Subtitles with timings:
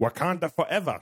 [0.00, 1.00] Wakanda forever.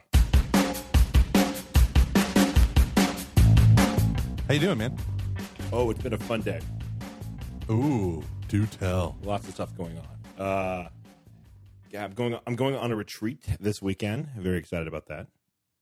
[4.46, 4.96] How you doing, man?
[5.72, 6.60] Oh, it's been a fun day.
[7.70, 9.16] Ooh, do tell.
[9.22, 10.46] Lots of stuff going on.
[10.46, 10.88] Uh,
[11.90, 12.38] yeah, I'm going.
[12.46, 14.28] I'm going on a retreat this weekend.
[14.36, 15.26] Very excited about that.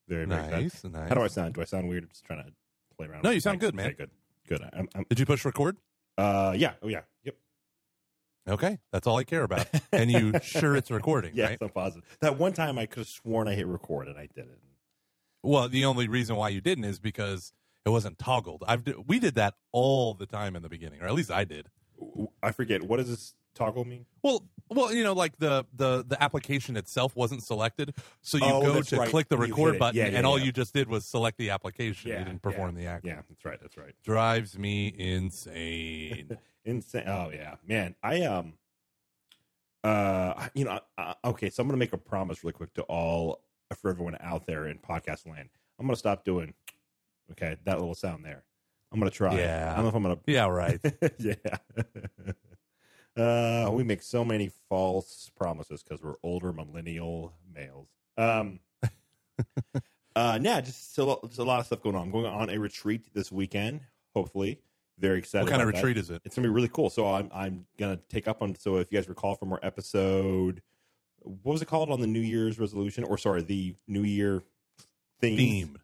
[0.09, 0.93] Very, very Nice, excited.
[0.93, 1.09] nice.
[1.09, 1.55] How do I sound?
[1.55, 2.05] Do I sound weird?
[2.05, 2.53] I'm just trying to
[2.97, 3.25] play around.
[3.25, 3.61] No, you sound mic.
[3.61, 3.87] good, man.
[3.89, 4.11] Okay, good,
[4.49, 4.69] good.
[4.73, 5.77] I'm, I'm, Did you push record?
[6.19, 6.75] uh, yeah.
[6.83, 7.01] Oh, yeah.
[7.25, 7.37] Yep.
[8.49, 9.67] Okay, that's all I care about.
[9.93, 11.59] and you sure it's recording, Yes, right?
[11.61, 12.05] I'm positive.
[12.21, 14.59] That one time I could have sworn I hit record and I didn't.
[15.43, 17.53] Well, the only reason why you didn't is because
[17.85, 18.65] it wasn't toggled.
[18.67, 21.45] I've d- we did that all the time in the beginning, or at least I
[21.45, 21.69] did.
[22.43, 24.07] I forget what is this toggle mean?
[24.23, 28.63] Well, well, you know, like the the the application itself wasn't selected, so you Oh,
[28.63, 29.11] go that's to right.
[29.11, 29.79] click the You hit record it.
[29.79, 30.45] button, Yeah, yeah, and all yeah.
[30.47, 32.11] you just did was select the application.
[32.11, 33.05] You didn't perform the act.
[33.05, 33.61] Yeah, that's right.
[33.61, 33.95] That's right.
[34.05, 36.39] Drives me insane.
[36.65, 37.05] Insane.
[37.09, 37.97] Oh yeah, man.
[38.03, 38.55] I um,
[39.85, 41.51] uh, you know, uh, okay.
[41.51, 43.43] So I'm gonna make a promise really quick to all
[43.77, 45.49] for everyone out there in podcast land.
[45.81, 46.55] I'm gonna stop doing,
[47.33, 48.45] okay, that little sound there.
[48.93, 49.37] I'm gonna try.
[49.39, 49.71] Yeah.
[49.73, 50.19] I don't know if I'm gonna.
[50.27, 50.79] yeah, right.
[51.19, 51.35] yeah.
[53.17, 57.89] uh, we make so many false promises because we're older millennial males.
[58.17, 58.61] Um.
[60.17, 62.03] uh, yeah, just a, lot, just a lot of stuff going on.
[62.03, 63.81] I'm going on a retreat this weekend.
[64.15, 64.61] Hopefully,
[64.99, 65.45] very excited.
[65.45, 66.21] what kind of retreat is it?
[66.25, 66.91] it's gonna be really cool.
[66.91, 68.55] So I'm I'm gonna take up on.
[68.57, 70.63] So if you guys recall from our episode,
[71.21, 74.43] what was it called on the New Year's resolution, or sorry, the New Year
[75.21, 75.37] theme?
[75.37, 75.79] Theme.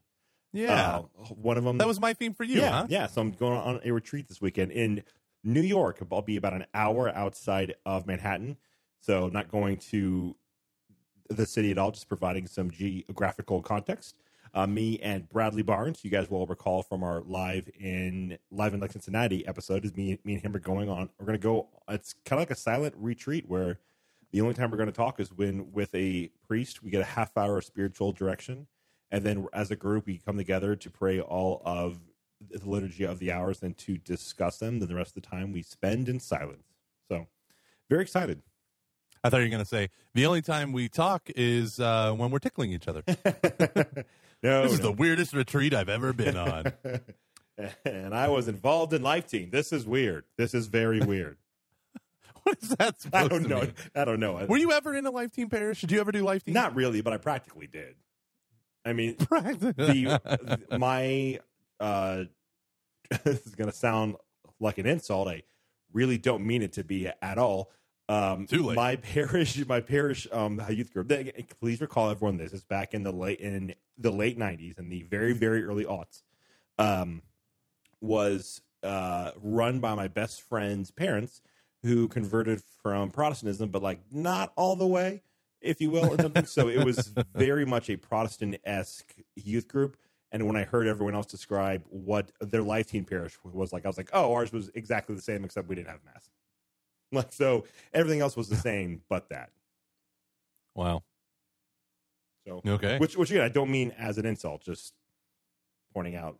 [0.52, 1.76] Yeah, Uh, one of them.
[1.76, 2.86] that was my theme for you, yeah, huh?
[2.88, 3.06] yeah.
[3.06, 5.02] So I'm going on a retreat this weekend in
[5.44, 5.98] New York.
[6.10, 8.56] I'll be about an hour outside of Manhattan.
[9.00, 10.36] So not going to
[11.30, 14.16] the city at all, just providing some geographical context.
[14.54, 18.80] Uh, me and Bradley Barnes, you guys will recall from our live in live in
[18.80, 21.10] Lexington Cincinnati episode, is me, me and him are going on.
[21.18, 21.68] We're going to go.
[21.88, 23.78] It's kind of like a silent retreat where
[24.32, 27.04] the only time we're going to talk is when with a priest we get a
[27.04, 28.66] half hour of spiritual direction,
[29.10, 31.98] and then as a group we come together to pray all of
[32.40, 34.78] the liturgy of the hours and to discuss them.
[34.78, 36.66] Then the rest of the time we spend in silence.
[37.08, 37.26] So
[37.88, 38.42] very excited.
[39.24, 42.30] I thought you were going to say the only time we talk is uh, when
[42.30, 43.02] we're tickling each other.
[44.42, 46.72] no, This is the weirdest retreat I've ever been on.
[47.84, 49.50] and I was involved in Life Teen.
[49.50, 50.24] This is weird.
[50.36, 51.38] This is very weird.
[52.44, 53.60] what is that supposed I don't to know.
[53.62, 53.74] mean?
[53.96, 54.46] I don't know.
[54.48, 55.80] Were you ever in a Life Teen parish?
[55.80, 56.54] Did you ever do Life Teen?
[56.54, 57.96] Not really, but I practically did.
[58.84, 61.40] I mean, the my
[61.80, 62.24] uh,
[63.24, 64.16] this is going to sound
[64.60, 65.28] like an insult.
[65.28, 65.42] I
[65.92, 67.70] really don't mean it to be at all.
[68.08, 68.76] Um, Too late.
[68.76, 71.08] My parish, my parish um, youth group.
[71.08, 72.36] they- Please recall everyone.
[72.38, 75.84] This is back in the late in the late '90s and the very very early
[75.84, 76.22] aughts.
[76.78, 77.22] Um,
[78.00, 81.42] was uh, run by my best friend's parents,
[81.82, 85.22] who converted from Protestantism, but like not all the way,
[85.60, 86.06] if you will.
[86.14, 86.46] or something.
[86.46, 89.96] so it was very much a Protestant esque youth group.
[90.30, 93.88] And when I heard everyone else describe what their Life Teen parish was like, I
[93.88, 96.30] was like, oh, ours was exactly the same, except we didn't have mass.
[97.10, 99.48] Like so, everything else was the same, but that.
[100.74, 101.02] wow.
[102.46, 102.98] So, Okay.
[102.98, 104.92] which which again, I don't mean as an insult, just
[105.94, 106.38] pointing out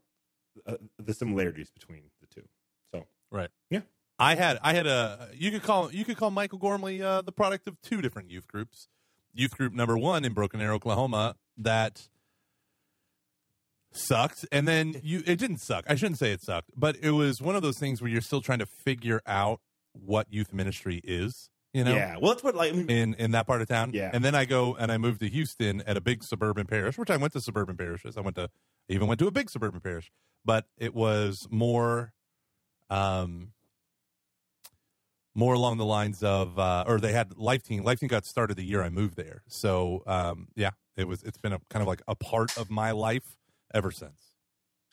[0.66, 2.46] uh, the similarities between the two.
[2.92, 3.48] So, Right.
[3.70, 3.80] Yeah.
[4.18, 7.32] I had I had a you could call you could call Michael Gormley uh, the
[7.32, 8.88] product of two different youth groups.
[9.32, 12.08] Youth group number one in Broken Arrow, Oklahoma, that
[13.98, 15.84] sucked, and then you it didn't suck.
[15.88, 18.40] I shouldn't say it sucked, but it was one of those things where you're still
[18.40, 19.60] trying to figure out
[19.92, 21.50] what youth ministry is.
[21.74, 23.90] You know, yeah, well, that's what like in in that part of town.
[23.92, 24.10] Yeah.
[24.12, 27.10] And then I go and I moved to Houston at a big suburban parish, which
[27.10, 28.16] I went to suburban parishes.
[28.16, 30.10] I went to I even went to a big suburban parish,
[30.44, 32.12] but it was more
[32.90, 33.52] um
[35.34, 38.56] more along the lines of uh or they had Life Teen Life Teen got started
[38.56, 41.86] the year i moved there so um yeah it was it's been a kind of
[41.86, 43.36] like a part of my life
[43.74, 44.20] ever since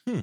[0.08, 0.22] Hmm.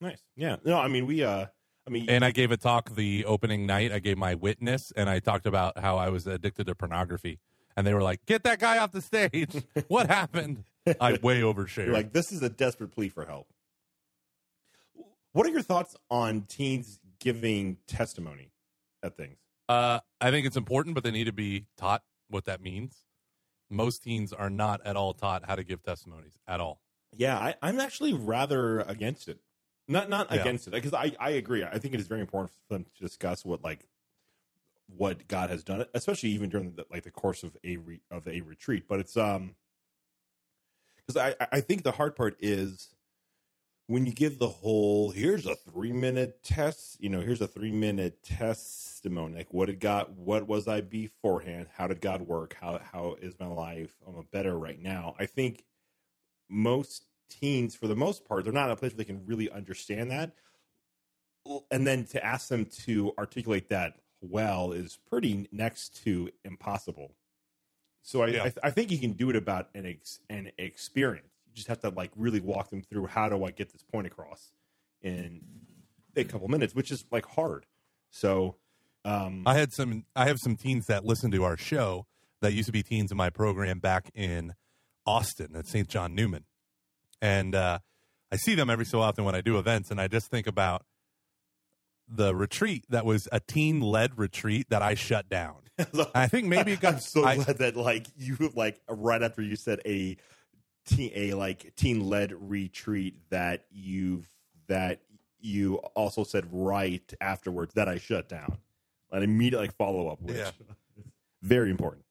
[0.00, 0.22] nice.
[0.36, 1.22] Yeah, no, I mean we.
[1.24, 1.46] uh
[1.86, 5.08] I mean, and i gave a talk the opening night i gave my witness and
[5.08, 7.38] i talked about how i was addicted to pornography
[7.76, 10.64] and they were like get that guy off the stage what happened
[11.00, 13.46] i way overshared You're like, this is a desperate plea for help.
[15.32, 18.50] What are your thoughts on teens giving testimony
[19.02, 19.36] at things?
[19.68, 23.04] Uh, I think it's important, but they need to be taught what that means.
[23.68, 26.80] Most teens are not at all taught how to give testimonies at all.
[27.16, 29.40] Yeah, I, I'm actually rather against it.
[29.88, 30.40] Not not Yeah.
[30.40, 31.62] against it because I, I agree.
[31.64, 33.86] I think it is very important for them to discuss what like
[34.88, 38.26] what God has done, especially even during the, like the course of a re, of
[38.28, 38.86] a retreat.
[38.88, 39.54] But it's um
[41.06, 42.94] because I I think the hard part is
[43.88, 47.72] when you give the whole here's a three minute test, you know, here's a three
[47.72, 49.36] minute testimony.
[49.36, 51.68] Like what did God what was I beforehand?
[51.76, 52.56] How did God work?
[52.60, 55.14] How how is my life I'm a better right now?
[55.18, 55.64] I think
[56.48, 59.50] most teens, for the most part, they're not in a place where they can really
[59.50, 60.32] understand that.
[61.70, 67.14] And then to ask them to articulate that well is pretty next to impossible.
[68.02, 68.44] So I, Yeah.
[68.44, 71.28] I, I think you can do it about an ex, an experience.
[71.46, 74.06] You just have to like really walk them through how do I get this point
[74.06, 74.52] across
[75.02, 75.40] in
[76.16, 77.66] a couple minutes, which is like hard.
[78.10, 78.56] So
[79.04, 80.04] um, I had some.
[80.16, 82.06] I have some teens that listen to our show
[82.40, 84.54] that used to be teens in my program back in
[85.06, 85.88] Austin at St.
[85.88, 86.44] John Neumann,
[87.20, 87.78] and uh,
[88.32, 90.84] I see them every so often when I do events, and I just think about
[92.08, 95.56] the retreat that was a teen led retreat that I shut down.
[96.14, 99.42] I think maybe it got I'm so I- glad that like you like right after
[99.42, 100.16] you said a
[100.86, 104.26] teen a like teen led retreat that you've
[104.68, 105.00] that
[105.40, 108.58] you also said right afterwards that I shut down.
[109.12, 110.50] An immediate like follow up which Yeah.
[111.42, 112.04] very important.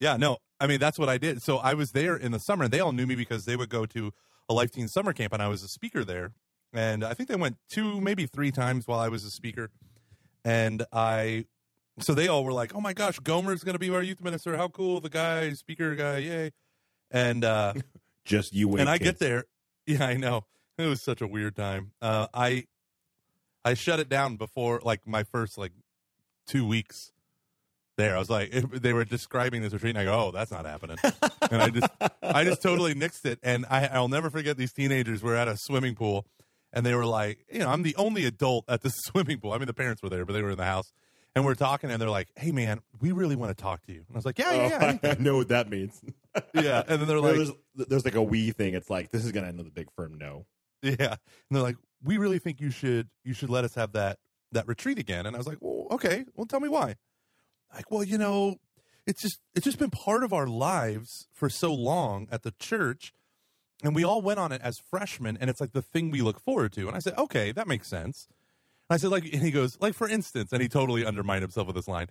[0.00, 1.42] Yeah, no, I mean that's what I did.
[1.42, 3.68] So I was there in the summer, and they all knew me because they would
[3.68, 4.12] go to
[4.48, 6.32] a Life Teen summer camp, and I was a speaker there.
[6.72, 9.70] And I think they went two, maybe three times while I was a speaker.
[10.44, 11.46] And I,
[11.98, 14.56] so they all were like, "Oh my gosh, Gomer's going to be our youth minister!
[14.56, 15.00] How cool!
[15.00, 16.52] The guy, speaker guy, yay!"
[17.10, 17.74] And uh,
[18.24, 18.80] Just you wait.
[18.80, 19.10] and I kids.
[19.12, 19.44] get there.
[19.86, 20.44] Yeah, I know.
[20.76, 21.92] It was such a weird time.
[22.02, 22.66] Uh, I
[23.64, 25.72] I shut it down before like my first like
[26.46, 27.10] two weeks
[27.98, 28.16] there.
[28.16, 30.96] I was like, they were describing this retreat, and I go, "Oh, that's not happening."
[31.50, 31.90] and I just
[32.22, 33.38] I just totally nixed it.
[33.42, 36.24] And I I'll never forget these teenagers were at a swimming pool,
[36.72, 39.52] and they were like, you know, I'm the only adult at the swimming pool.
[39.52, 40.90] I mean, the parents were there, but they were in the house.
[41.36, 43.98] And we're talking, and they're like, "Hey, man, we really want to talk to you."
[43.98, 46.00] And I was like, "Yeah, yeah, yeah, I Oh, I know what that means.
[46.54, 48.74] yeah." And then they're like, there's, there's like a we thing.
[48.74, 50.46] It's like this is gonna end with a big firm no.
[50.82, 50.94] Yeah.
[51.00, 51.18] And
[51.50, 54.18] they're like, we really think you should you should let us have that
[54.52, 55.26] that retreat again.
[55.26, 56.24] And I was like, well, okay.
[56.34, 56.96] Well, tell me why.
[57.74, 58.56] Like, well, you know,
[59.06, 63.12] it's just it's just been part of our lives for so long at the church,
[63.82, 66.40] and we all went on it as freshmen, and it's like the thing we look
[66.40, 66.86] forward to.
[66.86, 68.26] And I said, okay, that makes sense.
[68.88, 71.66] And I said, like, and he goes, like, for instance, and he totally undermined himself
[71.66, 72.08] with this line.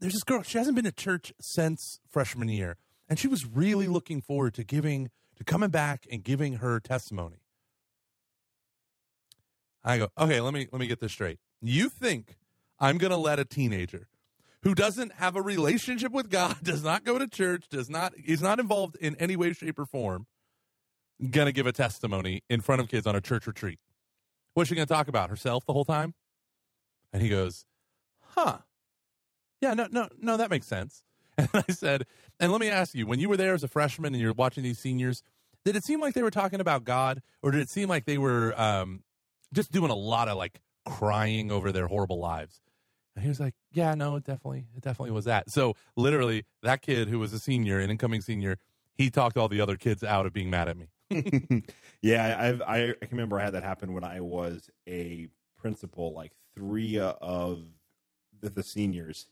[0.00, 0.42] There's this girl.
[0.42, 2.76] She hasn't been to church since freshman year,
[3.08, 7.42] and she was really looking forward to giving to coming back and giving her testimony.
[9.84, 11.38] I go, okay, let me let me get this straight.
[11.60, 12.36] You think
[12.78, 14.08] I'm going to let a teenager
[14.62, 18.42] who doesn't have a relationship with God, does not go to church, does not is
[18.42, 20.26] not involved in any way, shape, or form,
[21.20, 23.80] to give a testimony in front of kids on a church retreat?
[24.54, 25.30] What's she to talk about?
[25.30, 26.14] Herself the whole time?
[27.12, 27.64] And he goes,
[28.20, 28.58] huh?
[29.60, 31.02] Yeah, no, no, no, that makes sense.
[31.38, 32.04] And I said,
[32.40, 34.64] and let me ask you, when you were there as a freshman and you're watching
[34.64, 35.22] these seniors,
[35.64, 38.18] did it seem like they were talking about God, or did it seem like they
[38.18, 39.04] were um,
[39.52, 42.60] just doing a lot of like crying over their horrible lives?
[43.18, 46.82] And he was like, "Yeah, no, it definitely, it definitely was that." So literally, that
[46.82, 48.58] kid who was a senior, an incoming senior,
[48.94, 50.86] he talked all the other kids out of being mad at me.
[52.00, 55.26] yeah, I've I, I can remember I had that happen when I was a
[55.56, 56.12] principal.
[56.12, 57.64] Like three of
[58.40, 59.26] the, the seniors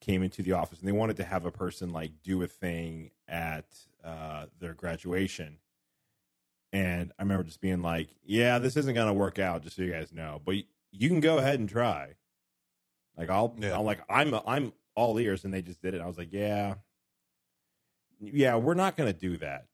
[0.00, 3.10] came into the office and they wanted to have a person like do a thing
[3.26, 3.66] at
[4.04, 5.58] uh, their graduation.
[6.72, 9.82] And I remember just being like, "Yeah, this isn't going to work out, just so
[9.82, 10.54] you guys know, but
[10.92, 12.14] you can go ahead and try."
[13.16, 13.78] Like I'll, Yeah.
[13.78, 16.00] I'm like I'm I'm all ears, and they just did it.
[16.00, 16.74] I was like, "Yeah,
[18.20, 19.66] yeah, we're not going to do that."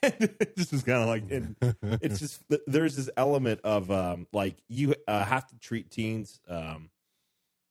[0.56, 1.56] this is kind of like and
[2.00, 6.88] it's just there's this element of um like you uh, have to treat teens um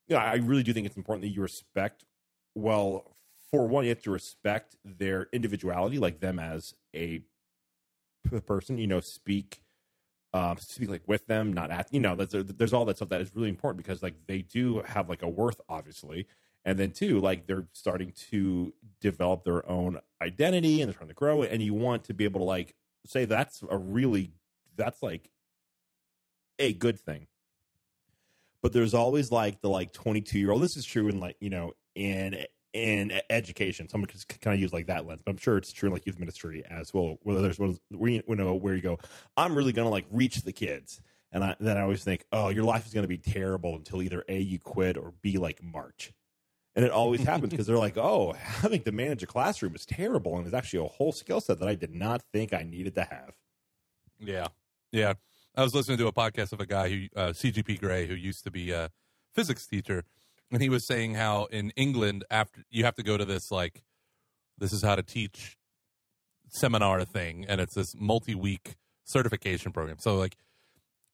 [0.10, 2.04] you know i really do think it's important that you respect
[2.54, 3.16] well
[3.50, 7.22] for one you have to respect their individuality like them as a
[8.46, 9.62] person you know speak
[10.34, 13.22] um speak like with them not at you know there's, there's all that stuff that
[13.22, 16.28] is really important because like they do have like a worth obviously.
[16.64, 21.16] And then too like they're starting to develop their own identity and they're trying to
[21.16, 21.52] grow it.
[21.52, 24.32] And you want to be able to like say that's a really
[24.76, 25.32] that's like
[26.60, 27.28] a good thing.
[28.62, 31.50] But there's always like the like 22 year old this is true in like you
[31.50, 35.58] know in in education someone can kind of use like that lens but i'm sure
[35.58, 38.76] it's true in like youth ministry as well where there's one where you know where
[38.76, 38.98] you go
[39.36, 41.02] i'm really gonna like reach the kids
[41.34, 44.24] and I, then i always think oh your life is gonna be terrible until either
[44.30, 46.14] a you quit or b like march
[46.76, 50.38] and it always happens because they're like, oh, having to manage a classroom is terrible.
[50.38, 53.04] And it's actually a whole skill set that I did not think I needed to
[53.04, 53.34] have.
[54.20, 54.48] Yeah,
[54.92, 55.14] yeah.
[55.56, 58.46] I was listening to a podcast of a guy who uh, CGP Grey, who used
[58.46, 58.90] to be a
[59.34, 60.06] physics teacher,
[60.52, 63.84] and he was saying how in England, after you have to go to this like,
[64.58, 65.58] this is how to teach
[66.50, 69.98] seminar thing, and it's this multi-week certification program.
[70.00, 70.36] So like,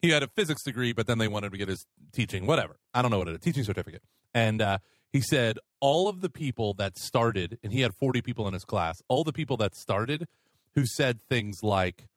[0.01, 2.77] he had a physics degree, but then they wanted to get his teaching, whatever.
[2.93, 4.03] I don't know what it is, teaching certificate.
[4.33, 4.77] And uh,
[5.11, 8.63] he said all of the people that started, and he had 40 people in his
[8.63, 10.27] class, all the people that started
[10.75, 12.07] who said things like,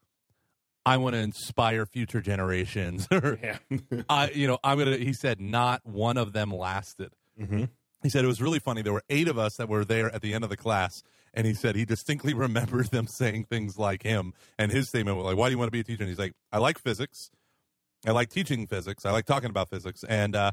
[0.91, 3.39] I want to inspire future generations, or.
[4.09, 4.97] I, you know, I'm gonna.
[4.97, 7.13] He said not one of them lasted.
[7.39, 7.65] hmm
[8.03, 8.83] He said it was really funny.
[8.83, 11.47] There were eight of us that were there at the end of the class, and
[11.47, 14.33] he said he distinctly remembers them saying things like him.
[14.59, 16.19] And his statement was like, "Why do you want to be a teacher?" And he's
[16.19, 17.31] like, "I like physics.
[18.07, 19.07] I like teaching physics.
[19.07, 20.51] I like talking about physics, and uh,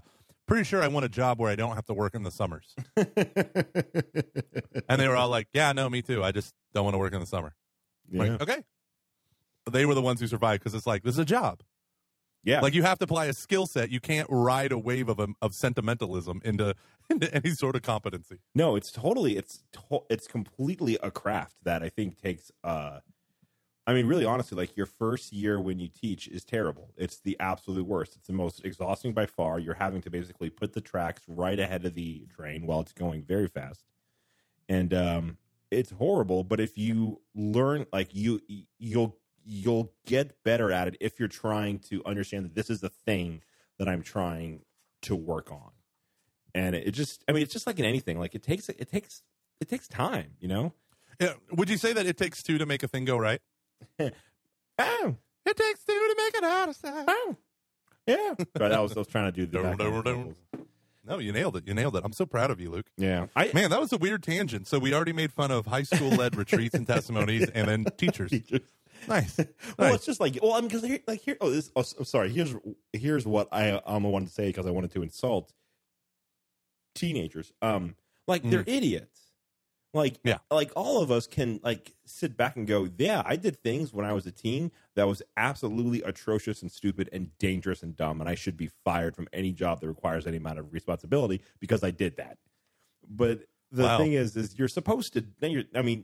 [0.47, 2.75] pretty sure I want a job where I don't have to work in the summers."
[2.95, 3.07] and
[5.01, 6.23] they were all like, "Yeah, no, me too.
[6.23, 7.55] I just don't want to work in the summer."
[8.11, 8.23] Yeah.
[8.23, 8.63] Like, okay.
[9.71, 11.61] They were the ones who survived because it's like this is a job.
[12.43, 12.61] yeah.
[12.61, 13.89] Like you have to apply a skill set.
[13.89, 16.75] You can't ride a wave of of sentimentalism into
[17.09, 18.39] into any sort of competency.
[18.55, 22.99] No, it's totally it's to- it's completely a craft that I think takes uh
[23.85, 26.93] I mean really honestly like your first year when you teach is terrible.
[26.97, 28.15] It's the absolute worst.
[28.17, 29.59] It's the most exhausting by far.
[29.59, 33.23] You're having to basically put the tracks right ahead of the train while it's going
[33.23, 33.85] very fast.
[34.69, 35.37] And um
[35.69, 38.39] it's horrible, but if you learn like you
[38.79, 39.17] you'll
[39.49, 43.41] you'll get better at it if you're trying to understand that this is the thing
[43.79, 44.63] that I'm trying
[45.03, 45.71] to work on
[46.55, 49.21] and it, just i mean it's just like in anything like it takes it takes
[49.61, 50.73] it takes time you know
[51.19, 51.33] Yeah.
[51.51, 53.39] Would you say that it takes two to make a thing go right?
[53.99, 57.05] oh It takes two to make it out of sight.
[57.07, 57.35] oh
[58.07, 60.15] yeah but i was, I was trying to do the Dun, background dun, dun.
[60.23, 60.37] vocals.
[61.05, 61.65] No, you nailed it.
[61.65, 62.03] You nailed it.
[62.03, 62.87] I'm so proud of you, Luke.
[62.97, 64.67] yeah i Man, that was a weird tangent.
[64.67, 68.33] So we already made fun of high school led retreats and testimonies, and then teachers.
[69.07, 69.37] Nice.
[69.77, 69.95] well Nice.
[69.95, 72.55] it's just like well I'm because here like here oh this oh, sorry here's
[72.93, 75.53] here's what i um wanted to say because i wanted to insult
[76.95, 77.95] teenagers um
[78.27, 79.21] like they're idiots
[79.93, 80.19] like Mm.
[80.25, 80.37] Yeah.
[80.51, 84.05] like all of us can like sit back and go yeah i did things when
[84.05, 88.29] i was a teen that was absolutely atrocious and stupid and dangerous and dumb and
[88.29, 91.91] i should be fired from any job that requires any amount of responsibility because i
[91.91, 92.37] did that
[93.09, 93.97] but the Wow.
[93.97, 96.03] thing is is you're supposed to then you're i mean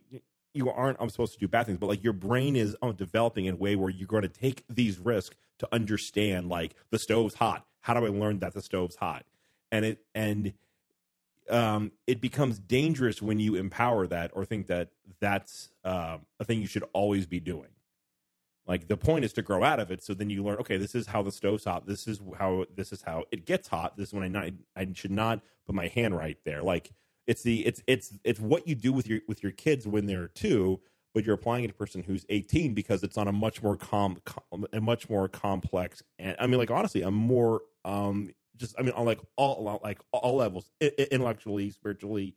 [0.54, 3.46] you aren't i'm supposed to do bad things but like your brain is um, developing
[3.46, 7.36] in a way where you're going to take these risks to understand like the stove's
[7.36, 7.66] hot.
[7.82, 9.26] How do i learn that the stove's hot?
[9.72, 10.54] And it and
[11.50, 16.62] um it becomes dangerous when you empower that or think that that's um a thing
[16.62, 17.70] you should always be doing.
[18.66, 20.96] Like the point is to grow out of it so then you learn okay this
[20.96, 21.86] is how the stove's hot.
[21.88, 23.98] This is how this is how it gets hot.
[23.98, 26.62] This is when i not i should not put my hand right there.
[26.62, 26.92] Like
[27.28, 30.28] it's the it's it's it's what you do with your with your kids when they're
[30.28, 30.80] two
[31.14, 33.78] but you're applying it to a person who's 18 because it's on a much more
[33.78, 38.76] com, com a much more complex and i mean like honestly a more um just
[38.78, 42.36] i mean on like all like all levels intellectually spiritually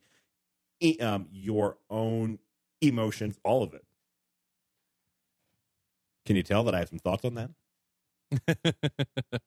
[1.01, 2.39] um your own
[2.81, 3.85] emotions all of it
[6.25, 7.49] can you tell that i have some thoughts on that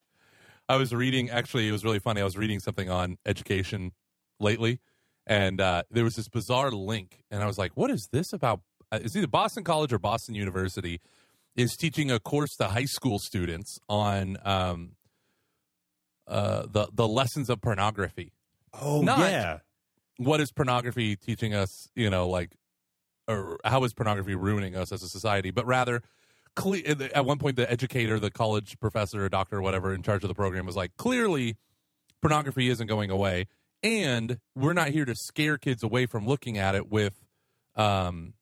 [0.68, 2.20] I was reading, actually, it was really funny.
[2.20, 3.92] I was reading something on education
[4.38, 4.78] lately,
[5.26, 7.22] and uh, there was this bizarre link.
[7.30, 8.60] And I was like, what is this about?
[8.92, 11.00] Uh, it's either Boston College or Boston University
[11.56, 14.92] is teaching a course to high school students on um,
[16.26, 18.32] uh, the, the lessons of pornography.
[18.80, 19.58] oh Not- yeah
[20.18, 22.50] What is pornography teaching us, you know, like,
[23.28, 25.50] or how is pornography ruining us as a society?
[25.50, 26.02] But rather,
[26.56, 26.82] cle-
[27.14, 30.28] at one point the educator the college professor or doctor or whatever in charge of
[30.28, 31.56] the program was like clearly
[32.20, 33.46] pornography isn't going away
[33.82, 37.14] and we're not here to scare kids away from looking at it with
[37.76, 38.34] um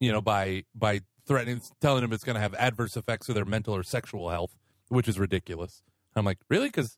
[0.00, 3.44] you know by by threatening telling them it's going to have adverse effects to their
[3.44, 4.56] mental or sexual health
[4.88, 5.82] which is ridiculous.
[6.16, 6.68] I'm like really?
[6.68, 6.96] Because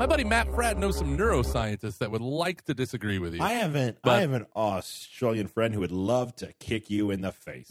[0.00, 3.52] my buddy Matt Fradd knows some neuroscientists that would like to disagree with you I
[3.52, 3.98] haven't.
[4.02, 7.70] I have an Australian friend who would love to kick you in the face.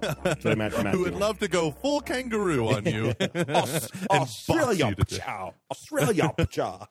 [0.00, 3.10] That's what I meant to who would love to go full kangaroo on you
[3.50, 5.20] Aus- and Australia, you to death.
[5.20, 5.54] chow.
[5.70, 6.88] Australia, chow.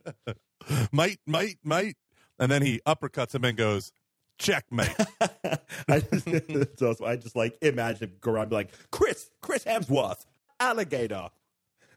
[0.92, 1.96] might, might, might.
[2.40, 3.92] And then he uppercuts him and goes,
[4.36, 4.96] checkmate.
[5.88, 10.24] I just, I just like imagine him go around and be like, Chris, Chris Hemsworth,
[10.58, 11.28] alligator,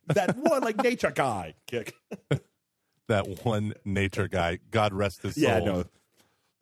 [0.07, 1.55] that one like nature guy.
[1.67, 1.93] Kick.
[3.07, 4.59] that one nature guy.
[4.71, 5.43] God rest his soul.
[5.43, 5.85] Yeah, no.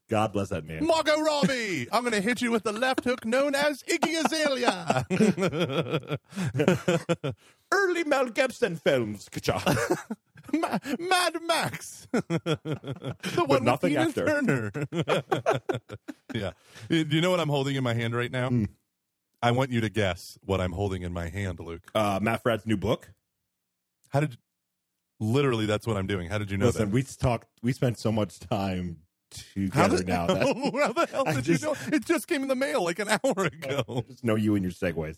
[0.09, 0.85] God bless that man.
[0.85, 6.17] Margot Robbie, I'm going to hit you with the left hook known as Iggy Azalea.
[7.71, 9.29] Early Mel Gibson films.
[9.31, 9.63] Ka-cha.
[10.53, 12.09] Ma- Mad Max.
[12.11, 14.25] the one nothing with after.
[14.25, 14.71] Turner.
[16.33, 16.51] yeah.
[16.89, 18.49] Do you know what I'm holding in my hand right now?
[18.49, 18.65] Hmm.
[19.41, 21.83] I want you to guess what I'm holding in my hand, Luke.
[21.95, 23.11] Uh, Matt Fradd's new book.
[24.11, 24.37] How did
[25.19, 26.29] literally that's what I'm doing.
[26.29, 26.93] How did you know Listen, that?
[26.93, 27.47] we talked.
[27.61, 28.97] We spent so much time
[29.55, 30.27] together the, now.
[30.27, 30.45] That,
[30.83, 31.75] how the hell I did just- you know?
[31.93, 34.03] It just came in the mail like an hour ago.
[34.07, 35.17] just know you and your segues.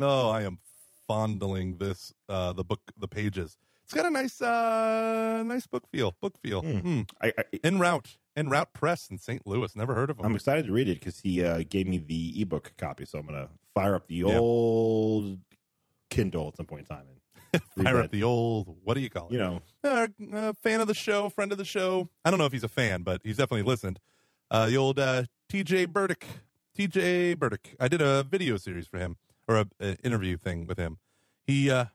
[0.00, 0.58] Oh, I am
[1.06, 3.56] fondling this uh, the book the pages.
[3.84, 6.14] It's got a nice uh, nice book feel.
[6.20, 6.60] Book feel.
[6.62, 6.78] Hmm.
[6.78, 7.00] Hmm.
[7.22, 8.18] I, I, En route.
[8.36, 9.44] En route press in St.
[9.46, 9.74] Louis.
[9.74, 10.26] Never heard of them.
[10.26, 13.26] I'm excited to read it because he uh, gave me the ebook copy, so I'm
[13.26, 14.38] gonna fire up the Yeah.
[14.38, 15.38] old
[16.10, 17.18] Kindle at some point in time and
[17.82, 18.76] Fire up the old.
[18.82, 19.32] What do you call it?
[19.32, 22.08] you know uh, uh, fan of the show, friend of the show.
[22.24, 24.00] I don't know if he's a fan, but he's definitely listened.
[24.50, 26.26] Uh, the old uh, TJ Burdick.
[26.76, 27.74] TJ Burdick.
[27.80, 30.98] I did a video series for him or a, a interview thing with him.
[31.46, 31.86] He, uh,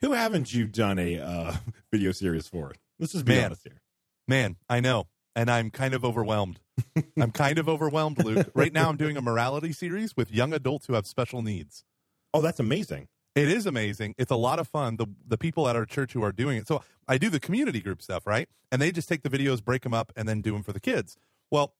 [0.00, 1.56] who haven't you done a uh,
[1.92, 2.72] video series for?
[2.98, 3.46] Let's just be Man.
[3.46, 3.80] honest here.
[4.26, 6.60] man, I know, and I'm kind of overwhelmed.
[7.20, 8.50] I'm kind of overwhelmed, Luke.
[8.54, 11.84] Right now, I'm doing a morality series with young adults who have special needs.
[12.32, 13.08] Oh, that's amazing.
[13.38, 14.14] It is amazing.
[14.18, 14.96] It's a lot of fun.
[14.96, 16.66] The the people at our church who are doing it.
[16.66, 18.48] So I do the community group stuff, right?
[18.72, 20.80] And they just take the videos, break them up, and then do them for the
[20.80, 21.16] kids.
[21.50, 21.74] Well,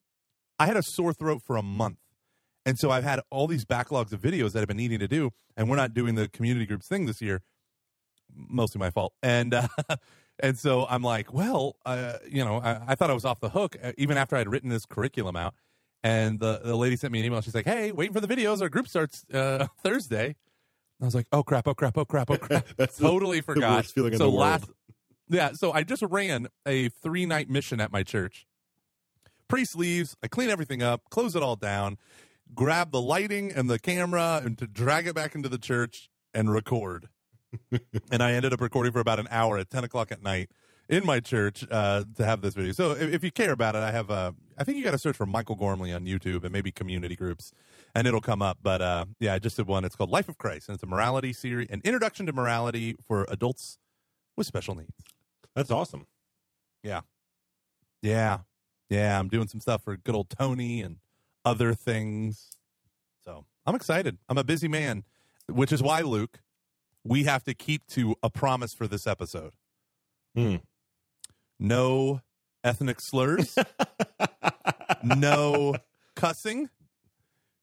[0.59, 1.99] I had a sore throat for a month.
[2.65, 5.33] And so I've had all these backlogs of videos that I've been needing to do,
[5.57, 7.43] and we're not doing the community groups thing this year.
[8.33, 9.15] Mostly my fault.
[9.23, 9.69] And uh,
[10.39, 13.49] and so I'm like, well, uh, you know, I, I thought I was off the
[13.49, 15.55] hook uh, even after I'd written this curriculum out.
[16.05, 17.41] And the, the lady sent me an email.
[17.41, 18.63] She's like, hey, waiting for the videos.
[18.63, 20.37] Our group starts uh, Thursday.
[21.01, 22.67] I was like, oh crap, oh crap, oh crap, oh crap.
[22.77, 23.77] That's the- totally forgot.
[23.77, 24.41] worst feeling in so the world.
[24.41, 24.71] last,
[25.29, 25.53] yeah.
[25.53, 28.47] So I just ran a three night mission at my church.
[29.49, 30.17] Priest leaves.
[30.23, 31.99] I clean everything up, close it all down,
[32.55, 36.53] grab the lighting and the camera, and to drag it back into the church and
[36.53, 37.09] record.
[38.11, 40.51] and I ended up recording for about an hour at ten o'clock at night
[40.89, 42.73] in my church uh, to have this video.
[42.73, 44.11] So if, if you care about it, I have.
[44.11, 47.15] Uh, I think you got to search for Michael Gormley on YouTube and maybe community
[47.15, 47.53] groups,
[47.95, 48.59] and it'll come up.
[48.63, 49.85] But uh, yeah, I just did one.
[49.85, 53.27] It's called Life of Christ, and it's a morality series, an introduction to morality for
[53.29, 53.79] adults
[54.37, 55.05] with special needs.
[55.55, 56.07] That's awesome.
[56.83, 57.03] Yeah,
[58.03, 58.39] yeah,
[58.89, 59.19] yeah.
[59.19, 60.97] I'm doing some stuff for good old Tony and
[61.45, 62.57] other things.
[63.25, 64.19] So I'm excited.
[64.29, 65.05] I'm a busy man,
[65.49, 66.41] which is why Luke,
[67.05, 69.53] we have to keep to a promise for this episode.
[70.35, 70.57] Hmm.
[71.61, 72.21] No
[72.65, 73.57] ethnic slurs,
[75.03, 75.75] no
[76.17, 76.69] cussing,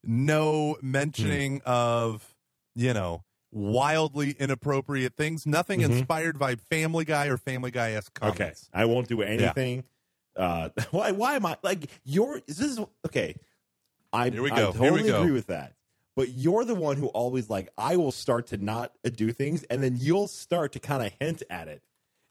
[0.04, 2.36] no mentioning of,
[2.76, 5.86] you know, wildly inappropriate things, nothing Mhm.
[5.92, 8.54] inspired by Family Guy or Family Guy esque Okay.
[8.74, 9.84] I won't do anything.
[10.36, 11.12] Uh, why?
[11.12, 12.42] Why am I like you're?
[12.48, 13.36] Is this okay?
[14.12, 14.72] I Here we I go.
[14.74, 15.22] Here we totally go.
[15.22, 15.74] agree with that.
[16.18, 19.82] But you're the one who always like I will start to not do things, and
[19.84, 21.82] then you'll start to kind of hint at it,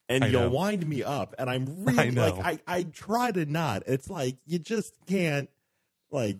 [0.08, 2.34] and you'll wind me up, and I'm really I know.
[2.36, 3.84] like I I try to not.
[3.86, 5.48] It's like you just can't.
[6.10, 6.38] Like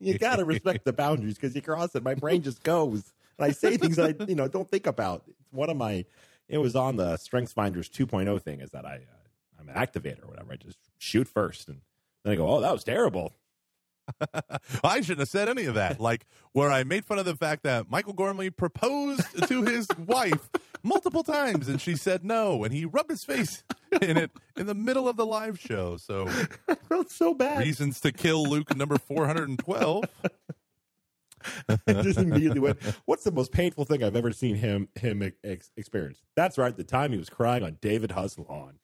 [0.00, 3.46] you got to respect the boundaries because you cross it, my brain just goes, and
[3.46, 5.24] I say things I you know don't think about.
[5.26, 6.04] It's one of my.
[6.48, 8.60] It was on the Strengths Finders 2.0 thing.
[8.60, 10.52] Is that I uh, I'm an activator or whatever.
[10.52, 11.80] I just shoot first, and
[12.24, 13.34] then I go, oh, that was terrible.
[14.84, 16.00] I shouldn't have said any of that.
[16.00, 20.48] Like where I made fun of the fact that Michael Gormley proposed to his wife
[20.82, 23.62] multiple times and she said no, and he rubbed his face
[24.00, 25.96] in it in the middle of the live show.
[25.96, 26.26] So
[26.88, 27.60] felt so bad.
[27.60, 30.04] reasons to kill Luke number four hundred and twelve.
[31.68, 32.78] I just immediately went.
[33.04, 36.20] What's the most painful thing I've ever seen him him ex- experience?
[36.34, 36.76] That's right.
[36.76, 38.78] The time he was crying on David Huss lawn.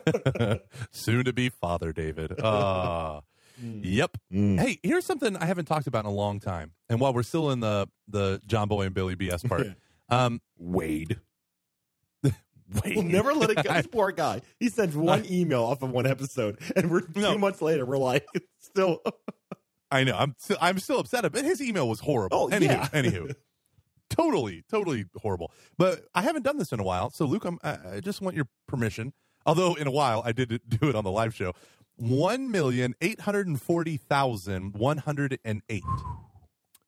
[0.90, 2.40] Soon to be father David.
[2.42, 3.22] Ah.
[3.62, 4.18] Yep.
[4.32, 4.60] Mm.
[4.60, 6.72] Hey, here's something I haven't talked about in a long time.
[6.90, 9.66] And while we're still in the the John Boy and Billy BS part,
[10.08, 11.18] um, Wade.
[12.22, 12.34] wait,
[12.96, 13.72] We'll never let it go.
[13.74, 14.42] This poor guy.
[14.60, 17.32] He sends one email off of one episode, and we're No.
[17.34, 17.84] two months later.
[17.86, 18.26] We're like,
[18.60, 19.02] still.
[19.90, 20.16] I know.
[20.16, 21.30] I'm still, I'm still upset.
[21.32, 22.36] But his email was horrible.
[22.36, 22.88] Oh, anywho, yeah.
[22.88, 23.34] anywho,
[24.10, 25.52] totally, totally horrible.
[25.78, 27.10] But I haven't done this in a while.
[27.10, 29.12] So Luke, I'm, I, I just want your permission.
[29.44, 31.52] Although in a while I did do it on the live show.
[31.98, 35.84] One million eight hundred and forty thousand one hundred and eight.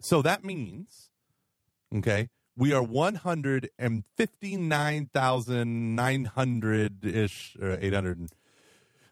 [0.03, 1.11] So that means,
[1.97, 8.19] okay, we are one hundred and fifty nine thousand nine hundred ish or eight hundred
[8.19, 8.33] and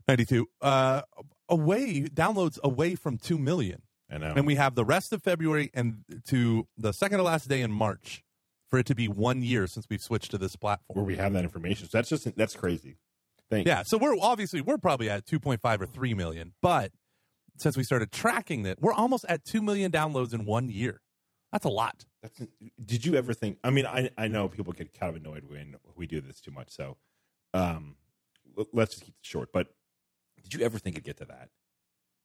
[0.06, 0.48] ninety two.
[0.60, 1.02] Uh,
[1.48, 4.34] away downloads away from 2 million I know.
[4.34, 7.70] and we have the rest of february and to the second to last day in
[7.70, 8.24] march
[8.68, 11.32] for it to be one year since we've switched to this platform where we have
[11.34, 11.88] that information.
[11.88, 12.96] So that's just that's crazy.
[13.48, 16.90] Thank yeah so we're obviously we're probably at 2.5 or 3 million but
[17.58, 21.00] since we started tracking it we're almost at 2 million downloads in one year
[21.56, 22.42] that's a lot That's,
[22.84, 23.56] did you ever think?
[23.64, 26.50] I mean, I I know people get kind of annoyed when we do this too
[26.50, 26.68] much.
[26.70, 26.98] So,
[27.54, 27.96] um,
[28.74, 29.52] let's just keep it short.
[29.54, 29.68] But
[30.42, 31.48] did you ever think it'd get to that?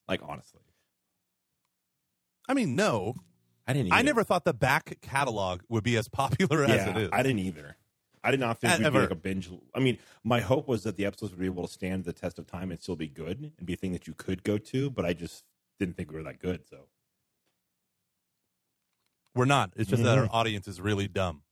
[0.06, 0.60] Like honestly,
[2.46, 3.14] i mean no
[3.66, 3.92] I didn't.
[3.92, 7.08] i never thought the back catalog would be as popular as it is.
[7.10, 7.76] I didn't either.
[8.24, 8.98] I did not think we'd ever.
[8.98, 9.50] be like a binge.
[9.74, 12.38] I mean, my hope was that the episodes would be able to stand the test
[12.38, 14.90] of time and still be good and be a thing that you could go to.
[14.90, 15.44] But I just
[15.78, 16.68] didn't think we were that good.
[16.68, 16.88] So
[19.34, 20.30] we're not it's just that our Mhm.
[20.34, 21.42] audience is really dumb.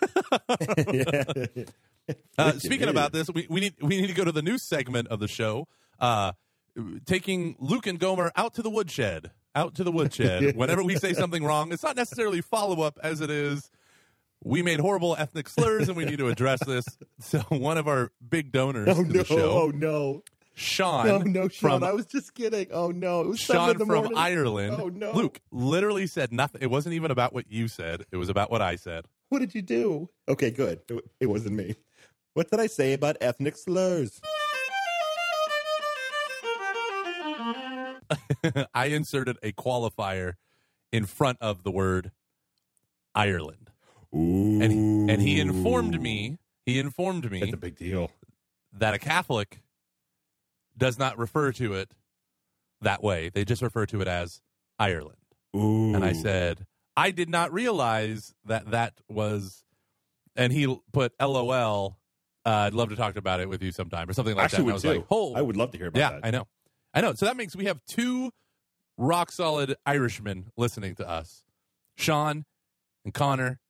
[2.36, 5.08] Uh, speaking about this, we, we need we need to go to the news segment
[5.08, 5.66] of the show.
[5.98, 6.32] Uh,
[7.06, 10.54] taking Luke and Gomer out to the woodshed, out to the woodshed.
[10.56, 13.70] Whenever we say something wrong, it's not necessarily follow up as it is.
[14.42, 16.84] We made horrible ethnic slurs, and we need to address this.
[17.20, 19.12] So, one of our big donors Oh to no!
[19.20, 20.22] the show, Oh no!
[20.54, 21.80] Sean, No, no, Sean!
[21.80, 22.68] from I was just kidding.
[22.70, 23.22] Oh no!
[23.22, 24.12] It was Sean in the from morning.
[24.16, 24.76] Ireland.
[24.80, 25.12] Oh no!
[25.12, 26.62] Luke literally said nothing.
[26.62, 28.04] It wasn't even about what you said.
[28.12, 29.06] It was about what I said.
[29.30, 30.08] what did you do?
[30.28, 30.80] Okay, good.
[30.88, 31.74] It, it wasn't me.
[32.34, 34.20] What did I say about ethnic slurs?
[38.74, 40.34] I inserted a qualifier
[40.92, 42.10] in front of the word
[43.14, 43.70] Ireland.
[44.14, 44.60] Ooh.
[44.62, 48.10] And he, and he informed me, he informed me That's a big deal.
[48.72, 49.60] that a Catholic
[50.76, 51.90] does not refer to it
[52.80, 53.30] that way.
[53.30, 54.40] They just refer to it as
[54.78, 55.18] Ireland.
[55.56, 55.94] Ooh.
[55.94, 59.64] And I said, I did not realize that that was
[60.36, 61.98] and he put LOL
[62.46, 64.62] uh, I'd love to talk about it with you sometime or something like Actually, that.
[64.64, 64.88] And I was too.
[64.88, 66.20] like, "Oh, I would love to hear about yeah, that.
[66.24, 66.46] I know.
[66.92, 67.14] I know.
[67.14, 68.32] So that makes we have two
[68.98, 71.42] rock solid Irishmen listening to us.
[71.96, 72.44] Sean
[73.04, 73.60] and Connor.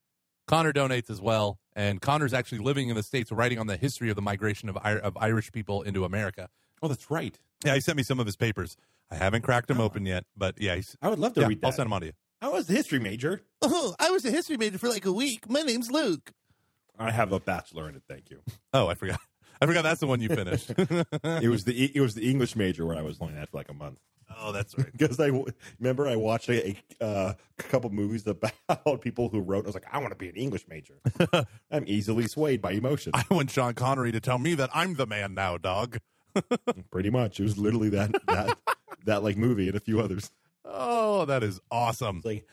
[0.47, 4.11] Connor donates as well, and Connor's actually living in the states, writing on the history
[4.11, 6.49] of the migration of of Irish people into America.
[6.85, 7.39] Oh, that's right.
[7.65, 8.77] Yeah, he sent me some of his papers.
[9.11, 11.61] I haven't cracked them open yet, but yeah, he's, I would love to yeah read
[11.61, 11.67] that.
[11.67, 12.13] I'll send them on to you.
[12.43, 13.43] I was a history major.
[13.63, 15.49] Oh, I was a history major for like a week.
[15.49, 16.33] My name's Luke.
[16.99, 18.03] I have a bachelor in it.
[18.09, 18.41] Thank you.
[18.73, 19.21] Oh, I forgot.
[19.63, 20.71] I forgot that's the one you finished.
[20.77, 23.69] it was the it was the English major where I was only that for like
[23.69, 24.01] a month.
[24.37, 24.91] oh, that's right.
[24.91, 25.31] because I
[25.79, 29.65] remember I watched a, a uh, couple movies about people who wrote.
[29.65, 30.95] I was like, I want to be an English major.
[31.71, 33.13] I'm easily swayed by emotion.
[33.15, 35.99] I want Sean Connery to tell me that I'm the man now, dog.
[36.91, 38.59] Pretty much, it was literally that that
[39.05, 40.31] that like movie and a few others.
[40.65, 42.19] Oh, that is awesome.
[42.19, 42.47] It's like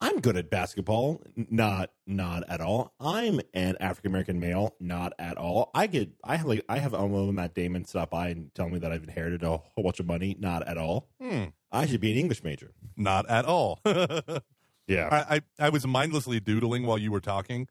[0.00, 2.92] I'm good at basketball, not not at all.
[3.00, 5.70] I'm an African American male, not at all.
[5.74, 8.78] I get I have like I have Elmo Matt Damon stop by and tell me
[8.78, 11.08] that I've inherited a whole bunch of money, not at all.
[11.20, 11.44] Hmm.
[11.72, 12.72] I should be an English major.
[12.96, 13.80] Not at all.
[14.90, 17.68] Yeah, I, I, I was mindlessly doodling while you were talking.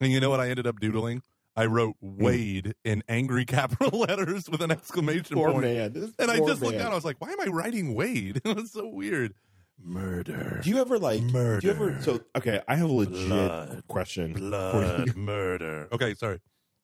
[0.00, 1.22] And you know what I ended up doodling?
[1.56, 2.22] I wrote Hmm.
[2.24, 5.64] Wade in angry capital letters with an exclamation poor point.
[5.64, 5.92] man.
[5.92, 6.84] This And I poor just looked man.
[6.84, 6.92] down.
[6.92, 8.40] I was like, why am I writing Wade?
[8.44, 9.34] it was so weird.
[9.82, 10.60] Murder.
[10.62, 11.60] Do you ever like Murder.
[11.60, 12.60] Do you ever so okay?
[12.68, 13.82] I have a legit Blood.
[13.88, 14.34] question.
[14.34, 14.50] for you.
[14.50, 15.16] Blood.
[15.16, 15.88] Murder.
[15.92, 16.40] Okay, sorry.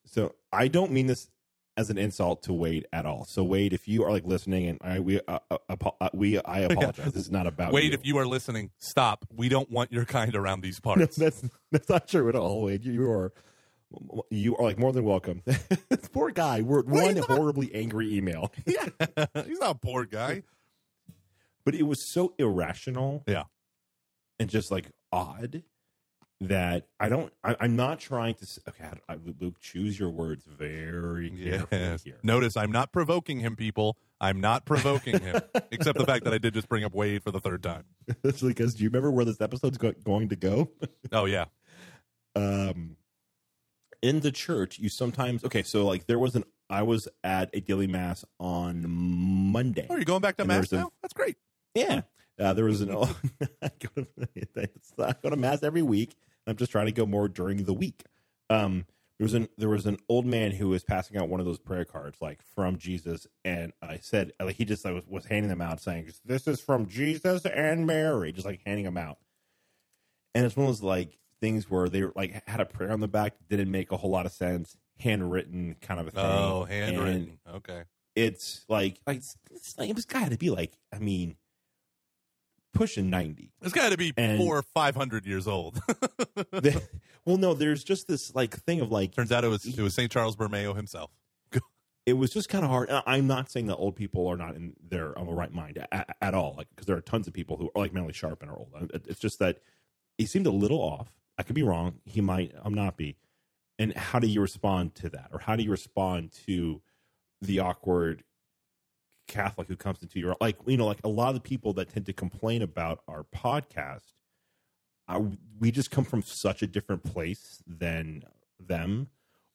[0.06, 1.28] So I don't mean this
[1.76, 3.26] as an insult to Wade at all.
[3.26, 6.60] So Wade, if you are like listening, and I we uh, uh, uh, we I
[6.60, 7.12] apologize.
[7.12, 7.92] This is not about Wade, you.
[7.92, 9.26] if you are listening, stop.
[9.34, 11.16] We don't want your kind around these No, parts.
[11.16, 12.82] that's that's not true at all, Wade.
[12.84, 13.34] You, you are
[14.30, 15.42] you are like more than welcome.
[16.12, 18.86] poor guy wrote are one horribly angry email, yeah.
[19.46, 20.42] He's not a poor guy.
[21.64, 23.22] but it was so irrational.
[23.26, 23.44] Yeah.
[24.38, 25.62] and just like odd
[26.40, 27.32] that I don't.
[27.42, 28.46] I, I'm not trying to.
[28.68, 32.02] Okay, I, I, Luke, choose your words very carefully Yes.
[32.02, 32.18] here.
[32.22, 33.96] Notice I'm not provoking him, people.
[34.20, 37.30] I'm not provoking him, except the fact that I did just bring up Wade for
[37.30, 37.84] the third time.
[38.08, 40.70] Especially because do you remember where this episode's go- going to go?
[41.12, 41.46] Oh yeah,
[42.34, 42.96] um,
[44.02, 45.62] in the church, you sometimes okay.
[45.62, 49.86] So like there was an I was at a daily mass on Monday.
[49.88, 50.92] oh, you're going back to mass there's a- now?
[51.02, 51.36] That's great.
[51.74, 52.02] Yeah,
[52.40, 52.90] uh, there was an.
[53.62, 54.06] I go to
[54.98, 56.14] I go to mass every week.
[56.46, 58.04] I'm just trying to go more during the week.
[58.48, 58.86] Um,
[59.18, 61.58] there was an there was an old man who was passing out one of those
[61.58, 65.48] prayer cards, like from Jesus, and I said, like he just like, was, was handing
[65.48, 69.18] them out, saying, "This is from Jesus and Mary," just like handing them out.
[70.34, 73.00] And it's one of those like things where they were, like had a prayer on
[73.00, 76.24] the back, didn't make a whole lot of sense, handwritten kind of a thing.
[76.24, 77.38] Oh, And handwritten.
[77.56, 77.82] Okay.
[78.14, 81.36] it's like like it's, it's like, it was got to be like I mean,
[82.74, 83.52] pushing ninety.
[83.62, 85.80] It's got to be And- four or five hundred years old.
[86.52, 86.82] The-
[87.24, 89.94] well, no, there's just this like thing of like Turns out it was it was
[89.94, 91.10] Saint Charles Borromeo himself.
[92.06, 92.90] it was just kind of hard.
[93.06, 96.16] I'm not saying that old people are not in their on the right mind at,
[96.20, 98.50] at all, like because there are tons of people who are like mentally sharp and
[98.50, 98.68] are old.
[99.06, 99.58] It's just that
[100.18, 101.08] he seemed a little off.
[101.38, 102.00] I could be wrong.
[102.04, 102.52] He might.
[102.62, 103.16] I'm not be.
[103.78, 106.80] And how do you respond to that, or how do you respond to
[107.42, 108.24] the awkward
[109.28, 111.92] Catholic who comes into your like you know like a lot of the people that
[111.92, 114.14] tend to complain about our podcast,
[115.08, 115.20] I,
[115.58, 118.22] we just come from such a different place than
[118.58, 119.08] them,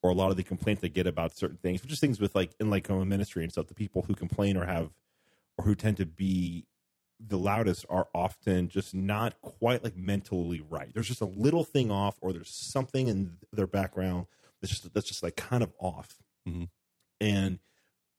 [0.04, 2.36] or a lot of the complaints they get about certain things, which is things with
[2.36, 3.68] like in like a ministry and stuff.
[3.68, 4.92] The people who complain or have
[5.58, 6.66] or who tend to be
[7.28, 10.92] the loudest are often just not quite like mentally right.
[10.94, 14.26] There's just a little thing off, or there's something in their background
[14.62, 16.70] that's just that's just like kind of off, Mhm.
[17.20, 17.60] and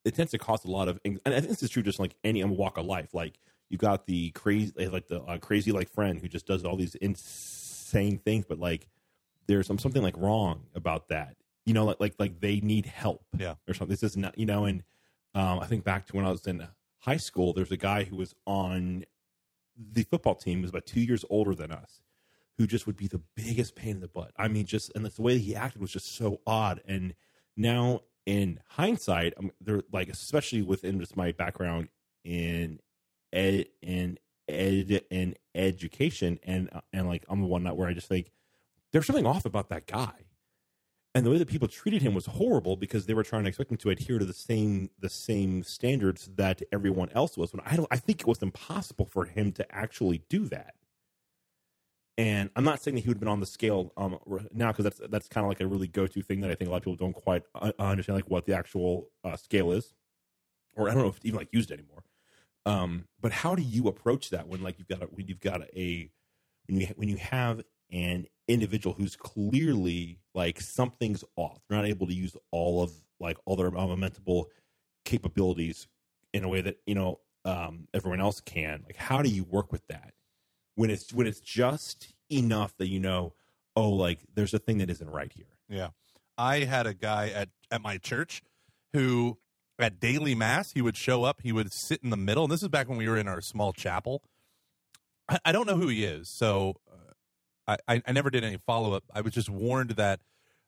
[0.05, 0.99] it tends to cause a lot of.
[1.05, 3.13] And I think this is true just like any walk of life.
[3.15, 3.39] Like
[3.71, 6.95] you got the crazy, like the uh, crazy like friend who just does all these
[6.97, 8.89] insane things, but like
[9.47, 11.37] there's some, something like wrong about that.
[11.67, 13.25] You know, like like like they need help.
[13.37, 13.55] Yeah.
[13.69, 13.93] or something.
[13.93, 14.83] This is not you know, and
[15.35, 16.67] um, I think back to when I was in
[17.03, 17.53] high school.
[17.53, 19.05] There's a guy who was on
[19.77, 20.63] the football team.
[20.63, 22.01] Was about two years older than us,
[22.59, 24.33] who just would be the biggest pain in the butt.
[24.37, 26.81] I mean, just and the way he acted was just so odd.
[26.87, 27.15] And
[27.57, 31.89] now in hindsight, I'm they're like, especially within just my background
[32.25, 32.79] in
[33.33, 38.09] ed in ed and education, and and like I'm the one not where I just
[38.09, 38.31] think
[38.93, 40.13] there's something off about that guy.
[41.15, 43.71] And the way that people treated him was horrible because they were trying to expect
[43.71, 47.53] him to adhere to the same the same standards that everyone else was.
[47.53, 50.75] When I don't, I think it was impossible for him to actually do that.
[52.17, 54.19] And I'm not saying that he would have been on the scale um,
[54.53, 56.69] now because that's that's kind of like a really go to thing that I think
[56.69, 59.93] a lot of people don't quite uh, understand like what the actual uh, scale is,
[60.75, 62.05] or I don't know if it's even like used anymore.
[62.65, 65.63] Um, but how do you approach that when like you've got a, when you've got
[65.75, 66.11] a
[66.67, 72.07] when you when you have an individual who's clearly like something's off, they're not able
[72.07, 74.47] to use all of like all their momentable
[75.05, 75.87] capabilities
[76.33, 78.83] in a way that you know um, everyone else can.
[78.87, 80.15] Like, how do you work with that
[80.75, 83.35] when it's when it's just enough that you know,
[83.77, 85.47] oh, like there's a thing that isn't right here.
[85.69, 85.89] Yeah.
[86.39, 88.43] I had a guy at, at my church
[88.93, 89.39] who
[89.79, 92.45] at daily mass, he would show up, he would sit in the middle.
[92.45, 94.23] And this is back when we were in our small chapel.
[95.29, 96.29] I, I don't know who he is.
[96.29, 96.77] So
[97.69, 99.05] I, I never did any follow up.
[99.15, 100.21] I was just warned that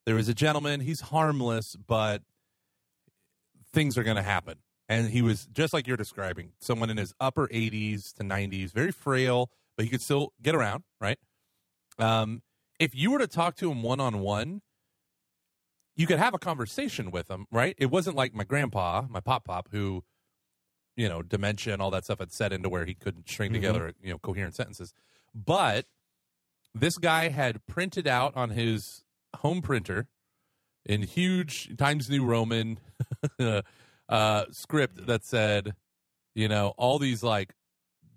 [0.07, 2.22] there was a gentleman, he's harmless, but
[3.72, 4.59] things are going to happen.
[4.88, 8.92] And he was just like you're describing, someone in his upper 80s to 90s, very
[8.92, 11.18] frail, but he could still get around, right?
[11.98, 12.42] Um,
[12.78, 14.61] if you were to talk to him one on one,
[15.96, 17.74] you could have a conversation with him, right?
[17.78, 20.04] It wasn't like my grandpa, my pop pop, who,
[20.96, 23.54] you know, dementia and all that stuff had set into where he couldn't string Mhm.
[23.54, 24.92] together, you know, coherent sentences.
[25.35, 25.87] But
[26.74, 29.04] this guy had printed out on his
[29.37, 30.08] home printer
[30.84, 32.78] in huge Times New Roman
[34.08, 35.74] uh, script that said,
[36.34, 37.54] you know, all these like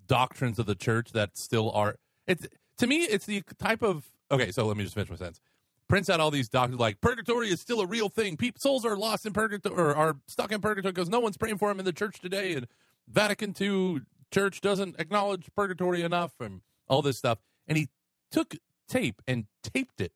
[0.06, 1.96] doctrines of the church that still are.
[2.26, 2.46] It's
[2.78, 4.50] to me, it's the type of okay.
[4.50, 5.40] So let me just finish my sentence.
[5.88, 8.36] Prints out all these doctrines like purgatory is still a real thing.
[8.58, 11.68] Souls are lost in purgatory or are stuck in purgatory because no one's praying for
[11.68, 12.66] them in the church today, and
[13.08, 17.38] Vatican II church doesn't acknowledge purgatory enough, and all this stuff.
[17.66, 17.88] And he
[18.30, 18.54] took
[18.88, 20.12] tape and taped it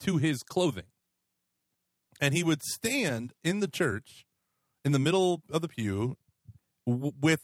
[0.00, 0.86] to his clothing,
[2.20, 4.26] and he would stand in the church
[4.84, 6.16] in the middle of the pew
[6.86, 7.42] w- with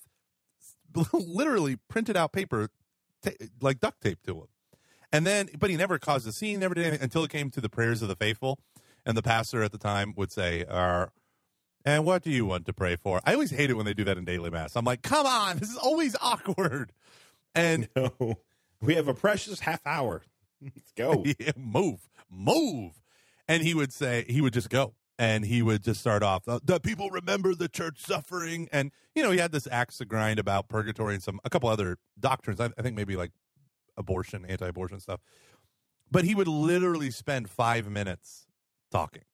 [1.13, 2.69] literally printed out paper
[3.23, 4.47] ta- like duct tape to him.
[5.13, 7.61] And then, but he never caused a scene, never did anything until it came to
[7.61, 8.59] the prayers of the faithful.
[9.07, 11.07] And the pastor at the time would say, uh,
[11.85, 13.21] and what do you want to pray for?
[13.25, 14.77] I always hate it when they do that in daily mass.
[14.77, 16.93] I'm like, come on, this is always awkward.
[17.55, 18.39] And No,
[18.81, 20.23] we have a precious half hour.
[20.63, 21.25] Let's go.
[21.39, 22.93] Yeah, move, move.
[23.47, 24.95] And he would say, he would just go.
[25.21, 28.69] And he would just start off, "Uh, the people remember the church suffering.
[28.71, 31.69] And, you know, he had this axe to grind about purgatory and some, a couple
[31.69, 32.61] other doctrines.
[32.61, 33.33] I, I think maybe like
[33.97, 35.21] abortion, anti abortion stuff.
[36.09, 38.47] But he would literally spend five minutes
[38.93, 39.25] talking.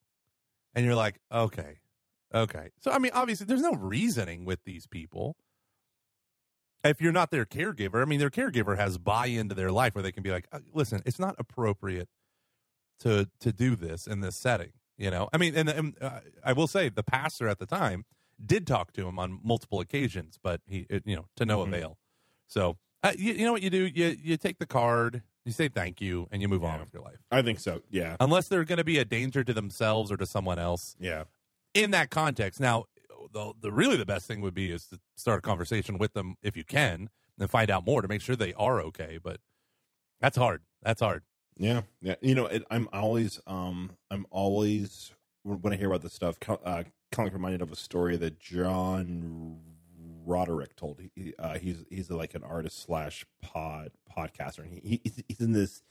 [0.73, 1.77] And you're like, okay,
[2.33, 2.69] okay.
[2.79, 5.37] So, I mean, obviously, there's no reasoning with these people.
[6.85, 10.03] If you're not their caregiver, I mean, their caregiver has buy into their life where
[10.03, 12.07] they can be like, "Uh, listen, it's not appropriate
[12.99, 14.71] to to do this in this setting.
[14.97, 18.05] You know, I mean, and, and uh, I will say the pastor at the time
[18.43, 21.67] did talk to him on multiple occasions, but he, it, you know, to no Mhm.
[21.67, 21.97] avail.
[22.47, 23.85] So, uh, you, you know what you do?
[23.93, 27.01] You you take the card, you say thank you, and you move on with your
[27.03, 27.17] life.
[27.31, 27.81] I think so.
[27.89, 28.15] Yeah.
[28.21, 31.23] Unless they're going to be a danger to themselves or to someone else Yeah.
[31.73, 32.59] in that context.
[32.61, 32.85] Now,
[33.33, 36.35] the, the really the best thing would be is to start a conversation with them
[36.41, 37.09] if you can,
[37.39, 39.19] and find out more to make sure they are okay.
[39.21, 39.39] But
[40.19, 40.61] that's hard.
[40.81, 41.23] That's hard.
[41.57, 42.15] Yeah, yeah.
[42.21, 45.11] You know, it, I'm always, um, I'm always
[45.43, 49.59] when I hear about this stuff, uh, kind of reminded of a story that John
[50.25, 50.99] Roderick told.
[51.15, 55.53] He, uh, he's he's like an artist slash pod podcaster, and he, he's, he's in
[55.53, 55.83] this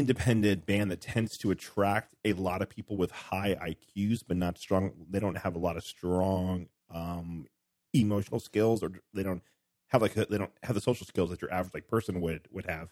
[0.00, 4.58] independent band that tends to attract a lot of people with high IQs, but not
[4.58, 4.92] strong.
[5.08, 7.46] They don't have a lot of strong um,
[7.92, 9.42] emotional skills, or they don't
[9.88, 12.66] have like they don't have the social skills that your average like person would would
[12.66, 12.90] have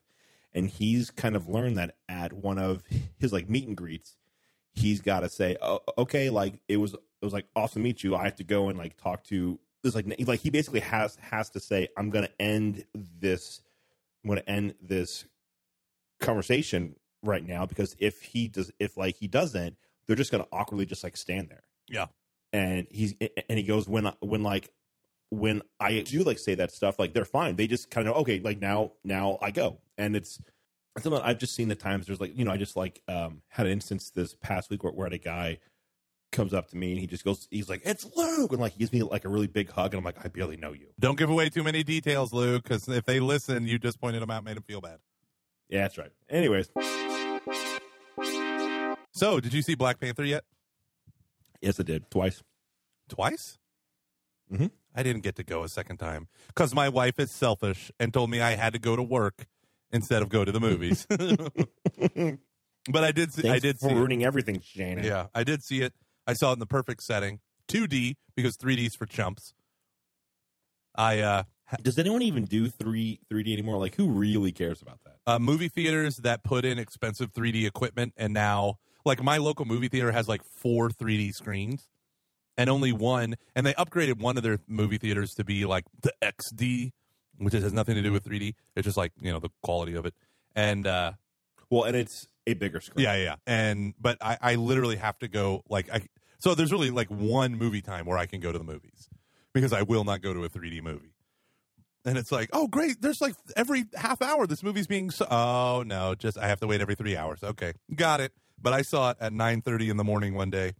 [0.54, 2.82] and he's kind of learned that at one of
[3.18, 4.16] his like meet and greets
[4.72, 8.02] he's got to say oh, okay like it was it was like awesome to meet
[8.02, 11.16] you i have to go and like talk to this like like he basically has
[11.16, 13.62] has to say i'm gonna end this
[14.22, 15.24] i'm gonna end this
[16.20, 19.76] conversation right now because if he does if like he doesn't
[20.06, 22.06] they're just gonna awkwardly just like stand there Yeah.
[22.52, 23.14] and he's
[23.48, 24.70] and he goes when when like
[25.30, 27.56] when I do like say that stuff, like they're fine.
[27.56, 30.40] They just kind of okay, like now now I go, and it's
[31.00, 33.42] some of- I've just seen the times there's like you know I just like um
[33.48, 35.58] had an instance this past week where, where a guy
[36.32, 38.78] comes up to me and he just goes he's like it's Luke and like he
[38.78, 41.18] gives me like a really big hug and I'm like I barely know you Don't
[41.18, 44.44] give away too many details, Luke, because if they listen, you just pointed them out,
[44.44, 44.98] made them feel bad.
[45.68, 46.68] Yeah that's right anyways
[49.12, 50.44] So, did you see Black Panther yet?
[51.60, 52.42] yes I did twice
[53.08, 53.58] Twice?
[54.52, 54.70] Mhm.
[54.94, 58.30] I didn't get to go a second time because my wife is selfish and told
[58.30, 59.46] me I had to go to work
[59.90, 61.06] instead of go to the movies.
[61.10, 63.32] but I did.
[63.32, 63.94] See, Thanks I did for see.
[63.94, 63.98] It.
[63.98, 65.94] ruining everything Shannon Yeah, I did see it.
[66.26, 69.54] I saw it in the perfect setting, 2D because 3D's for chumps.
[70.94, 71.42] I uh,
[71.82, 75.68] does anyone even do three 3D anymore like who really cares about that uh, movie
[75.68, 80.26] theaters that put in expensive 3D equipment, and now like my local movie theater has
[80.26, 81.86] like four 3D screens,
[82.56, 86.14] and only one, and they upgraded one of their movie theaters to be like the
[86.22, 86.92] XD,
[87.36, 88.54] which has nothing to do with 3D.
[88.74, 90.14] It's just like you know the quality of it,
[90.56, 91.12] and uh,
[91.68, 95.28] well and it's a bigger screen yeah, yeah, and but I, I literally have to
[95.28, 96.08] go like I.
[96.38, 99.10] So there's really like one movie time where I can go to the movies
[99.52, 101.12] because I will not go to a 3D movie.
[102.08, 105.84] And it's like, oh great, there's like every half hour this movie's being so oh
[105.86, 107.42] no, just I have to wait every 3 hours.
[107.42, 107.74] Okay.
[107.94, 108.32] Got it.
[108.60, 110.72] But I saw it at 9:30 in the morning one day.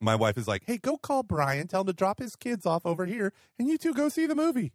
[0.00, 2.86] My wife is like, "Hey, go call Brian, tell him to drop his kids off
[2.86, 4.72] over here and you two go see the movie."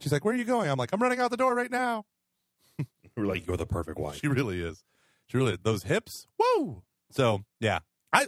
[0.00, 2.06] She's like, "Where are you going?" I'm like, "I'm running out the door right now."
[3.16, 4.82] we're like you're the perfect wife She really is.
[5.26, 5.58] She really is.
[5.62, 6.26] those hips.
[6.38, 6.82] Whoa.
[7.10, 7.80] So, yeah.
[8.12, 8.26] I.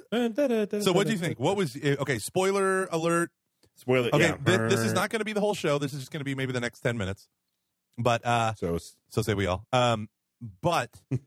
[0.81, 1.41] So what do you think?
[1.41, 2.19] What was eh, okay?
[2.19, 3.31] Spoiler alert.
[3.81, 4.37] Spoiler Okay, yeah.
[4.37, 5.79] thi- this is not going to be the whole show.
[5.79, 7.29] This is just going to be maybe the next ten minutes.
[7.99, 9.66] But uh, so so say we all.
[9.73, 10.09] Um,
[10.62, 10.90] but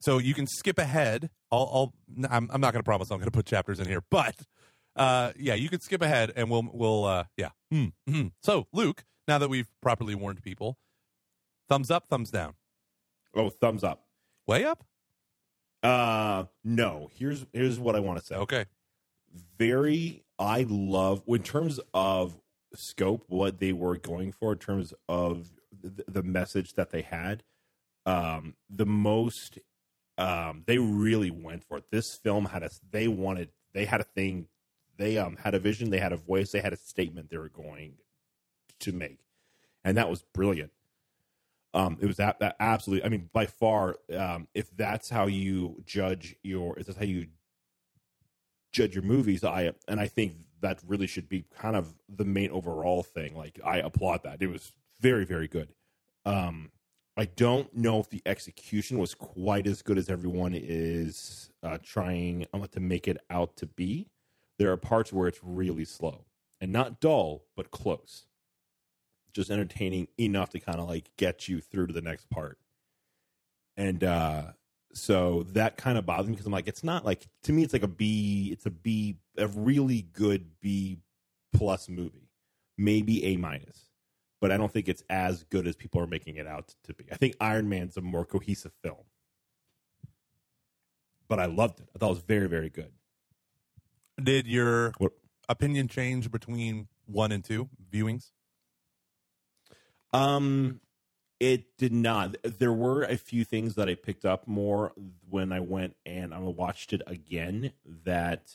[0.00, 1.30] so you can skip ahead.
[1.50, 4.02] I'll, I'll I'm, I'm not going to promise I'm going to put chapters in here,
[4.10, 4.34] but
[4.96, 7.50] uh, yeah, you can skip ahead and we'll we'll uh, yeah.
[7.70, 8.26] Hmm, hmm.
[8.42, 10.78] So Luke, now that we've properly warned people,
[11.68, 12.54] thumbs up, thumbs down,
[13.34, 14.04] oh thumbs up
[14.46, 14.84] way up.
[15.82, 18.64] uh no here's here's what I want to say Okay,
[19.58, 22.36] very i love in terms of
[22.74, 25.50] scope what they were going for in terms of
[25.82, 27.42] the, message that they had
[28.06, 29.58] um the most
[30.18, 31.84] um they really went for it.
[31.90, 34.48] This film had a they wanted they had a thing
[34.96, 37.48] they um had a vision they had a voice they had a statement they were
[37.48, 37.94] going
[38.80, 39.18] to make.
[39.84, 40.72] And that was brilliant.
[41.74, 45.82] Um it was that, that absolutely i mean by far um if that's how you
[45.84, 47.26] judge your if that's how you
[48.72, 52.50] judge your movies i and i think that really should be kind of the main
[52.50, 53.36] overall thing.
[53.36, 54.42] Like i applaud that.
[54.42, 55.72] It was very very good.
[56.24, 56.70] Um
[57.18, 62.46] i don't know if the execution was quite as good as everyone is uh trying
[62.52, 64.08] um, to make it out to be.
[64.58, 66.24] There are parts where it's really slow
[66.60, 68.26] and not dull but close.
[69.34, 72.58] Just entertaining enough to kind of like get you through to the next part.
[73.76, 74.52] And uh
[74.96, 77.72] so that kind of bothers me because I'm like, it's not like to me, it's
[77.72, 78.48] like a B.
[78.50, 80.98] It's a B, a really good B
[81.52, 82.30] plus movie,
[82.78, 83.90] maybe A minus,
[84.40, 87.04] but I don't think it's as good as people are making it out to be.
[87.12, 89.04] I think Iron Man's a more cohesive film,
[91.28, 91.88] but I loved it.
[91.94, 92.92] I thought it was very, very good.
[94.22, 95.12] did your What-
[95.46, 98.32] opinion change between one and two viewings?
[100.14, 100.80] Um,
[101.38, 102.36] it did not.
[102.42, 104.92] There were a few things that I picked up more
[105.28, 107.72] when I went and I watched it again.
[108.04, 108.50] That,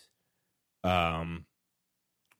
[0.83, 1.45] um,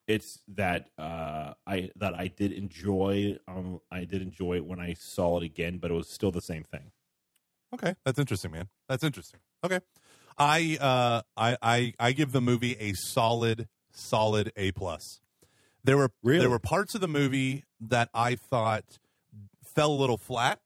[0.08, 3.38] it's that uh I that I did enjoy.
[3.47, 6.41] Um, I did enjoy it when I saw it again, but it was still the
[6.41, 6.91] same thing.
[7.73, 8.67] Okay, that's interesting, man.
[8.89, 9.39] That's interesting.
[9.63, 9.80] Okay,
[10.38, 15.21] I uh, I I I give the movie a solid solid A plus.
[15.84, 16.39] There were Really?
[16.41, 18.97] there were parts of the movie that I thought
[19.73, 20.60] fell a little flat,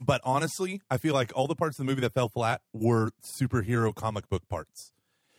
[0.00, 3.10] but honestly, I feel like all the parts of the movie that fell flat were
[3.22, 4.92] superhero comic book parts,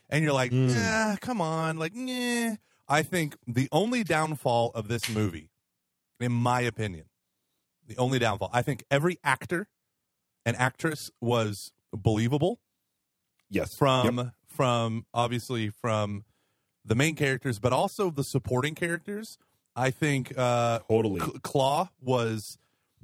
[0.10, 0.74] and you're like, Mm.
[0.76, 2.56] nah, come on, like, nah.
[2.90, 5.52] I think the only downfall of this movie,
[6.20, 7.06] in my opinion,
[7.86, 9.68] the only downfall, I think every actor
[10.46, 12.60] and actress was believable
[13.50, 14.34] Yes, from Yep.
[14.48, 16.26] from obviously from
[16.84, 19.38] the main characters, but also the supporting characters.
[19.78, 21.20] I think uh, totally.
[21.20, 22.58] Cl- Klaue was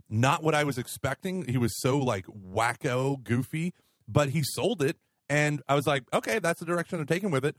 [0.09, 1.45] not what I was expecting.
[1.47, 3.73] He was so like wacko, goofy,
[4.07, 4.97] but he sold it,
[5.29, 7.55] and I was like, okay, that's the direction I'm taking with it.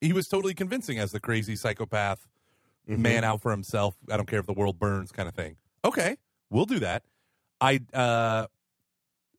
[0.00, 2.26] He was totally convincing as the crazy psychopath
[2.88, 2.98] Mhm.
[2.98, 3.94] man out for himself.
[4.10, 5.56] I don't care if the world burns, kind of thing.
[5.84, 6.16] Okay,
[6.50, 7.02] we'll do that.
[7.60, 8.46] I uh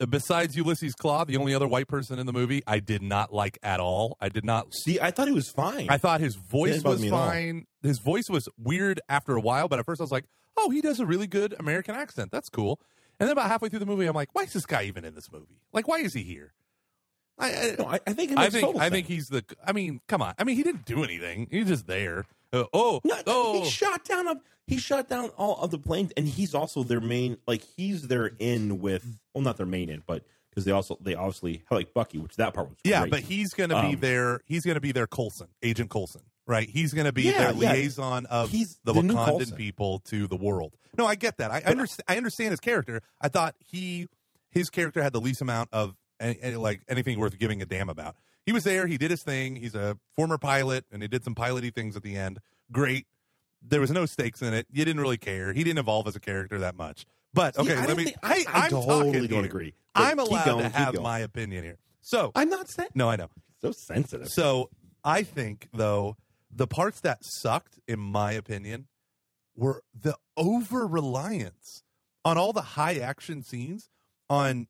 [0.10, 3.58] besides Ulysses Klaue, the only other white person in the movie, I did not like
[3.62, 4.18] at all.
[4.20, 5.88] I did not See, I thought he was fine.
[5.90, 7.28] I thought his voice was me at all.
[7.28, 7.66] fine.
[7.84, 10.26] His voice was weird after a while, but at first I was like,
[10.58, 12.32] "Oh, he does a really good American accent.
[12.32, 12.80] That's cool."
[13.20, 15.14] And then about halfway through the movie, I'm like, why is this guy even in
[15.14, 15.62] this movie?
[15.74, 16.54] Like, why is he here?
[17.38, 18.90] I, I, No, I, I think I think I sense.
[18.92, 19.44] think he's the.
[19.66, 20.34] I mean, come on.
[20.40, 21.48] I mean, he didn't do anything.
[21.52, 22.26] He's just there.
[22.54, 24.36] Uh, oh, No, oh, he shot down a,
[24.68, 28.32] he shot down all of the planes, and he's also their main like he's their
[28.40, 32.18] in with well not their main in, but because they also they obviously like Bucky,
[32.18, 33.02] which that part was yeah.
[33.02, 33.12] great.
[33.12, 34.42] But he's gonna be Um, their.
[34.46, 36.70] He's gonna be their Coulson, Agent Coulson, right?
[36.70, 37.72] He's gonna be Yeah, their yeah.
[37.74, 40.74] liaison of He's the, the Wakandan people to the world.
[40.98, 41.52] No, I get that.
[41.52, 42.04] I understand.
[42.10, 43.02] I understand his character.
[43.22, 44.08] I thought he
[44.50, 47.90] his character had the least amount of any, any- like anything worth giving a damn
[47.90, 48.18] about.
[48.46, 48.88] He was there.
[48.88, 49.56] He did his thing.
[49.56, 52.40] He's a former pilot, and he did some piloty things at the end.
[52.72, 53.06] Great.
[53.62, 54.66] There was no stakes in it.
[54.72, 55.54] You didn't really care.
[55.54, 57.06] He didn't evolve as a character that much.
[57.34, 58.06] But okay, I let me.
[58.06, 59.46] think- I, I, I'm totally don't here.
[59.46, 61.78] agree, I'm allowed going, to have my opinion here.
[62.02, 63.30] So I'm not saying no, I know.
[63.62, 64.28] so sensitive.
[64.30, 64.70] So
[65.04, 66.18] I think though
[66.52, 68.88] the parts that sucked, in my opinion,
[69.56, 71.84] were the over reliance
[72.26, 73.90] on all the high action scenes
[74.30, 74.68] on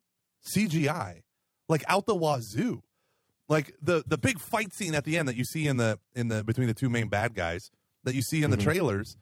[0.56, 1.22] CGI,
[1.70, 2.84] like out the wazoo.
[3.52, 6.30] Like the the big fight scene at the end that you see in the in
[6.30, 7.70] the between the two main bad guys
[8.06, 8.64] that you see in the Mhm.
[8.64, 9.18] trailers,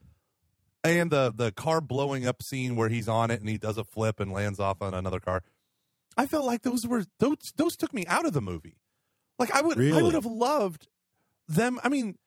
[0.84, 3.84] and the the car blowing up scene where he's on it and he does a
[3.84, 5.42] flip and lands off on another car.
[6.16, 8.78] I felt like those were those those took me out of the movie.
[9.40, 10.88] Like I would I would have loved
[11.48, 11.80] them.
[11.84, 12.20] I mean,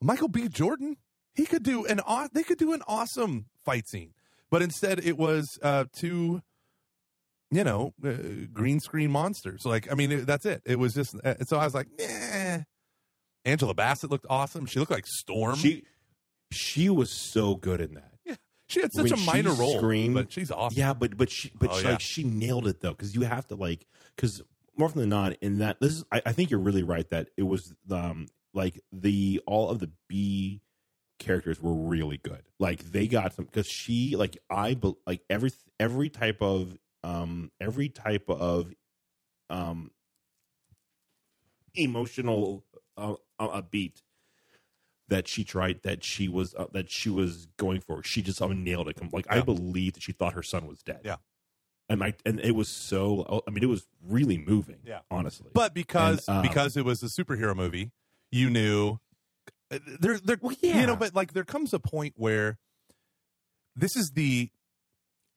[0.00, 0.48] Michael B.
[0.48, 0.98] Jordan,
[1.32, 2.00] he could do an
[2.34, 4.12] they could do an awesome fight scene,
[4.50, 6.42] but instead it was uh two,
[7.50, 8.12] you know, uh,
[8.52, 9.64] green screen monsters.
[9.64, 10.62] Like I mean, it, that's it.
[10.64, 12.58] It was just uh, so I was like, nah.
[13.44, 14.66] Angela Bassett looked awesome.
[14.66, 15.54] She looked like Storm.
[15.56, 15.84] She,
[16.50, 18.12] she was so good in that.
[18.24, 18.34] Yeah,
[18.68, 20.78] she had such when a minor role, screamed- but she's awesome.
[20.78, 21.90] Yeah, but but she but Oh, she, yeah.
[21.92, 23.86] like she nailed it though because you have to like
[24.16, 24.42] because
[24.76, 27.28] more often than not in that this is I, I think you're really right that
[27.36, 30.60] it was um like the all of the B
[31.18, 34.76] characters were really good like they got some because she like I
[35.06, 36.76] like every every type of
[37.06, 38.72] um every type of
[39.48, 39.90] um
[41.74, 42.64] emotional
[42.96, 44.02] uh, uh, a beat
[45.08, 48.02] that she tried that she was uh, that she was going for.
[48.02, 49.00] She just uh, nailed it.
[49.12, 51.00] Like I believe that she thought her son was dead.
[51.04, 51.16] Yeah.
[51.88, 53.42] and I and it was so.
[53.46, 54.78] I mean, it was really moving.
[54.84, 55.00] Yeah.
[55.10, 55.50] honestly.
[55.52, 57.92] But because And, um, because it was a superhero movie,
[58.32, 58.98] you knew
[59.70, 62.58] uh, there there Well, you know, but like there comes a point where
[63.76, 64.50] this is the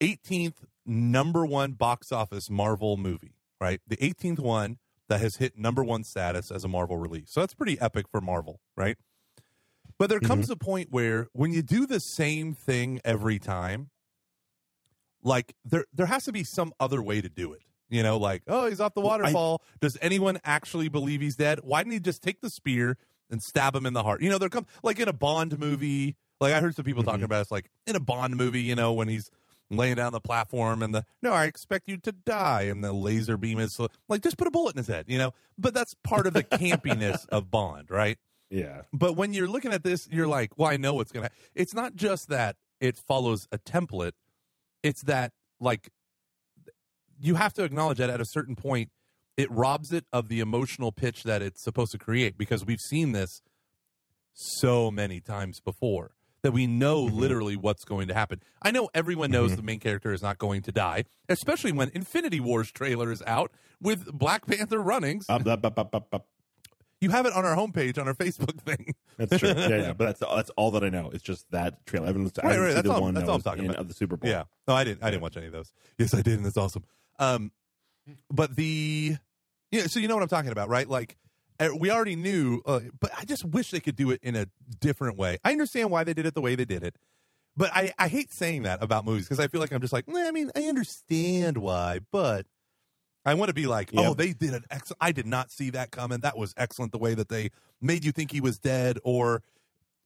[0.01, 0.55] 18th
[0.89, 3.79] number 1 box office Marvel movie, right?
[3.87, 4.77] The 18th one
[5.07, 7.31] that has hit number 1 status as a Marvel release.
[7.31, 8.97] So that's pretty epic for Marvel, right?
[9.97, 13.89] But there comes a point where when you do the same thing every time,
[15.21, 17.61] like there there has to be some other way to do it.
[17.89, 19.61] You know, like, oh, he's off the Well, I- waterfall.
[19.81, 21.59] Does anyone actually believe he's dead?
[21.63, 22.97] Why didn't he just take the spear
[23.31, 24.21] and stab him in the heart?
[24.21, 26.15] You know, there come like in a Bond movie.
[26.39, 27.25] Like I heard some people talking Mhm.
[27.25, 29.29] about it's like in a Bond movie, you know, when he's
[29.69, 33.37] laying down the platform and the no, I expect you to die, and the laser
[33.37, 35.33] beam is like just put a bullet in his head, you know.
[35.57, 38.17] But that's part of the campiness of Bond, right?
[38.49, 41.29] yeah, But when you're looking at this, you're like, well, I know what's gonna.
[41.53, 44.13] It's not just that it follows a template;
[44.83, 45.89] it's that like
[47.19, 48.89] you have to acknowledge that at a certain point,
[49.37, 53.11] it robs it of the emotional pitch that it's supposed to create because we've seen
[53.11, 53.41] this
[54.33, 56.11] so many times before
[56.41, 57.13] that we know Mhm.
[57.13, 58.41] literally what's going to happen.
[58.61, 59.55] I know everyone knows Mhm.
[59.57, 63.51] the main character is not going to die, especially when Infinity Wars trailer is out
[63.81, 65.21] with Black Panther running.
[65.29, 65.77] Up, up,
[66.13, 66.27] up,
[67.01, 68.93] you have it on our homepage on our Facebook thing.
[69.17, 69.49] That's true.
[69.49, 71.09] yeah, yeah, but that's that's all that I know.
[71.13, 72.05] It's just that trailer.
[72.05, 73.63] I haven't, I Right, haven't right, seen the all- one that's that all I'm talking
[73.65, 73.81] in about.
[73.81, 74.29] of the Super Bowl.
[74.29, 74.43] Yeah.
[74.67, 75.03] No, I didn't.
[75.03, 75.71] I didn't watch any of those.
[75.97, 76.83] Yes, I did, and that's awesome.
[77.19, 77.51] Um,
[78.31, 79.17] but the,
[79.71, 79.87] yeah.
[79.87, 80.87] So you know what I'm talking about, right?
[80.89, 81.17] Like,
[81.77, 84.47] we already knew, uh, but I just wish they could do it in a
[84.79, 85.37] different way.
[85.43, 86.95] I understand why they did it the way they did it,
[87.57, 90.07] but I I hate saying that about movies because I feel like I'm just like,
[90.07, 92.45] nah, I mean, I understand why, but.
[93.25, 94.63] I want to be like, oh, they did an.
[95.01, 96.21] I did not see that coming.
[96.21, 96.93] That was excellent.
[96.93, 97.51] The way that they
[97.81, 99.43] made you think he was dead, or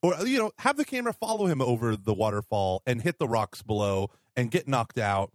[0.02, 3.62] or you know have the camera follow him over the waterfall and hit the rocks
[3.62, 5.32] below and get knocked out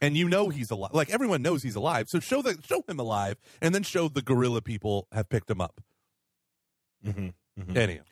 [0.00, 2.98] and you know he's alive like everyone knows he's alive so show the show him
[3.00, 5.80] alive and then show the gorilla people have picked him up
[7.04, 7.76] Mhm, mhm.
[7.76, 8.02] anyhow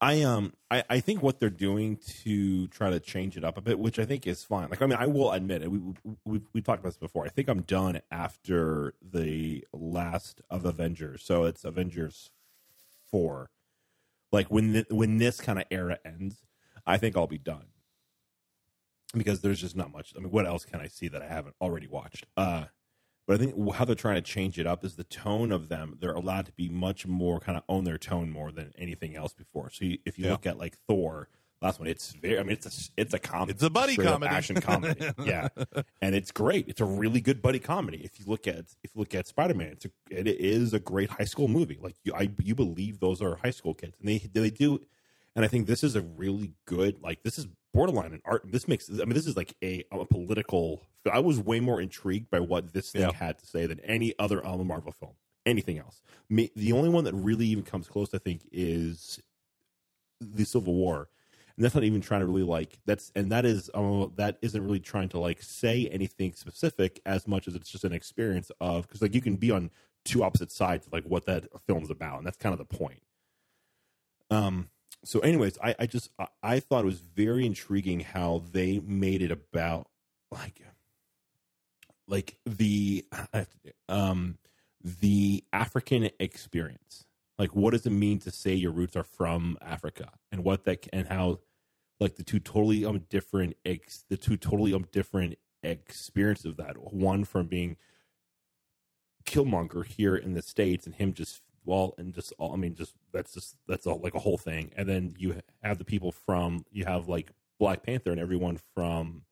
[0.00, 3.60] I um I, I think what they're doing to try to change it up a
[3.62, 4.68] bit, which I think is fine.
[4.68, 5.70] Like I mean, I will admit it.
[5.70, 5.80] We
[6.26, 7.24] we we talked about this before.
[7.24, 11.22] I think I'm done after the last of Avengers.
[11.24, 12.32] So it's Avengers
[13.08, 13.50] four.
[14.32, 16.42] Like when the, when this kind of era ends,
[16.84, 17.66] I think I'll be done
[19.16, 20.12] because there's just not much.
[20.16, 22.26] I mean, what else can I see that I haven't already watched?
[22.36, 22.66] Uh,
[23.26, 25.96] but I think how they're trying to change it up is the tone of them.
[26.00, 29.32] They're allowed to be much more kind of own their tone more than anything else
[29.32, 29.70] before.
[29.70, 30.32] So you, if you Yeah.
[30.32, 31.28] look at like Thor,
[31.62, 31.88] last one.
[31.88, 32.38] It's very.
[32.38, 33.52] I mean, it's a it's a comedy.
[33.52, 34.34] It's a buddy comedy.
[34.34, 35.10] action comedy.
[35.24, 35.48] yeah,
[36.02, 36.68] and it's great.
[36.68, 38.02] It's a really good buddy comedy.
[38.04, 40.78] If you look at if you look at Spider Man, it's a, it is a
[40.78, 41.78] great high school movie.
[41.80, 44.80] Like you, I you believe those are high school kids, and they they do.
[45.36, 48.42] And I think this is a really good like this is borderline in art.
[48.44, 50.82] This makes I mean this is like a, a political.
[51.10, 53.12] I was way more intrigued by what this thing Yeah.
[53.12, 55.14] had to say than any other Marvel film.
[55.44, 56.00] Anything else?
[56.30, 59.20] The only one that really even comes close, I think, is
[60.20, 61.08] the Civil War,
[61.56, 64.64] and that's not even trying to really like that's and that is um, that isn't
[64.64, 68.86] really trying to like say anything specific as much as it's just an experience of
[68.88, 69.70] because like you can be on
[70.04, 73.02] two opposite sides of like what that film's about, and that's kind of the point.
[74.30, 74.70] Um.
[75.04, 79.22] So, anyways, I I just I, I thought it was very intriguing how they made
[79.22, 79.88] it about
[80.30, 80.62] like
[82.06, 83.04] like the
[83.88, 84.38] um
[84.82, 87.06] the African experience.
[87.38, 90.86] Like, what does it mean to say your roots are from Africa, and what that
[90.92, 91.40] and how,
[91.98, 96.76] like, the two totally um different ex the two totally um different experiences of that.
[96.92, 97.76] One from being
[99.24, 102.52] Killmonger here in the states, and him just well, and just all.
[102.52, 104.70] I mean, just that's just that's all like a whole thing.
[104.76, 109.22] And then you have the people from you have like Black Panther and everyone from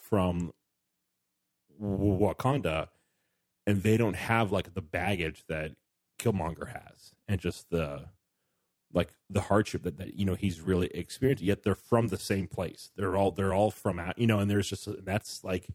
[0.00, 0.52] from
[1.80, 2.88] Wakanda,
[3.66, 5.72] and they don't have like the baggage that
[6.18, 8.06] Killmonger has, and just the
[8.92, 11.44] like the hardship that, that you know he's really experienced.
[11.44, 12.90] Yet they're from the same place.
[12.96, 14.18] They're all they're all from out.
[14.18, 15.68] You know, and there's just that's like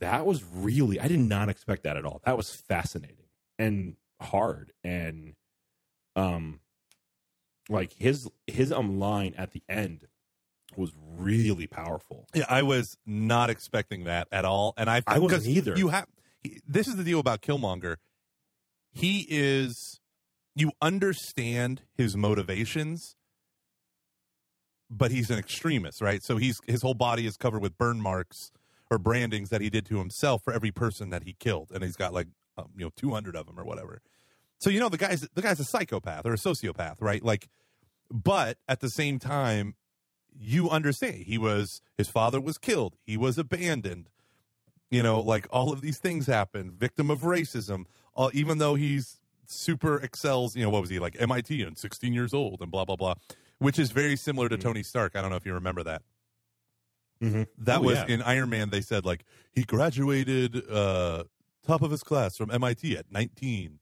[0.00, 2.20] that was really I did not expect that at all.
[2.24, 3.25] That was fascinating
[3.58, 5.34] and hard and
[6.14, 6.60] um
[7.68, 10.06] like his his um line at the end
[10.76, 12.26] was really powerful.
[12.34, 15.76] Yeah, I was not expecting that at all, and I I wasn't either.
[15.76, 16.06] You have
[16.66, 17.96] this is the deal about Killmonger.
[18.92, 20.00] He is
[20.54, 23.14] you understand his motivations,
[24.90, 26.22] but he's an extremist, right?
[26.22, 28.52] So he's his whole body is covered with burn marks
[28.90, 31.96] or brandings that he did to himself for every person that he killed, and he's
[31.96, 34.00] got like um, you know two hundred of them or whatever.
[34.58, 37.22] So you know the guy's the guy's a psychopath or a sociopath, right?
[37.22, 37.48] Like,
[38.10, 39.74] but at the same time,
[40.38, 44.08] you understand he was his father was killed, he was abandoned.
[44.90, 47.86] You know, like all of these things happened, victim of racism.
[48.14, 52.12] All, even though he's super excels, you know, what was he like MIT and 16
[52.12, 53.14] years old and blah blah blah,
[53.58, 54.60] which is very similar to Mhm.
[54.62, 55.16] Tony Stark.
[55.16, 56.02] I don't know if you remember that.
[57.22, 57.42] Mm-hmm.
[57.64, 58.06] That Oh, was yeah.
[58.06, 58.70] in Iron Man.
[58.70, 61.24] They said like he graduated uh,
[61.66, 63.78] top of his class from MIT at 19,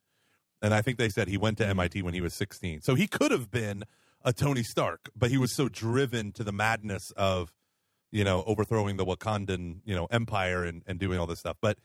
[0.62, 2.80] and I think they said he went to MIT when he was 16.
[2.82, 3.84] So he could have been
[4.24, 7.52] a Tony Stark, but he was so driven to the madness of
[8.10, 11.56] you know overthrowing the Wakandan you know empire and and doing all this stuff.
[11.60, 11.78] But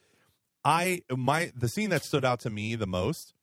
[0.63, 3.33] I my the scene that stood out to me the most,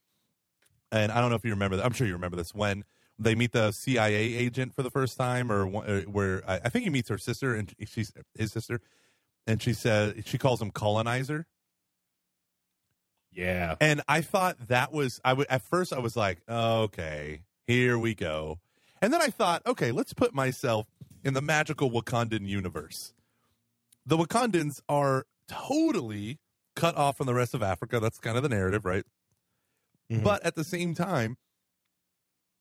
[0.90, 1.84] and I don't know if you remember that.
[1.84, 2.84] I'm sure you remember this when
[3.18, 6.68] they meet the CIA agent for the first time, or one- uh, where I I
[6.68, 8.80] think he meets her sister and she's his sister,
[9.46, 11.46] and she says, she calls him colonizer,
[13.36, 13.76] yeah.
[13.80, 18.14] and I thought that was I would at first I was like, okay, here we
[18.14, 18.58] go,
[19.00, 20.86] and then I thought, okay, let's put myself
[21.22, 23.12] in the magical Wakandan universe.
[24.06, 26.38] The Wakandans are totally
[26.74, 28.00] cut off from the rest of Africa.
[28.00, 29.04] That's kind of the narrative, right?
[30.10, 30.22] Mhm.
[30.22, 31.36] but at the same time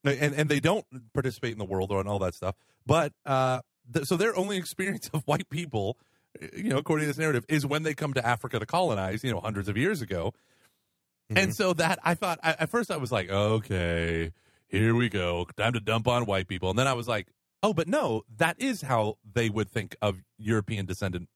[0.03, 2.55] and and they don't participate in the world or and all that stuff
[2.88, 3.59] but uh
[3.93, 5.95] th- so their only experience of white people
[6.55, 9.32] you know according to this narrative is when they come to africa to colonize you
[9.32, 10.34] know hundreds of years ago
[11.30, 14.32] and so that i thought I, at first i was like okay
[14.67, 17.28] here we go time to dump on white people and then i was like
[17.63, 21.30] oh but no that is how they would think of european descendant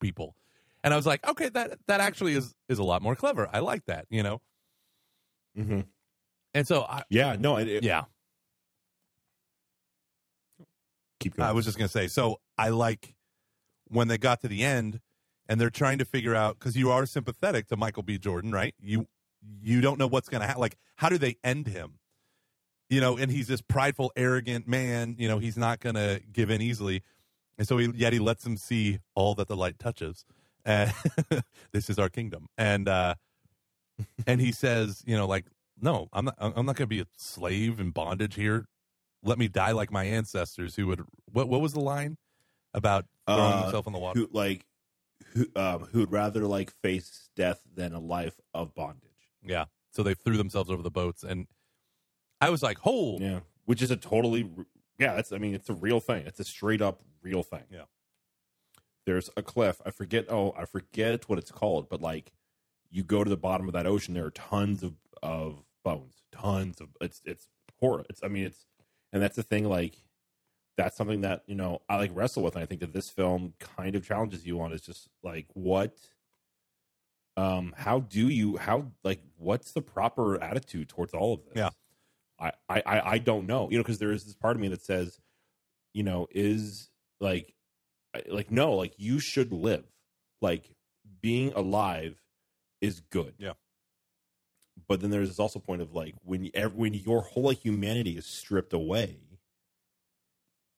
[0.00, 0.34] people
[0.82, 3.58] and i was like okay that that actually is is a lot more clever i
[3.58, 4.40] like that you know
[5.56, 5.80] hmm
[6.56, 7.34] and so I, Yeah.
[7.38, 7.56] No.
[7.56, 8.04] It, it- yeah
[11.20, 11.48] Keep going.
[11.48, 12.06] I was just gonna say.
[12.06, 13.14] So I like
[13.88, 15.00] when they got to the end
[15.48, 18.18] and they're trying to figure out because you are sympathetic to Michael B.
[18.18, 18.74] Jordan, right?
[18.80, 19.06] You
[19.62, 20.60] you don't know what's gonna happen.
[20.60, 21.98] Like, how do they end him?
[22.90, 25.16] You know, and he's this prideful, arrogant man.
[25.18, 27.02] You know, he's not gonna give in easily,
[27.58, 30.24] and so he yet he lets him see all that the light touches.
[31.72, 33.14] This is our kingdom, and uh,
[34.26, 35.46] and he says, you know, like,
[35.80, 36.36] no, I'm not.
[36.38, 38.66] I'm not gonna be a slave in bondage here
[39.26, 42.18] let me die like my ancestors who would what what was the line
[42.74, 44.66] about throwing Uh, himself in the water who like
[45.28, 49.13] who um who'd rather like face death than a life of bondage.
[49.44, 51.46] Yeah so they threw themselves over the boats and
[52.40, 53.40] i was like "Hold!" Yeah.
[53.66, 54.50] Which is a totally
[54.98, 55.14] yeah.
[55.14, 56.26] That's I mean it's a real thing.
[56.26, 57.64] It's a straight up real thing.
[57.70, 57.84] Yeah.
[59.06, 59.80] There's a cliff.
[59.84, 60.26] I forget.
[60.28, 61.88] Oh, I forget what it's called.
[61.88, 62.32] But like,
[62.90, 64.14] you go to the bottom of that ocean.
[64.14, 66.22] There are tons of of bones.
[66.32, 67.48] Tons of it's it's
[67.80, 68.04] horror.
[68.08, 68.66] It's I mean it's
[69.12, 69.64] and that's the thing.
[69.68, 69.96] Like
[70.76, 73.54] that's something that you know I like wrestle with, and I think that this film
[73.58, 75.96] kind of challenges you on is just like what,
[77.36, 81.54] um, how do you how like what's the proper attitude towards all of this?
[81.56, 81.70] Yeah.
[82.38, 84.82] I I I, don't know, you know, because there is this part of me that
[84.82, 85.18] says,
[85.92, 87.54] you know, is like,
[88.28, 89.84] like no, like you should live,
[90.40, 90.74] like
[91.20, 92.20] being alive
[92.80, 93.34] is good.
[93.38, 93.52] Yeah.
[94.88, 98.26] But then there's this also point of like when you, when your whole humanity is
[98.26, 99.18] stripped away.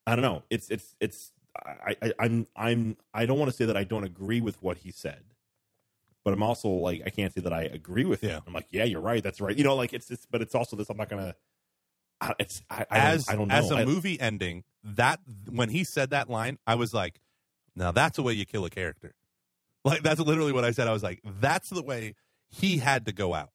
[0.06, 0.44] I don't know.
[0.50, 1.32] It's it's it's
[1.64, 4.78] I, I I'm I'm I don't want to say that I don't agree with what
[4.78, 5.24] he said,
[6.26, 8.38] but I'm also like I can't say that I agree with Yeah.
[8.38, 8.42] it.
[8.48, 9.22] I'm like, yeah, you're right.
[9.22, 9.56] That's right.
[9.56, 10.90] You know, like it's it's but it's also this.
[10.90, 11.36] I'm not gonna.
[12.20, 13.54] I, it's I, I as don't, I don't know.
[13.54, 17.20] as a I- movie ending, that when he said that line, I was like,
[17.76, 19.14] "Now that's the way you kill a character."
[19.84, 20.88] Like that's literally what I said.
[20.88, 22.16] I was like, "That's the way
[22.48, 23.50] he had to go out."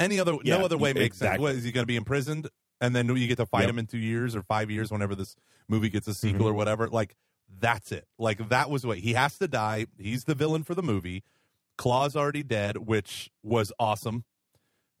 [0.00, 1.26] Any other, Yeah, no other way makes sense.
[1.28, 1.42] exactly.
[1.42, 2.48] What is he going to be imprisoned,
[2.80, 3.70] and then you get to fight Yep.
[3.70, 5.36] him in two years or five years, whenever this
[5.68, 6.50] movie gets a sequel Mhm.
[6.50, 6.88] or whatever?
[6.88, 7.16] Like
[7.60, 8.08] that's it.
[8.18, 9.86] Like that was the way he has to die.
[9.98, 11.22] He's the villain for the movie.
[11.76, 14.24] Klaue's already dead, which was awesome.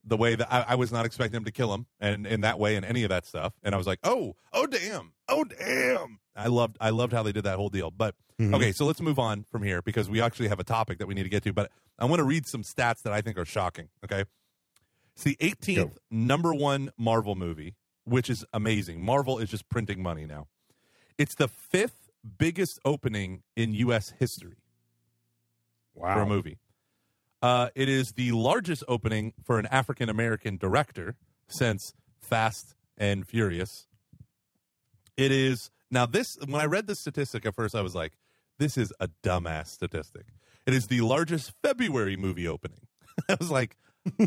[0.06, 2.58] The way that I, I was not expecting him to kill him, and in that
[2.58, 6.18] way, and any of that stuff, and I was like, "Oh, oh, damn, oh, damn!"
[6.36, 7.90] I loved, I loved how they did that whole deal.
[7.90, 8.54] But Mhm.
[8.54, 11.14] okay, so let's move on from here because we actually have a topic that we
[11.14, 11.52] need to get to.
[11.54, 13.88] But I want to read some stats that I think are shocking.
[14.04, 14.24] Okay,
[15.14, 15.92] it's the 18th Go.
[16.10, 19.02] number one Marvel movie, which is amazing.
[19.02, 20.48] Marvel is just printing money now.
[21.16, 24.12] It's the fifth biggest opening in U.S.
[24.18, 24.56] history
[25.94, 26.14] wow.
[26.14, 26.58] for a movie.
[27.44, 31.14] Uh, it is the largest opening for an African American director
[31.46, 33.86] since Fast and Furious.
[35.18, 36.38] It is now this.
[36.46, 38.14] When I read this statistic at first, I was like,
[38.58, 40.28] "This is a dumbass statistic."
[40.66, 42.86] It is the largest February movie opening.
[43.28, 43.76] I was like,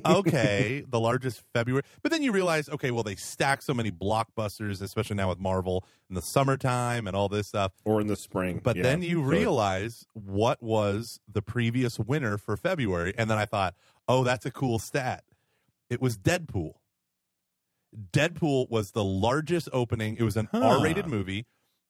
[0.05, 4.81] "Okay, the largest February," but then you realize, okay, well, they stack so many blockbusters,
[4.81, 7.73] especially now with Marvel in the summertime and all this stuff.
[7.85, 8.59] or in the spring.
[8.63, 8.83] But yeah.
[8.83, 13.13] then you realize what was the previous winner for February.
[13.17, 13.75] And then I thought,
[14.07, 15.23] oh, that's a cool stat.
[15.89, 16.73] It was Deadpool.
[18.11, 20.17] Deadpool was the largest opening.
[20.17, 20.59] It was an Huh.
[20.61, 21.45] R rated movie.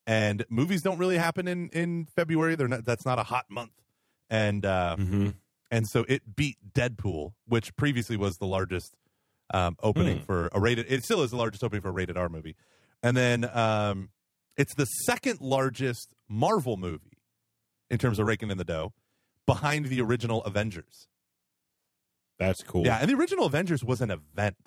[0.05, 2.55] And movies don't really happen in, in February.
[2.55, 3.71] They're not that's not a hot month.
[4.29, 5.33] And uh Mhm.
[5.71, 8.95] And so it beat Deadpool, which previously was the largest
[9.53, 10.23] um, opening Hmm.
[10.25, 10.85] for a rated.
[10.89, 12.55] It still is the largest opening for a rated R movie,
[13.03, 14.09] and then um,
[14.57, 17.17] it's the second largest Marvel movie
[17.89, 18.93] in terms of raking in the dough,
[19.45, 21.07] behind the original Avengers.
[22.39, 22.85] That's cool.
[22.85, 24.57] Yeah, and the original Avengers was an event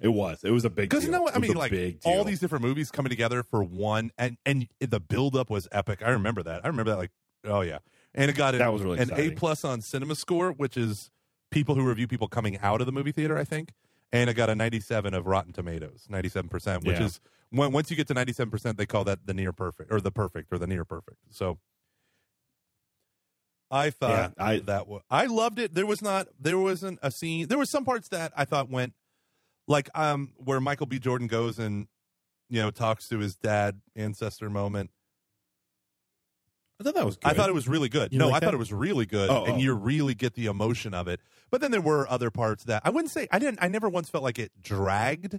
[0.00, 0.40] it was.
[0.44, 1.72] It was a big because you know what I mean, like
[2.04, 6.02] all these different movies coming together for one, and and the build up was epic.
[6.04, 6.64] I remember that.
[6.64, 7.10] I remember that like
[7.44, 7.78] oh yeah,
[8.14, 11.10] and it got an, That was really an A plus on Cinema Score, which is
[11.50, 13.72] people who review people coming out of the movie theater, I think,
[14.12, 17.06] and it got a ninety seven of Rotten Tomatoes, ninety seven percent, which Yeah.
[17.06, 19.92] is when once you get to ninety seven percent, they call that the near perfect
[19.92, 21.18] or the perfect or the near perfect.
[21.30, 21.58] So.
[23.70, 25.74] I thought Yeah, I- that was, I loved it.
[25.74, 27.48] There was not there wasn't a scene.
[27.48, 28.94] There was some parts that I thought went
[29.66, 30.98] like um where Michael B.
[30.98, 31.86] Jordan goes and
[32.48, 34.90] you know talks to his dad ancestor moment.
[36.80, 37.16] I thought that was.
[37.16, 37.30] Good.
[37.30, 38.12] I thought it was really good.
[38.12, 38.46] You no, like I that?
[38.46, 39.58] thought it was really good, Oh, and oh.
[39.58, 41.20] you really get the emotion of it.
[41.50, 43.58] But then there were other parts that I wouldn't say I didn't.
[43.62, 45.38] I never once felt like it dragged.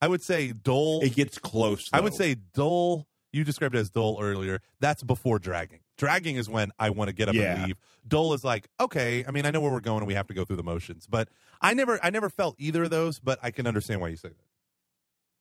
[0.00, 1.00] I would say dull.
[1.02, 1.90] It gets close.
[1.92, 3.06] I would say dull.
[3.32, 4.60] You described it as dull earlier.
[4.80, 5.80] That's before dragging.
[5.98, 7.76] Dragging is when I want to get up and leave.
[8.06, 10.34] Dull is like, okay, I mean, I know where we're going and we have to
[10.34, 11.06] go through the motions.
[11.06, 11.28] But
[11.60, 14.28] I never I never felt either of those, but I can understand why you say
[14.30, 14.36] that.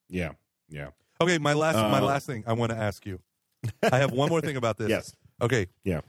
[0.09, 0.31] Yeah.
[0.69, 0.89] Yeah.
[1.21, 3.19] Okay, my last my Uh, last thing I want to ask you.
[3.89, 4.89] I have one more thing about this.
[4.97, 5.15] Yes.
[5.41, 5.67] Okay.
[5.83, 6.01] Yeah.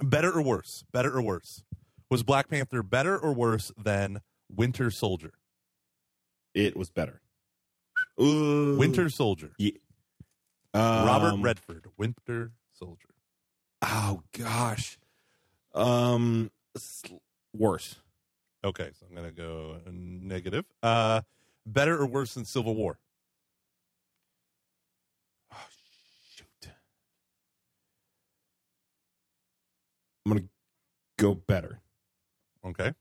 [0.00, 0.84] Better or worse?
[0.92, 1.62] Better or worse?
[2.10, 4.20] Was Black Panther better or worse than
[4.50, 5.32] Winter Soldier?
[6.54, 7.20] It was better.
[8.20, 8.76] Ooh.
[8.78, 9.52] Winter Soldier.
[10.74, 11.86] Um, Robert Redford.
[11.96, 13.08] Winter Soldier.
[13.82, 14.98] Oh gosh.
[15.74, 16.50] Um.
[17.56, 17.96] Worse.
[18.64, 20.64] Okay, so I'm gonna go negative.
[20.82, 21.22] Uh,
[21.64, 22.98] better or worse than Civil War?
[30.30, 30.48] I'm gonna
[31.16, 31.80] go better.
[32.64, 32.92] Okay.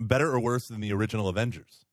[0.00, 1.84] Better or worse than the original Avengers?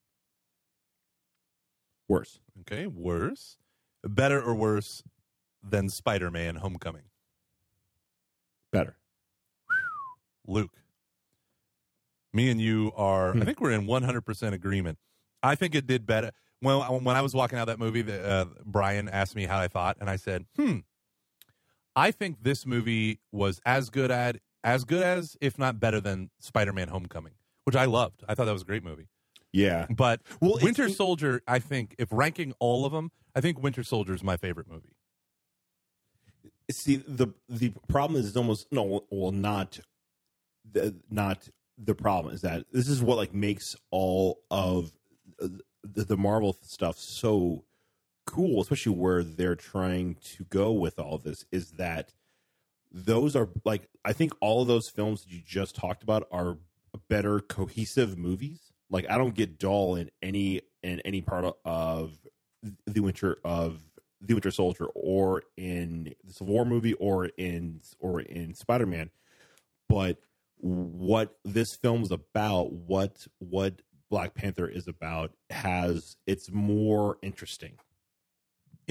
[2.08, 2.40] Worse.
[2.62, 3.58] Okay, worse.
[4.04, 5.04] Better or worse
[5.64, 7.04] than Spider-Man: Homecoming?
[8.72, 8.98] Better.
[10.48, 10.72] Luke.
[12.34, 13.30] Me and you are.
[13.32, 13.42] I Hmm.
[13.44, 14.98] think we're in 100% agreement.
[15.44, 16.32] I think it did better.
[16.62, 19.60] Well, when I was walking out of that movie, the, uh, Brian asked me how
[19.60, 20.80] I thought, and I said, "Hmm,
[21.96, 26.30] I think this movie was as good at as good as, if not better than,
[26.40, 27.34] Spider-Man: Homecoming,
[27.66, 28.24] which I loved.
[28.28, 29.08] I thought that was a great movie.
[29.52, 29.88] Yeah.
[29.90, 34.14] But Well, Winter Soldier, I think, if ranking all of them, I think Winter Soldier
[34.14, 34.96] is my favorite movie.
[36.72, 39.80] See the the problem is almost no well not
[40.72, 44.94] the not the problem is that this is what like makes all of
[45.42, 45.50] uh,
[45.84, 47.66] the, the Marvel stuff so
[48.32, 52.14] cool, especially where they're trying to go with all this is that
[52.92, 56.58] those are like I think all of those films that you just talked about are
[57.10, 58.60] better cohesive movies.
[58.90, 62.18] Like I don't get dull in any in any part of
[62.86, 63.80] the winter of
[64.20, 69.10] the Winter Soldier or in the Civil War movie or in or in Spider Man,
[69.90, 70.20] but
[70.58, 77.74] what this film's about, what what Black Panther is about, has it's more interesting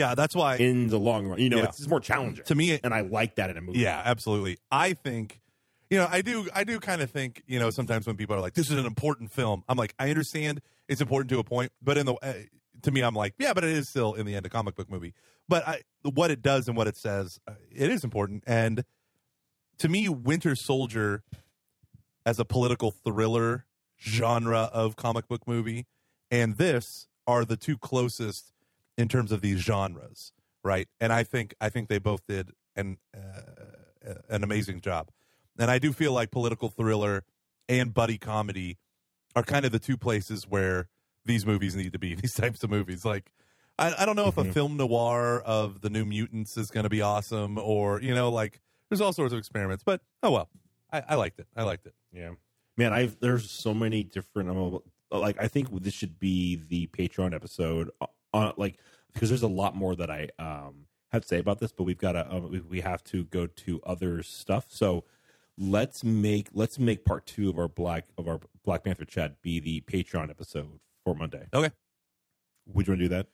[0.01, 0.57] Yeah, that's why.
[0.57, 1.39] in the long run.
[1.39, 1.65] You know, Yeah.
[1.65, 3.81] it's, it's more challenging to me, and I like that in a movie.
[3.81, 4.57] Yeah, absolutely.
[4.71, 5.41] I think,
[5.91, 8.41] you know, I do, I do kind of think, you know, sometimes when people are
[8.41, 11.71] like, "This is an important film," I'm like, I understand it's important to a point,
[11.83, 12.33] but in the, uh,
[12.83, 14.91] to me, I'm like, yeah, but it is still in the end a comic book
[14.91, 15.13] movie.
[15.49, 18.43] But I, what it does and what it says, uh, it is important.
[18.47, 18.85] And
[19.79, 21.23] to me, Winter Soldier,
[22.25, 23.67] as a political thriller
[24.01, 25.87] genre of comic book movie,
[26.31, 28.53] and this are the two closest
[29.01, 30.33] in terms of these genres,
[30.63, 30.89] right?
[31.01, 35.09] And I think I think they both did an uh, an amazing job.
[35.59, 37.25] And I do feel like political thriller
[37.69, 38.79] and buddy comedy
[39.37, 40.89] are kind of the two places where
[41.25, 42.15] these movies need to be.
[42.23, 43.31] These types of movies, like
[43.79, 44.53] I, I don't know if a Mhm.
[44.55, 48.61] film noir of the New Mutants is going to be awesome, or you know, like
[48.89, 49.83] there's all sorts of experiments.
[49.85, 50.49] But oh well,
[50.93, 51.47] I, I liked it.
[51.57, 51.95] I liked it.
[52.13, 52.31] Yeah,
[52.77, 54.49] man, I've there's so many different.
[54.51, 54.81] um,
[55.11, 57.91] Like I think this should be the Patreon episode.
[58.33, 58.79] On like
[59.13, 61.99] because there's a lot more that I um have to say about this, but we've
[61.99, 64.67] got to uh, we, have to go to other stuff.
[64.69, 65.05] So
[65.59, 69.59] let's make let's make part two of our black of our Black Panther chat be
[69.59, 71.49] the Patreon episode for Monday.
[71.53, 71.75] Okay.
[72.73, 73.27] Would you want to do that?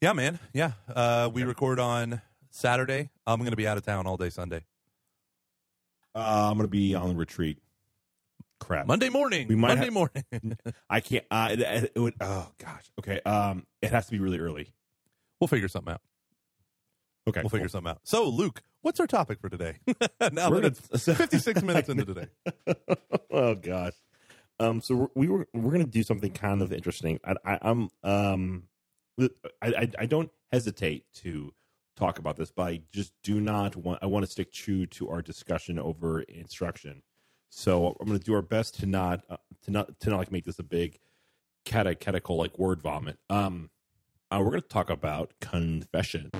[0.00, 0.38] Yeah, man.
[0.52, 0.72] Yeah.
[0.88, 3.10] Uh, we record on Saturday.
[3.26, 4.64] I'm going to be out of town all day Sunday.
[6.14, 7.58] Uh, I'm gonna be on retreat.
[8.60, 8.86] Crap.
[8.86, 9.48] Monday morning.
[9.48, 10.24] We might Monday have- morning.
[10.90, 11.24] I can't.
[11.30, 12.14] Uh, it, it would.
[12.20, 12.84] Oh gosh.
[13.00, 13.20] Okay.
[13.22, 14.72] Um, it has to be really early.
[15.40, 16.02] we'll figure something out.
[17.28, 17.40] Okay.
[17.40, 18.00] We'll figure something out.
[18.04, 19.78] So, Luke, what's our topic for today?
[20.32, 22.26] now We're that it's 56 minutes into today.
[23.30, 23.94] oh gosh.
[24.58, 24.80] Um.
[24.80, 27.18] So we're, we were we're gonna do something kind of interesting.
[27.24, 28.64] I, I I'm um.
[29.20, 29.28] I,
[29.62, 31.52] I I don't hesitate to
[31.96, 34.00] talk about this, but I just do not want.
[34.02, 37.02] I want to stick true to our discussion over instruction.
[37.50, 40.32] So I'm going to do our best to not uh, to not to not like
[40.32, 40.98] make this a big
[41.64, 43.18] catechetical like word vomit.
[43.28, 43.70] Um.
[44.32, 46.30] Uh, we're going to talk about confession.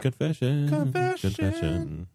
[0.00, 0.68] Confession.
[0.68, 2.06] Confession.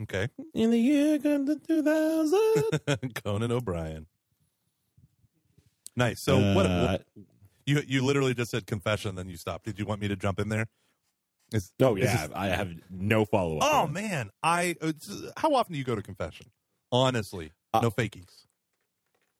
[0.00, 0.28] Okay.
[0.54, 3.14] In the year come to 2000.
[3.22, 4.06] Conan O'Brien.
[5.94, 6.20] Nice.
[6.22, 7.06] So, what, Uh, what
[7.66, 9.64] you you literally just said confession, then you stopped.
[9.64, 10.66] Did you want me to jump in there?
[11.52, 13.68] Is, Oh yeah, this- I have no follow up.
[13.72, 14.76] oh man, I.
[15.36, 16.46] How often do you go to confession?
[16.90, 18.46] Honestly, Uh, no fakies.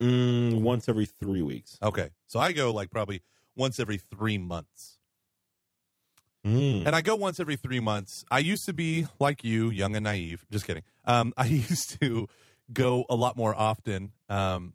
[0.01, 1.79] mm, once every three weeks.
[1.83, 3.23] Okay, so I go like probably
[3.57, 4.99] once every three months.
[6.47, 6.87] Mm.
[6.87, 8.25] And I go once every three months.
[8.31, 10.45] I used to be like you, young and naive.
[10.51, 10.83] Just kidding.
[11.05, 12.29] Um, I used to
[12.73, 14.13] go a lot more often.
[14.29, 14.75] Um,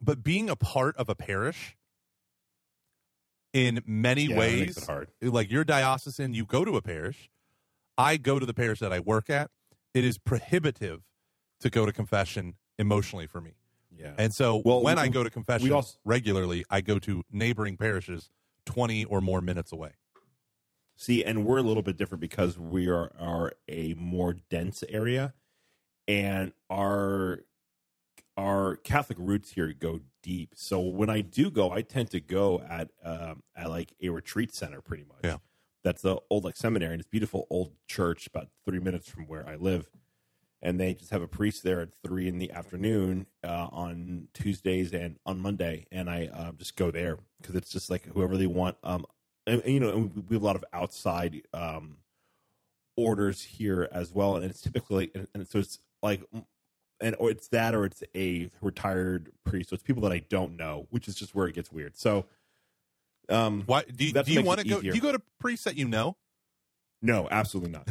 [0.00, 1.76] but being a part of a parish
[3.52, 4.88] in many Yeah, ways,
[5.20, 7.30] like you're diocesan, you go to a parish.
[7.98, 9.50] I go to the parish that I work at.
[9.94, 11.02] It is prohibitive
[11.60, 13.52] to go to confession emotionally for me.
[13.94, 14.14] Yeah.
[14.18, 17.76] And so Well, when we- I go to confession also- regularly, I go to neighboring
[17.76, 18.30] parishes
[18.64, 19.92] 20 or more minutes away.
[20.96, 25.34] See, and we're a little bit different because we are are a more dense area,
[26.08, 27.44] and our
[28.36, 30.54] our Catholic roots here go deep.
[30.56, 34.54] So when I do go, I tend to go at um, at like a retreat
[34.54, 35.20] center, pretty much.
[35.24, 35.38] Yeah.
[35.84, 39.26] that's the old like seminary, and it's a beautiful old church about three minutes from
[39.26, 39.90] where I live.
[40.64, 44.92] And they just have a priest there at three in the afternoon uh, on Tuesdays
[44.92, 48.46] and on Monday, and I uh, just go there because it's just like whoever they
[48.46, 48.76] want.
[48.84, 49.04] Um,
[49.44, 51.96] and, and, you know, and we have a lot of outside um,
[52.96, 56.22] orders here as well, and it's typically and, and so it's like,
[57.02, 60.56] and or it's that or it's a retired priest, so it's people that I don't
[60.56, 61.96] know, which is just where it gets weird.
[61.96, 62.26] So,
[63.28, 64.80] um, Why do you, you want to go?
[64.80, 66.16] Do you go to priests that you know?
[67.02, 67.88] no, absolutely not.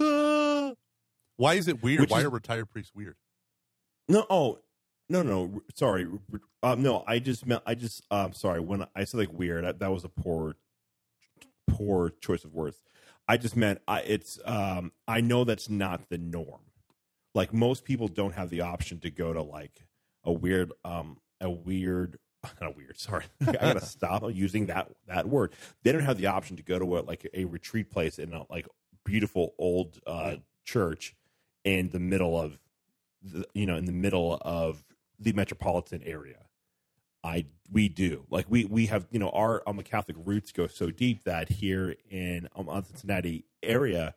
[0.00, 0.74] Uh,
[1.36, 2.00] Why is it weird?
[2.00, 3.16] Which Why is- are retired priests weird?
[4.08, 4.58] No, oh,
[5.08, 6.06] no, no, sorry.
[6.62, 8.60] Um, no, I just meant, I just, um, sorry.
[8.60, 10.56] When I said like weird, that, that was a poor,
[11.68, 12.82] poor choice of words.
[13.28, 14.38] I just meant I, it's.
[14.44, 16.60] Um, I know that's not the norm.
[17.34, 19.86] Like most people don't have the option to go to like
[20.24, 22.18] a weird, um, a weird,
[22.60, 22.98] not a weird.
[22.98, 25.52] Sorry, I gotta stop using that that word.
[25.82, 28.44] They don't have the option to go to a, like a retreat place in a
[28.50, 28.66] like
[29.04, 31.14] beautiful old uh, church
[31.64, 32.58] in the middle of,
[33.22, 34.84] the, you know, in the middle of
[35.18, 36.38] the metropolitan area.
[37.24, 40.90] I we do like we we have you know our um, Catholic roots go so
[40.90, 44.14] deep that here in um, the Cincinnati area,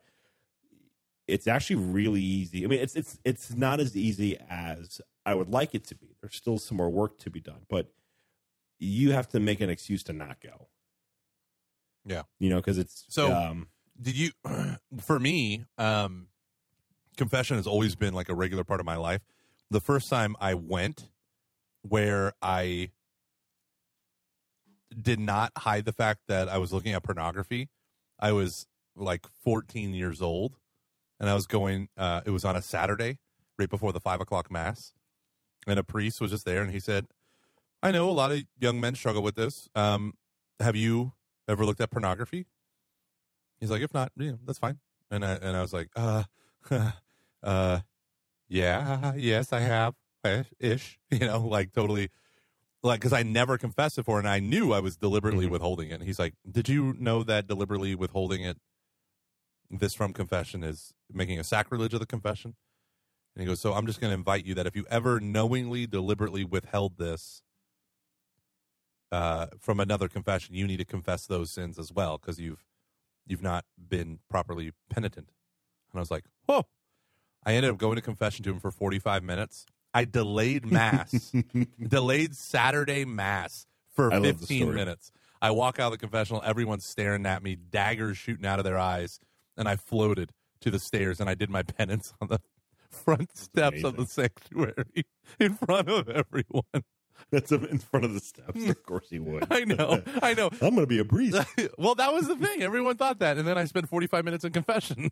[1.28, 2.64] it's actually really easy.
[2.64, 6.16] I mean, it's it's it's not as easy as I would like it to be.
[6.20, 7.92] There's still some more work to be done, but
[8.78, 10.68] you have to make an excuse to not go.
[12.04, 13.68] Yeah, you know, because it's So- Um,
[14.00, 14.30] did you
[15.00, 16.28] for me um
[17.16, 19.22] confession has always been like a regular part of my life
[19.70, 21.08] the first time i went
[21.80, 22.90] where i
[25.00, 27.70] did not hide the fact that i was looking at pornography
[28.20, 30.58] i was like 14 years old
[31.20, 33.18] and i was going uh it was on a saturday
[33.58, 34.92] right before the five o'clock mass
[35.66, 37.06] and a priest was just there and he said
[37.82, 40.14] i know a lot of young men struggle with this um
[40.60, 41.12] have you
[41.48, 42.46] ever looked at pornography
[43.60, 44.78] He's like, if not, yeah, that's fine.
[45.10, 46.24] And I and I was like, uh,
[47.42, 47.80] uh,
[48.48, 49.94] yeah, yes, I have,
[50.60, 52.10] ish, you know, like totally,
[52.82, 55.50] like because I never confessed before, and I knew I was deliberately Mhm.
[55.50, 55.94] withholding it.
[55.94, 58.58] And he's like, did you know that deliberately withholding it,
[59.70, 62.54] this from confession is making a sacrilege of the confession?
[63.34, 65.86] And he goes, so I'm just going to invite you that if you ever knowingly,
[65.86, 67.42] deliberately withheld this.
[69.12, 72.64] Uh, from another confession, you need to confess those sins as well because you've
[73.26, 75.28] you've not been properly penitent.
[75.92, 76.64] And I was like, whoa.
[77.44, 79.66] I ended up going to confession to him for 45 minutes.
[79.94, 81.32] I delayed mass,
[81.88, 85.12] delayed Saturday mass for I 15 minutes.
[85.40, 88.78] I walk out of the confessional, everyone's staring at me, daggers shooting out of their
[88.78, 89.20] eyes,
[89.56, 92.40] and I floated to the stairs and I did my penance on the
[92.90, 95.04] front steps of the sanctuary
[95.40, 96.62] in front of everyone.
[97.30, 98.62] that's in front of the steps.
[98.68, 99.46] Of course he would.
[99.50, 100.46] I know, I know.
[100.60, 101.38] I'm going to be a priest.
[101.78, 102.62] well, that was the thing.
[102.62, 105.10] Everyone thought that, and then I spent 45 minutes in confession.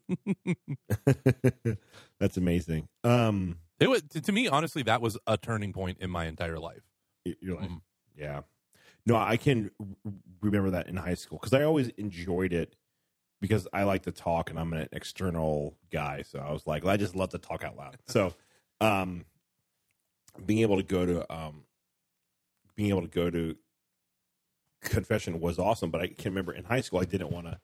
[2.21, 2.89] that's amazing.
[3.03, 6.83] Um, It was to, me, honestly, that was a turning point in my entire life.
[7.27, 7.81] y- you're like, Mhm.
[8.17, 8.43] yeah.
[9.07, 12.77] No, I can r- remember that in high school because I always enjoyed it
[13.45, 16.23] because I like to talk and I'm an external guy.
[16.23, 17.99] So I was like, I just love to talk out loud.
[18.07, 18.33] So,
[18.81, 19.27] um,
[20.47, 21.65] being able to go to, um,
[22.75, 23.55] being able to go to
[24.81, 25.91] confession was awesome.
[25.91, 27.59] But I can remember in high school, I didn't want to,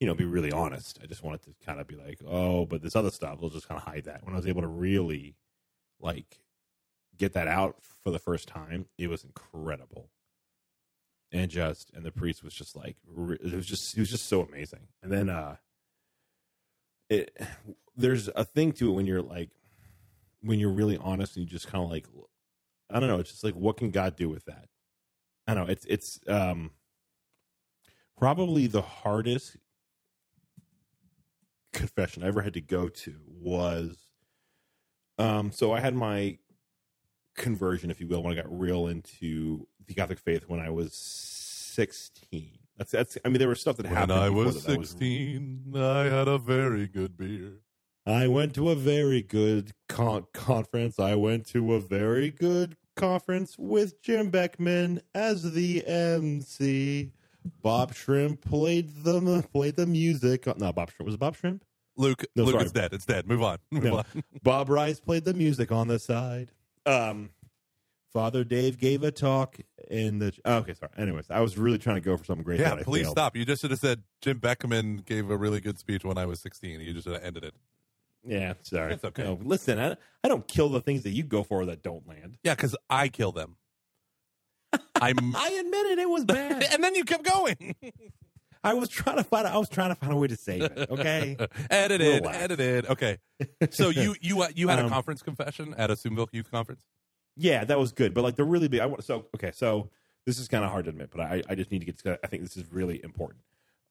[0.00, 0.98] you know, be really honest.
[1.00, 3.68] I just wanted to kind of be like, oh, but this other stuff, we'll just
[3.68, 4.24] kind of hide that.
[4.24, 5.36] When I was able to really,
[6.00, 6.40] like,
[7.16, 10.10] get that out for the first time, it was incredible.
[11.34, 12.96] And just and the priest was just like
[13.42, 14.86] it was just he was just so amazing.
[15.02, 15.56] And then uh
[17.10, 17.36] it
[17.96, 19.50] there's a thing to it when you're like
[20.42, 22.06] when you're really honest and you just kind of like
[22.88, 24.68] I don't know, it's just like what can God do with that?
[25.48, 26.70] I don't know, it's it's um
[28.16, 29.56] probably the hardest
[31.72, 33.98] confession I ever had to go to was
[35.18, 36.38] um so I had my
[37.34, 40.94] conversion, if you will, when I got real into the Catholic faith when I was
[40.94, 42.58] sixteen.
[42.76, 43.18] That's that's.
[43.24, 44.12] I mean, there was stuff that When happened.
[44.18, 44.72] I was that.
[44.72, 47.60] 16, I had a very good beer.
[48.06, 50.98] I went to a very good con- conference.
[50.98, 57.12] I went to a very good conference with Jim Beckman as the MC.
[57.62, 60.46] Bob Shrimp played the played the music.
[60.58, 61.64] No, Bob Shrimp was it Bob Shrimp.
[61.96, 62.64] Luke, No, Luke, sorry.
[62.64, 62.92] it's dead.
[62.92, 63.28] It's dead.
[63.28, 63.58] Move on.
[63.70, 63.96] Move No.
[63.98, 64.04] on.
[64.42, 66.50] Bob Rice played the music on the side.
[66.86, 67.30] Um,
[68.12, 69.58] Father Dave gave a talk
[69.90, 70.32] in the.
[70.44, 70.92] Oh, okay, sorry.
[70.96, 72.60] Anyways, I was really trying to go for something great.
[72.60, 73.16] Yeah, but I please failed.
[73.16, 73.36] stop.
[73.36, 76.40] You just should have said Jim Beckman gave a really good speech when I was
[76.40, 76.80] 16.
[76.80, 77.54] You just should have ended it.
[78.26, 78.94] Yeah, sorry.
[78.94, 79.24] It's okay.
[79.24, 82.38] No, listen, I, I don't kill the things that you go for that don't land.
[82.42, 83.56] Yeah, because I kill them.
[85.00, 85.36] I'm.
[85.36, 86.64] I admitted it was bad.
[86.72, 87.74] and then you kept going.
[88.64, 89.46] I was trying to find.
[89.46, 90.90] I was trying to find a way to save it.
[90.90, 91.36] Okay.
[91.70, 92.38] edited, Relax.
[92.38, 92.86] edited.
[92.86, 93.18] Okay.
[93.70, 96.82] So you you uh, you had a Um, conference confession at a Steubenville Youth Conference.
[97.36, 98.14] yeah, that was good.
[98.14, 98.80] But like the really big.
[98.80, 99.04] I want.
[99.04, 99.50] So okay.
[99.52, 99.90] So
[100.26, 101.98] this is kind of hard to admit, but I I just need to get.
[102.00, 103.40] To, I think this is really important.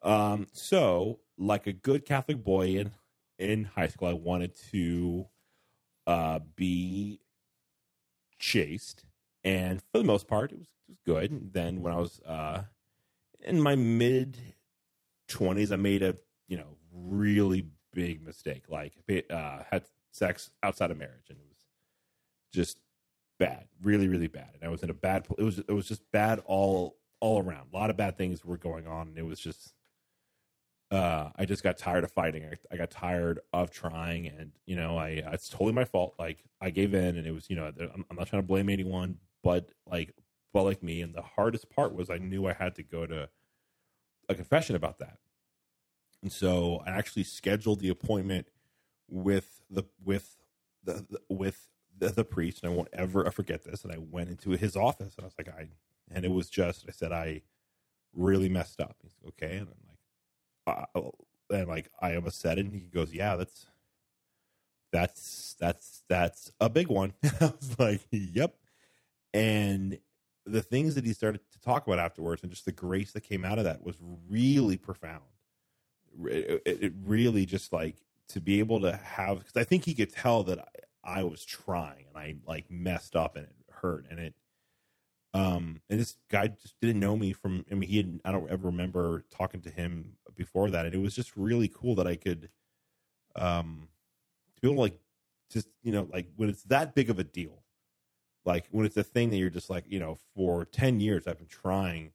[0.02, 0.48] Um.
[0.54, 2.92] So like a good Catholic boy in
[3.40, 5.28] in high school, I wanted to
[6.08, 7.20] uh be
[8.40, 9.06] chaste
[9.44, 11.32] and for the most part, it was it was good.
[11.32, 12.64] And then when I was uh
[13.42, 14.38] in my mid
[15.28, 16.16] twenties, I made a
[16.48, 18.64] you know really big mistake.
[18.70, 18.94] Like
[19.30, 21.66] uh, had sex outside of marriage, and it was
[22.54, 22.80] just
[23.40, 24.50] bad, really, really bad.
[24.56, 25.26] And I was in a bad.
[25.38, 27.68] It was it was just bad all all around.
[27.74, 29.74] A lot of bad things were going on, and it was just
[30.94, 32.46] uh, I just got tired of fighting.
[32.46, 36.14] I, I, got tired of trying, and you know, I it's totally my fault.
[36.20, 38.70] Like I gave in, and it was you know, I'm, I'm not trying to blame
[38.70, 40.14] anyone, but like,
[40.54, 41.02] but like me.
[41.02, 43.28] And the hardest part was I knew I had to go to
[44.30, 45.18] a confession about that,
[46.22, 48.48] and so I actually scheduled the appointment
[49.10, 50.38] with the with
[50.84, 51.68] the, with
[51.98, 53.84] the, the priest, and I won't ever forget this.
[53.84, 55.68] And I went into his office, and I was like, I,
[56.12, 57.42] and it was just I said I
[58.14, 58.96] really messed up.
[59.02, 61.02] He's okay, and I'm like uh,
[61.50, 63.68] and like I said it, and he goes, "Yeah, that's
[64.92, 68.56] that's that's that's a big one." I was like, "Yep,"
[69.34, 70.00] and
[70.46, 73.46] the things that he started to talk about afterwards, and just the grace that came
[73.46, 73.96] out of that was
[74.30, 75.24] really profound.
[76.26, 77.96] It, it really just like
[78.30, 80.60] to be able to have because I think he could tell that
[81.04, 84.36] I, I was trying and I like messed up and it hurt and it
[85.34, 87.66] um, and this guy just didn't know me from.
[87.72, 88.20] I mean, he had.
[88.24, 91.96] I don't ever remember talking to him before that, and it was just really cool
[91.96, 92.50] that I could,
[93.36, 93.88] um,
[94.62, 95.00] feel like,
[95.50, 97.63] just you know, like when it's that big of a deal,
[98.46, 101.38] like when it's a thing that you're just like, you know, for ten years I've
[101.38, 102.12] been trying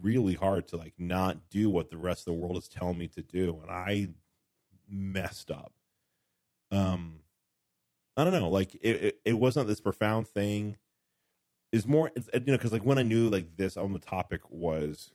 [0.00, 3.08] really hard to like not do what the rest of the world is telling me
[3.08, 4.08] to do, and I
[4.88, 5.72] messed up.
[6.70, 7.20] Um,
[8.16, 10.76] I don't know, like it, it, it wasn't this profound thing
[11.72, 15.10] is more you know because like when I knew like this on the topic was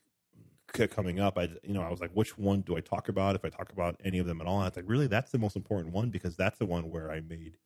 [0.74, 3.36] coming up, I you know I was like, which one do I talk about?
[3.36, 5.38] If I talk about any of them at all, and was like really that's the
[5.38, 7.58] most important one because that's the one where I made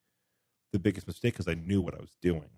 [0.73, 2.49] the biggest mistake because I knew what I was doing.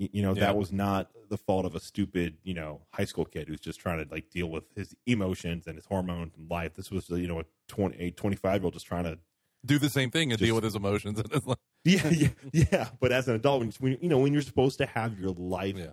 [0.00, 0.40] You, know yeah.
[0.40, 3.80] that was not the fault of a stupid you know high school kid who's just
[3.80, 6.72] trying to like deal with his emotions and his hormones and life.
[6.74, 9.18] This was you know a 20, a 25 year old just trying to
[9.66, 11.22] do the same thing and just, deal with his emotions.
[11.84, 12.88] yeah, yeah, yeah.
[12.98, 15.92] But as an adult, when, you know when you're supposed to have your life yeah.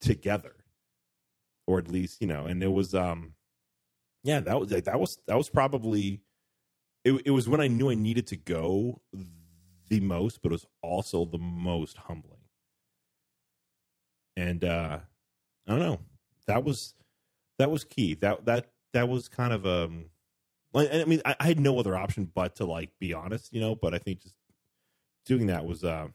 [0.00, 0.54] together,
[1.66, 3.34] or at least you know, and it was, um,
[4.24, 6.22] yeah, that was that was that was probably
[7.04, 7.20] it.
[7.26, 9.02] It was when I knew I needed to go
[9.90, 12.37] the most, but it was also the most humbling.
[14.38, 15.00] And uh
[15.66, 16.00] I don't know.
[16.46, 16.94] That was
[17.58, 18.14] that was key.
[18.14, 20.06] That that that was kind of um
[20.74, 23.74] I mean, I, I, had no other option but to like be honest, you know.
[23.74, 24.34] But I think just
[25.24, 26.08] doing that was, uh,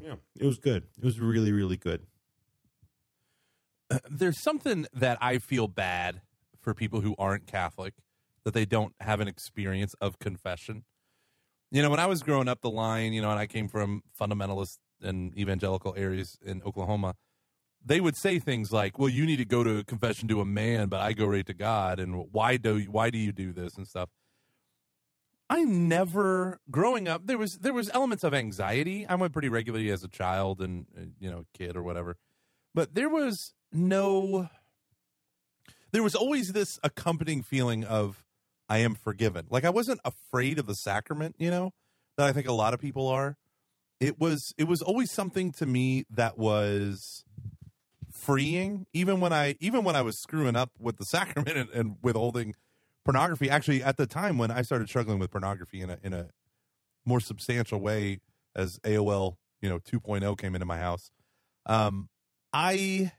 [0.00, 0.84] yeah, it was good.
[0.96, 2.06] It was really, really good.
[4.10, 6.22] There's something that I feel bad
[6.60, 7.94] for people who aren't Catholic
[8.44, 10.84] that they don't have an experience of confession.
[11.72, 14.02] You know, when I was growing up the line, you know, and I came from
[14.18, 17.14] fundamentalist and evangelical areas in Oklahoma
[17.86, 20.88] they would say things like, "Well, you need to go to confession to a man,
[20.88, 23.86] but I go right to God." And why do why do you do this and
[23.86, 24.10] stuff?
[25.48, 29.06] I never growing up there was there was elements of anxiety.
[29.06, 32.16] I went pretty regularly as a child and uh, you know kid or whatever,
[32.74, 34.48] but there was no.
[35.92, 38.24] There was always this accompanying feeling of
[38.68, 39.46] I am forgiven.
[39.48, 41.72] Like I wasn't afraid of the sacrament, you know,
[42.16, 43.36] that I think a lot of people are.
[44.00, 47.24] It was it was always something to me that was
[48.12, 48.86] freeing.
[48.92, 52.54] Even when i even when i was screwing up with the sacrament and, and withholding
[53.04, 56.28] pornography actually at the time when i started struggling with pornography in a in a
[57.04, 58.18] more substantial way
[58.56, 61.12] as aol you know 2.0 came into my house
[61.66, 62.08] um
[62.52, 63.12] i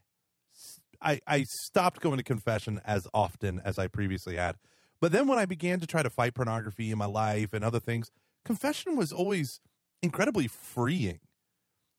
[1.02, 4.56] i i stopped going to confession as often as i previously had.
[5.00, 7.80] But then when i began to try to fight pornography in my life and other
[7.80, 8.12] things
[8.44, 9.62] confession was always
[10.02, 11.20] incredibly freeing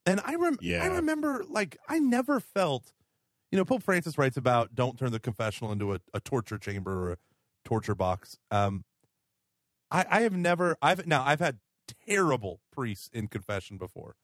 [0.07, 0.83] and I rem- yeah.
[0.83, 2.93] I remember like I never felt
[3.51, 7.07] you know, Pope Francis writes about don't turn the confessional into a, a torture chamber
[7.07, 7.17] or a
[7.65, 8.39] torture box.
[8.51, 8.85] Um,
[9.91, 11.59] I, I have never, I've now I've had
[12.07, 14.17] terrible priests in confession before,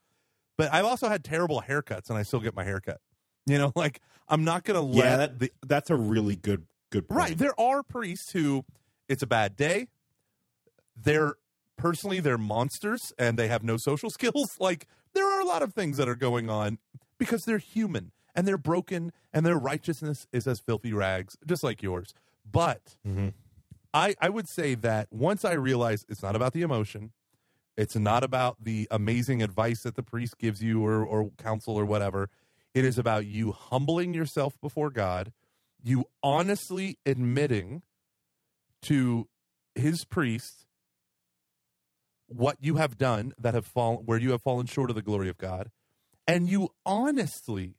[0.59, 3.01] but I've also had terrible haircuts, and I still get my haircut.
[3.47, 7.09] You know, like I'm not gonna let yeah, that, the, that's a really good good
[7.09, 7.19] point.
[7.19, 7.39] right.
[7.39, 8.65] There are priests who
[9.09, 9.89] it's a bad day.
[10.97, 11.35] They're
[11.77, 14.57] personally they're monsters and they have no social skills.
[14.59, 16.79] Like there are a lot of things that are going on
[17.19, 21.83] because they're human and they're broken and their righteousness is as filthy rags, just like
[21.83, 22.15] yours.
[22.51, 23.29] But mm-hmm.
[23.93, 27.13] I, I would say that once I realized it's not about the emotion,
[27.77, 31.85] it's not about the amazing advice that the priest gives you or, or counsel or
[31.85, 32.29] whatever.
[32.75, 35.33] It is about you humbling yourself before God,
[35.83, 37.83] you honestly admitting
[38.83, 39.29] to
[39.75, 40.64] his priest
[42.35, 45.29] what you have done that have fallen where you have fallen short of the glory
[45.29, 45.71] of God,
[46.27, 47.77] and you honestly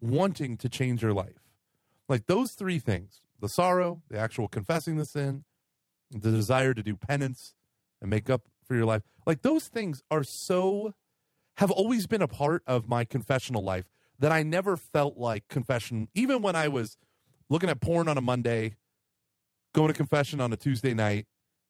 [0.00, 1.42] wanting to change your life.
[2.08, 5.44] Like those three things the sorrow, the actual confessing the sin,
[6.10, 7.54] the desire to do penance
[8.00, 9.02] and make up for your life.
[9.26, 10.94] Like those things are so,
[11.58, 13.84] have always been a part of my confessional life
[14.18, 16.96] that I never felt like confession, even when I was
[17.48, 18.74] looking at porn on a Monday,
[19.72, 21.26] going to confession on a Tuesday night,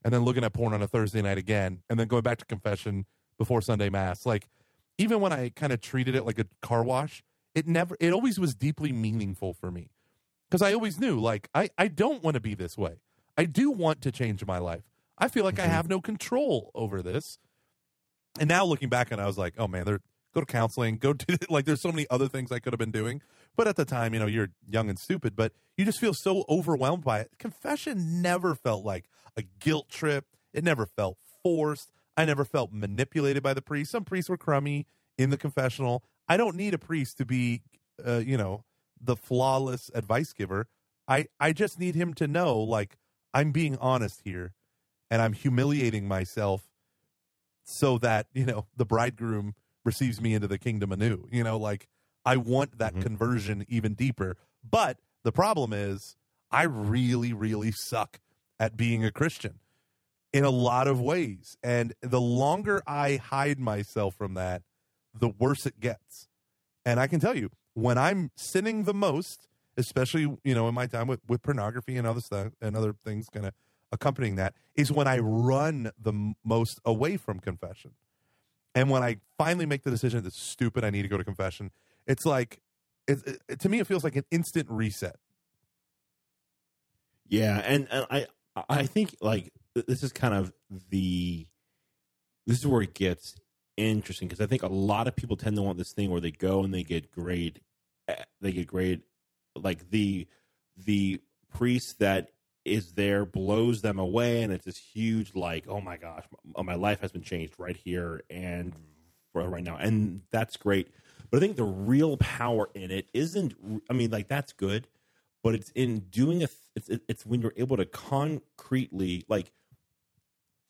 [0.08, 2.46] and then looking at porn on a Thursday night again, and then going back to
[2.46, 3.04] confession
[3.36, 4.24] before Sunday Mass.
[4.24, 4.48] Like,
[4.96, 7.22] even when I kind of treated it like a car wash,
[7.54, 9.90] it never, it always was deeply meaningful for me
[10.48, 13.02] because I always knew, like, I, I don't want to be this way.
[13.36, 14.84] I do want to change my life.
[15.18, 15.70] I feel like mm-hmm.
[15.70, 17.38] I have no control over this.
[18.40, 20.00] And now looking back and I was like, oh man, there
[20.32, 22.90] go to counseling, go to like there's so many other things I could have been
[22.90, 23.20] doing.
[23.56, 26.44] But at the time, you know, you're young and stupid, but you just feel so
[26.48, 27.30] overwhelmed by it.
[27.38, 30.26] Confession never felt like a guilt trip.
[30.52, 31.90] It never felt forced.
[32.16, 33.92] I never felt manipulated by the priest.
[33.92, 34.86] Some priests were crummy
[35.16, 36.04] in the confessional.
[36.28, 37.62] I don't need a priest to be,
[38.04, 38.64] uh, you know,
[39.00, 40.66] the flawless advice giver.
[41.06, 42.96] I I just need him to know like
[43.32, 44.52] I'm being honest here
[45.10, 46.68] and I'm humiliating myself
[47.64, 51.28] so that, you know, the bridegroom receives me into the kingdom anew.
[51.30, 51.88] You know, like
[52.24, 53.02] I want that mm-hmm.
[53.02, 54.36] conversion even deeper.
[54.68, 56.16] But the problem is
[56.50, 58.20] I really, really suck
[58.58, 59.60] at being a Christian
[60.32, 61.56] in a lot of ways.
[61.62, 64.62] And the longer I hide myself from that,
[65.14, 66.28] the worse it gets.
[66.84, 70.86] And I can tell you, when I'm sinning the most, especially, you know, in my
[70.86, 73.52] time with, with pornography and other stuff and other things kind of
[73.92, 77.92] accompanying that, is when I run the most away from confession.
[78.74, 81.70] And when I finally make the decision that's stupid, I need to go to confession,
[82.08, 82.60] it's like,
[83.06, 85.16] it, it, to me, it feels like an instant reset.
[87.28, 87.62] Yeah.
[87.64, 88.26] And, and I,
[88.68, 90.52] I think like this is kind of
[90.90, 91.46] the,
[92.46, 93.36] this is where it gets
[93.76, 96.32] interesting because I think a lot of people tend to want this thing where they
[96.32, 97.60] go and they get grade,
[98.08, 99.02] eh, they get grade,
[99.54, 100.26] like the
[100.76, 101.20] the
[101.52, 102.30] priest that
[102.64, 106.24] is there blows them away, and it's this huge like, oh my gosh,
[106.62, 108.74] my life has been changed right here and
[109.34, 110.88] right now, and that's great.
[111.30, 113.54] But I think the real power in it isn't.
[113.90, 114.88] I mean, like that's good,
[115.42, 116.48] but it's in doing a.
[116.74, 119.52] It's it's when you're able to concretely like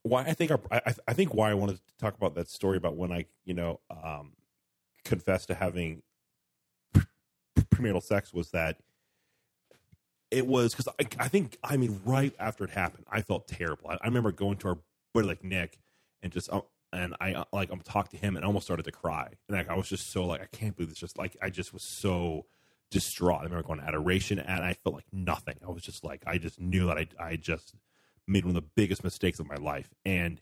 [0.03, 2.97] why I think I, I think why I wanted to talk about that story about
[2.97, 4.33] when I you know um,
[5.05, 6.03] confessed to having
[7.59, 8.79] premarital sex was that
[10.31, 13.91] it was because I, I, think I mean right after it happened I felt terrible.
[13.91, 14.79] I, I remember going to our
[15.15, 15.79] buddy like Nick
[16.23, 16.61] and just uh,
[16.93, 19.68] and I uh, like I'm talked to him and almost started to cry and like
[19.68, 22.47] I was just so like I can't believe this just like I just was so
[22.91, 23.41] distraught.
[23.41, 25.57] I remember going to adoration and I felt like nothing.
[25.66, 27.74] I was just like I just knew that I I just
[28.26, 29.93] made one of the biggest mistakes of my life.
[30.05, 30.41] And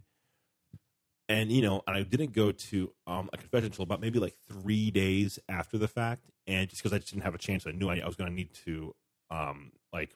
[1.28, 4.34] and you know, and I didn't go to um, a confession until about maybe like
[4.49, 7.72] three days after the fact, and just because I just didn't have a chance, I
[7.72, 8.94] knew I, I was going to need to,
[9.30, 10.14] um, like,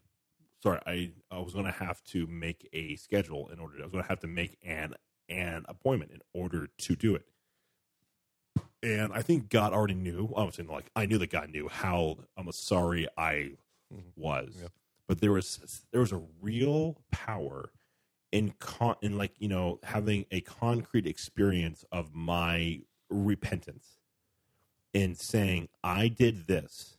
[0.63, 3.77] sorry, I, I was going to have to make a schedule in order.
[3.77, 4.95] To, I was going to have to make an
[5.31, 7.27] an appointment in order to do it.
[8.83, 10.33] And I think God already knew.
[10.37, 13.53] I was saying like I knew that God knew how I'm sorry I
[13.93, 13.99] mm-hmm.
[14.17, 14.57] was.
[14.61, 14.69] Yeah
[15.11, 17.73] but there was there was a real power
[18.31, 23.99] in con in like you know having a concrete experience of my repentance
[24.95, 26.97] in saying I did this.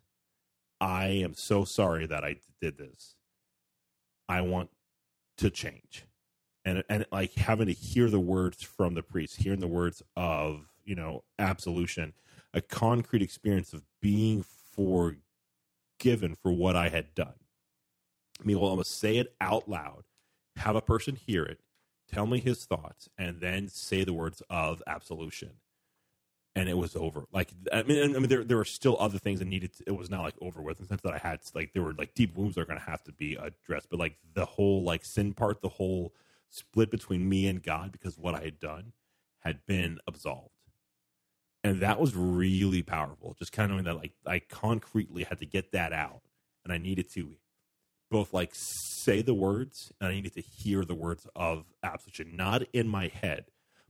[0.81, 3.15] I am so sorry that I did this.
[4.27, 4.71] I want
[5.37, 6.03] to change.
[6.63, 10.67] And and like having to hear the words from the priest, hearing the words of,
[10.85, 12.13] you know, absolution,
[12.53, 14.43] a concrete experience of being
[14.75, 17.33] forgiven for what I had done
[18.45, 20.03] me, well, I'm going to say it out loud,
[20.57, 21.59] have a person hear it,
[22.11, 25.51] tell me his thoughts, and then say the words of absolution.
[26.53, 27.27] And it was over.
[27.31, 29.73] Like I mean, I mean, there there were still other things that needed.
[29.77, 31.81] To, it was not like over with in the sense that I had like there
[31.81, 33.89] were like deep wounds that are going to have to be addressed.
[33.89, 36.13] But like the whole like sin part, the whole
[36.51, 38.93] split between me and God because what I had done
[39.39, 40.49] had been absolved
[41.63, 45.47] and that was really powerful just kind of knowing that like i concretely had to
[45.47, 46.21] get that out
[46.63, 47.35] and i needed to
[48.11, 52.63] both like say the words and I needed to hear the words of absolution, not
[52.73, 53.45] in my head,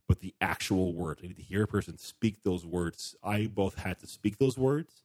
[0.07, 1.21] but the actual words.
[1.23, 3.15] I need to hear a person speak those words.
[3.23, 5.03] I both had to speak those words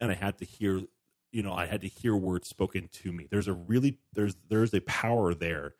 [0.00, 0.82] and I had to hear,
[1.30, 3.28] you know, I had to hear words spoken to me.
[3.30, 5.74] There's a really there's there's a power there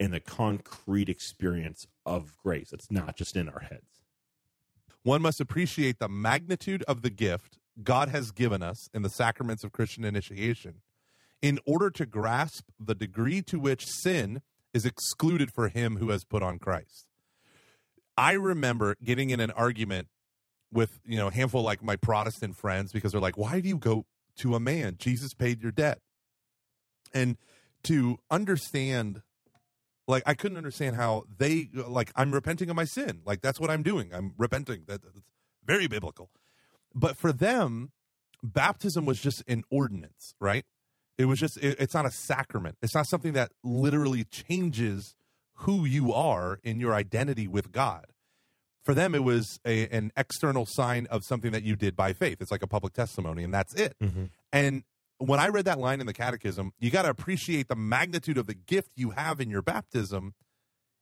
[0.00, 2.72] in the concrete experience of grace.
[2.72, 4.02] It's not just in our heads.
[5.02, 9.62] One must appreciate the magnitude of the gift God has given us in the sacraments
[9.62, 10.80] of Christian initiation
[11.42, 16.24] in order to grasp the degree to which sin is excluded for him who has
[16.24, 17.06] put on Christ.
[18.16, 20.08] I remember getting in an argument
[20.72, 23.78] with, you know, a handful like my Protestant friends because they're like, why do you
[23.78, 24.06] go
[24.38, 24.96] to a man?
[24.98, 26.00] Jesus paid your debt.
[27.12, 27.36] And
[27.84, 29.22] to understand,
[30.10, 33.22] like, I couldn't understand how they, like, I'm repenting of my sin.
[33.24, 34.10] Like, that's what I'm doing.
[34.12, 34.84] I'm repenting.
[34.86, 35.20] That, that's
[35.64, 36.30] very biblical.
[36.94, 37.92] But for them,
[38.42, 40.64] baptism was just an ordinance, right?
[41.18, 42.76] It was just it, it's not a sacrament.
[42.82, 45.14] It's not something that literally changes
[45.54, 48.06] who you are in your identity with God.
[48.82, 52.38] For them, it was a, an external sign of something that you did by faith.
[52.40, 53.94] It's like a public testimony, and that's it.
[54.02, 54.24] Mm-hmm.
[54.52, 54.84] And
[55.20, 58.46] when I read that line in the catechism, you got to appreciate the magnitude of
[58.46, 60.34] the gift you have in your baptism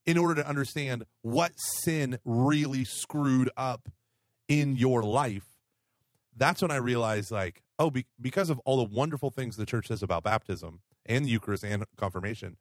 [0.07, 3.89] in order to understand what sin really screwed up
[4.49, 5.45] in your life.
[6.36, 9.86] That's when I realized, like, oh, be- because of all the wonderful things the church
[9.86, 12.57] says about baptism and the Eucharist and confirmation,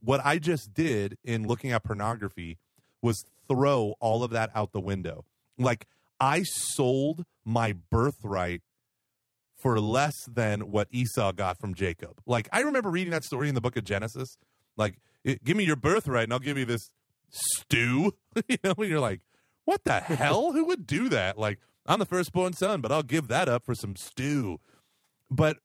[0.00, 2.58] what I just did in looking at pornography
[3.00, 5.24] was throw all of that out the window.
[5.58, 5.86] Like,
[6.18, 8.60] I sold my birthright
[9.60, 12.20] for less than what Esau got from Jacob.
[12.26, 14.36] Like I remember reading that story in the book of Genesis.
[14.76, 16.90] Like, it, give me your birthright and I'll give you this
[17.28, 18.14] stew.
[18.48, 19.20] you know, and you're like,
[19.64, 20.52] what the hell?
[20.52, 21.38] Who would do that?
[21.38, 24.58] Like, I'm the firstborn son, but I'll give that up for some stew.
[25.30, 25.58] But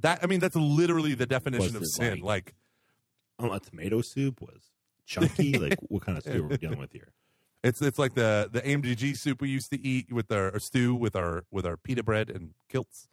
[0.00, 2.20] that, I mean, that's literally the definition of sin.
[2.20, 2.54] like- Like,
[3.38, 4.70] Oh, a tomato soup was
[5.06, 5.58] chunky.
[5.58, 7.12] like what kind of stew are we dealing with here?
[7.64, 10.94] it's it's like the the AMGG soup we used to eat with our, our stew
[10.94, 13.08] with our with our pita bread and kilts.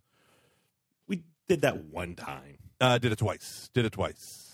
[1.49, 2.59] Did that one time.
[2.79, 3.71] Uh, did it twice.
[3.73, 4.53] Did it twice.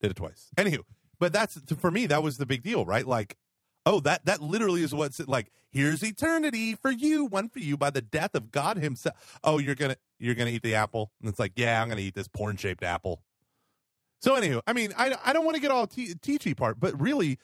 [0.00, 0.48] Did it twice.
[0.56, 0.84] Anywho,
[1.18, 2.06] but that's for me.
[2.06, 3.06] That was the big deal, right?
[3.06, 3.36] Like,
[3.84, 5.50] oh, that that literally is what's like.
[5.70, 9.38] Here's eternity for you, one for you by the death of God Himself.
[9.42, 12.14] Oh, you're gonna you're gonna eat the apple, and it's like, yeah, I'm gonna eat
[12.14, 13.22] this porn shaped apple.
[14.20, 17.00] So, anywho, I mean, I I don't want to get all te- teachy part, but
[17.00, 17.38] really,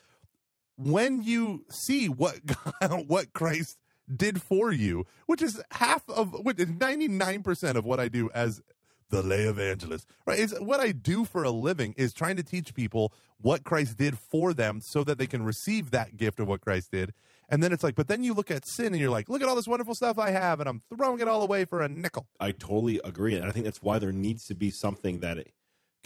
[0.77, 2.39] when you see what
[2.81, 3.78] God, what Christ
[4.15, 8.09] did for you, which is half of what is ninety nine percent of what I
[8.09, 8.63] do as
[9.11, 10.39] the lay evangelist, right?
[10.39, 14.19] Is what I do for a living is trying to teach people what Christ did
[14.19, 17.15] for them so that they can receive that gift of what Christ did.
[17.49, 19.49] And then it's like, but then you look at sin and you're like, look at
[19.49, 22.27] all this wonderful stuff I have, and I'm throwing it all away for a nickel.
[22.39, 25.39] I totally agree, and I think that's why there needs to be something that,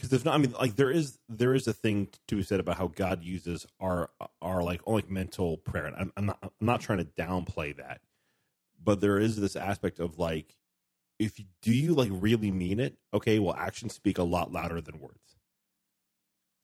[0.03, 0.35] because there's not.
[0.35, 3.23] I mean, like there is there is a thing to be said about how God
[3.23, 4.11] uses our
[4.41, 5.87] our like like mental prayer.
[5.87, 8.01] And I'm, I'm not I'm not trying to downplay that,
[8.83, 10.57] but there is this aspect of like,
[11.21, 12.97] if you, do you like really mean it?
[13.15, 15.37] Okay, well, actions speak a lot louder than words.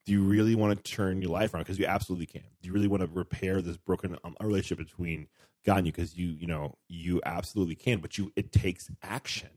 [0.04, 1.62] Do you really want to turn your life around?
[1.62, 2.42] Because you absolutely can.
[2.60, 5.28] Do you really want to repair this broken um, relationship between
[5.64, 5.92] God and you?
[5.92, 8.00] Because you, you know, you absolutely can.
[8.00, 9.50] But you, it takes action.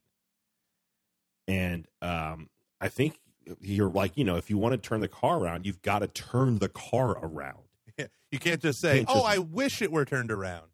[1.47, 2.49] And um,
[2.79, 3.17] I think
[3.59, 6.07] you're like, you know, if you want to turn the car around, you've got to
[6.07, 7.59] turn the car around.
[8.31, 10.67] You can't just say, Can't "Oh, just- I wish it were turned around."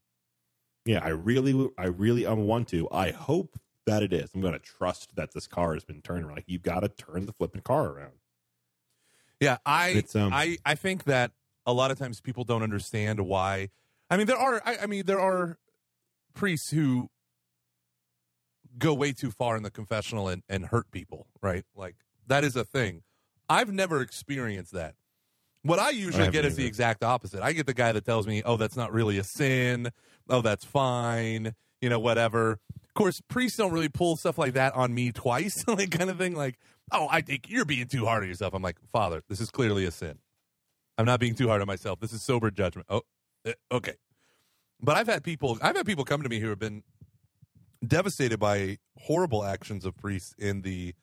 [0.85, 2.87] Yeah, I really, I really, I want to.
[2.91, 4.29] I hope that it is.
[4.33, 6.35] I'm going to trust that this car has been turned around.
[6.35, 8.13] Like you've got to turn the flipping car around.
[9.39, 11.31] Yeah, I um, I I think that
[11.65, 13.69] a lot of times people don't understand why.
[14.09, 15.57] I mean, there are I, I mean there are
[16.33, 17.09] priests who
[18.77, 21.65] go way too far in the confessional and, and hurt people, right?
[21.75, 21.95] Like
[22.27, 23.03] that is a thing.
[23.49, 24.95] I've never experienced that.
[25.63, 27.41] What I usually haven't get is the exact opposite.
[27.41, 29.91] I get the guy that tells me, "Oh, that's not really a sin.
[30.29, 32.59] Oh, that's fine." You know, whatever.
[32.83, 36.17] Of course, priests don't really pull stuff like that on me twice, like kind of
[36.17, 36.35] thing.
[36.35, 36.57] Like,
[36.91, 39.85] "Oh, I think you're being too hard on yourself." I'm like, "Father, this is clearly
[39.85, 40.19] a sin.
[40.97, 41.99] I'm not being too hard on myself.
[41.99, 43.01] This is sober judgment." Oh,
[43.45, 43.95] eh, okay.
[44.79, 46.83] But I've had people, I've had people come to me who have been
[47.85, 50.93] devastated by horrible actions of priests in the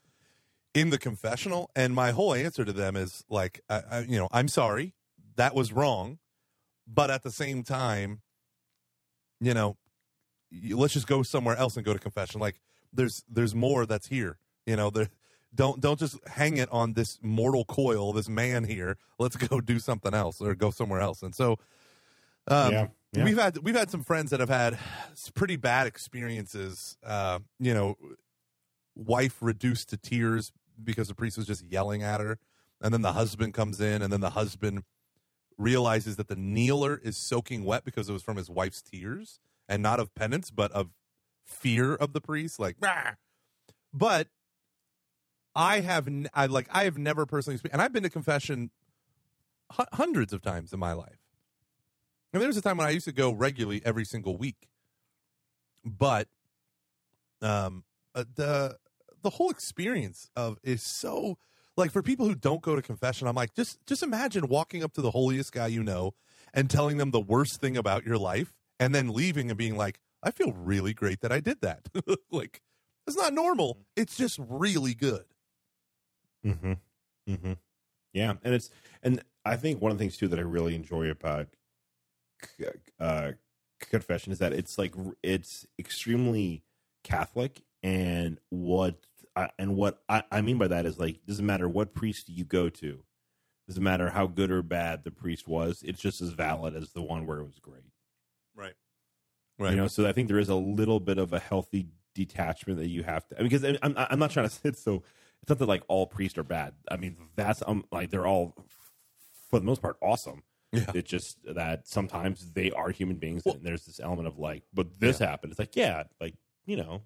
[0.75, 4.29] in the confessional and my whole answer to them is like I, I, you know
[4.33, 4.95] i'm sorry
[5.37, 6.19] that was wrong
[6.87, 8.21] but at the same time
[9.41, 9.77] you know
[10.71, 12.41] let's just go somewhere else and go to confession.
[12.41, 12.61] Like
[12.93, 15.09] there's there's more that's here you know there
[15.55, 18.97] don't don't just hang it on this mortal coil this man here.
[19.19, 21.23] Let's go do something else or go somewhere else.
[21.23, 21.59] And so
[22.49, 23.25] um, Yeah, yeah.
[23.25, 24.79] we've had we've had some friends that have had
[25.35, 27.97] pretty bad experiences uh, you know
[28.95, 30.53] wife reduced to tears
[30.83, 32.39] because the priest was just yelling at her.
[32.81, 34.85] And then the husband comes in and then the husband
[35.57, 39.39] realizes that the kneeler is soaking wet because it was from his wife's tears
[39.69, 40.91] and not of penance but of
[41.45, 42.77] fear of the priest like
[43.93, 44.27] but
[45.55, 48.71] i have n- I like i have never personally expe- and i've been to confession
[49.77, 51.21] hu- hundreds of times in my life.
[52.33, 54.69] And there was a time when i used to go regularly every single week.
[55.85, 56.29] But
[57.41, 57.85] um
[58.15, 58.77] uh, the
[59.25, 61.37] the whole experience of is so
[61.77, 64.93] like for people who don't go to confession i'm like just just imagine walking up
[64.93, 66.15] to the holiest guy you know
[66.53, 69.99] and telling them the worst thing about your life and then leaving and being like
[70.23, 71.89] i feel really great that i did that
[72.31, 72.63] like
[73.09, 75.25] it's not normal it's just really good
[76.45, 76.73] Mm-hmm.
[77.29, 77.53] Mm-hmm.
[78.13, 78.71] Yeah, and it's
[79.03, 81.49] and I think one of the things too that I really enjoy about
[83.01, 83.33] uh,
[83.81, 86.63] confession is that it's like it's extremely
[87.03, 91.69] Catholic, and what I, and what I, I mean by that is like doesn't matter
[91.69, 93.03] what priest you go to,
[93.67, 95.83] doesn't matter how good or bad the priest was.
[95.85, 97.83] It's just as valid as the one where it was great.
[98.55, 98.75] Right.
[99.59, 99.71] Right.
[99.71, 102.89] You know, so I think there is a little bit of a healthy detachment that
[102.89, 105.03] you have to I mean, because I'm I'm not trying to sit so
[105.43, 106.75] it's not that like all priests are bad.
[106.91, 108.55] I mean, that's um like they're all
[109.51, 110.43] for the most part awesome.
[110.73, 110.91] Yeah.
[110.95, 114.99] It's just that sometimes they are human beings and there's this element of like, but
[114.99, 115.53] this happened.
[115.53, 116.35] It's like, yeah, like,
[116.67, 117.03] you know,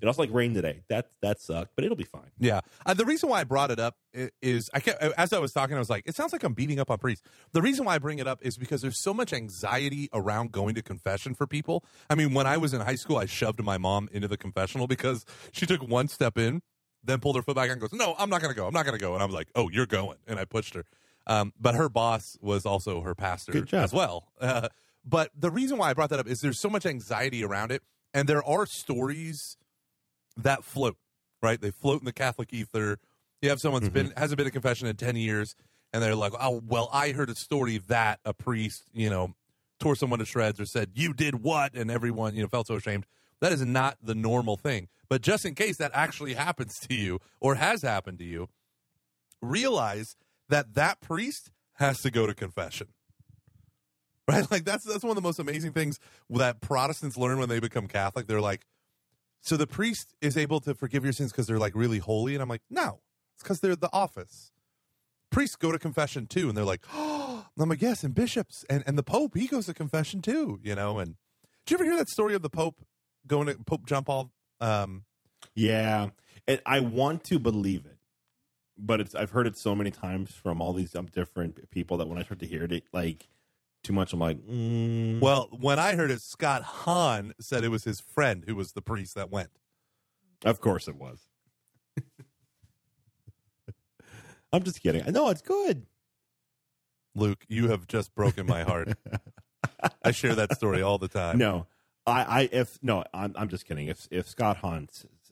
[0.00, 0.82] it also like rain today.
[0.88, 2.30] That that sucked, but it'll be fine.
[2.38, 2.60] Yeah.
[2.86, 3.96] Uh, the reason why I brought it up
[4.42, 6.80] is I kept, as I was talking, I was like, it sounds like I'm beating
[6.80, 7.24] up on priests.
[7.52, 10.74] The reason why I bring it up is because there's so much anxiety around going
[10.74, 11.84] to confession for people.
[12.08, 14.86] I mean, when I was in high school, I shoved my mom into the confessional
[14.86, 16.62] because she took one step in,
[17.04, 18.66] then pulled her foot back and goes, No, I'm not going to go.
[18.66, 19.14] I'm not going to go.
[19.14, 20.18] And I was like, Oh, you're going.
[20.26, 20.84] And I pushed her.
[21.26, 24.28] Um, but her boss was also her pastor as well.
[24.40, 24.68] Uh,
[25.04, 27.82] but the reason why I brought that up is there's so much anxiety around it.
[28.12, 29.56] And there are stories
[30.44, 30.96] that float,
[31.42, 31.60] right?
[31.60, 32.98] They float in the Catholic ether.
[33.42, 34.08] You have someone that's mm-hmm.
[34.08, 35.54] been hasn't been a confession in ten years,
[35.92, 39.34] and they're like, "Oh, well, I heard a story that a priest, you know,
[39.78, 42.76] tore someone to shreds or said you did what," and everyone, you know, felt so
[42.76, 43.06] ashamed.
[43.40, 44.88] That is not the normal thing.
[45.08, 48.48] But just in case that actually happens to you or has happened to you,
[49.42, 50.16] realize
[50.48, 52.88] that that priest has to go to confession.
[54.28, 54.48] Right?
[54.48, 55.98] Like that's that's one of the most amazing things
[56.28, 58.28] that Protestants learn when they become Catholic.
[58.28, 58.64] They're like,
[59.40, 62.42] so the priest is able to forgive your sins because they're like really holy, and
[62.42, 63.00] I'm like, no,
[63.34, 64.52] it's because they're the office.
[65.30, 68.82] Priests go to confession too, and they're like, oh, I'm like, yes, and bishops and
[68.86, 70.98] and the Pope he goes to confession too, you know.
[70.98, 71.16] And
[71.64, 72.84] did you ever hear that story of the Pope
[73.26, 74.30] going to Pope John Paul?
[74.60, 75.04] Um,
[75.54, 76.10] Yeah,
[76.46, 77.98] and I want to believe it,
[78.76, 82.08] but it's I've heard it so many times from all these um, different people that
[82.08, 83.28] when I start to hear it, like
[83.82, 87.84] too much, I'm like, mm, well, when I heard it, Scott Hahn said it was
[87.84, 89.50] his friend who was the priest that went.
[90.44, 91.26] of course it was.
[94.52, 95.02] I'm just kidding.
[95.06, 95.86] I know it's good.
[97.14, 98.90] Luke, you have just broken my heart.
[100.02, 101.38] I share that story all the time.
[101.38, 101.66] No,
[102.06, 103.88] I, I if no, I'm, I'm just kidding.
[103.88, 104.88] If if Scott Hahn,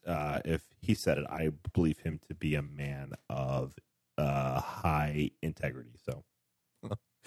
[0.07, 3.75] uh, if he said it, I believe him to be a man of
[4.17, 5.93] uh, high integrity.
[6.05, 6.25] So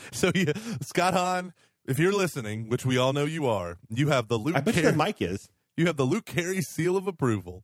[0.14, 1.54] So yeah, Scott Hahn,
[1.86, 4.56] if you're listening, which we all know you are, you have the Luke.
[4.56, 5.50] I bet you Carey- that Mike is.
[5.78, 7.64] You have the Luke Carey seal of approval.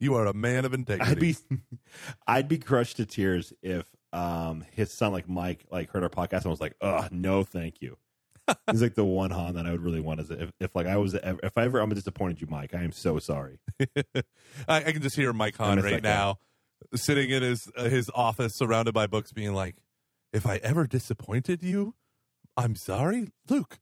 [0.00, 1.10] You are a man of integrity.
[1.12, 1.36] I'd be,
[2.26, 3.84] I'd be crushed to tears if
[4.14, 7.82] um his son like Mike like heard our podcast and was like, "Oh no, thank
[7.82, 7.98] you."
[8.70, 10.96] He's like the one Hahn that I would really want is if, if like I
[10.96, 12.74] was if I ever I'm disappointed you, Mike.
[12.74, 13.58] I am so sorry.
[13.80, 14.22] I,
[14.68, 16.08] I can just hear Mike Hahn miss right that guy.
[16.14, 16.38] now,
[16.94, 19.76] sitting in his uh, his office, surrounded by books, being like,
[20.34, 21.94] "If I ever disappointed you,
[22.56, 23.78] I'm sorry, Luke.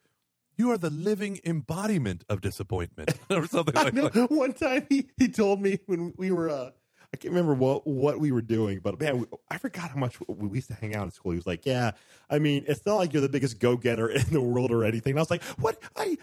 [0.57, 5.29] You are the living embodiment of disappointment, or something like that." One time he, he
[5.29, 6.71] told me when we were uh
[7.13, 10.19] I can't remember what what we were doing, but man, we, I forgot how much
[10.21, 11.33] we we used to hang out in school.
[11.33, 11.93] He was like, "Yeah,
[12.31, 15.13] I mean, it's not like you're the biggest go getter in the world or anything."
[15.13, 15.79] And I was like, "What?
[15.97, 16.17] I."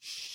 [0.00, 0.27] Shh,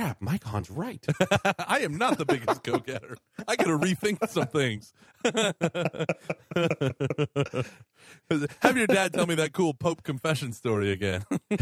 [0.00, 1.04] crap, Mike Hahn's right.
[1.66, 3.16] I am not the biggest go getter.
[3.46, 4.94] I got to rethink some things.
[8.62, 11.24] Have your dad tell me that cool Pope confession story again.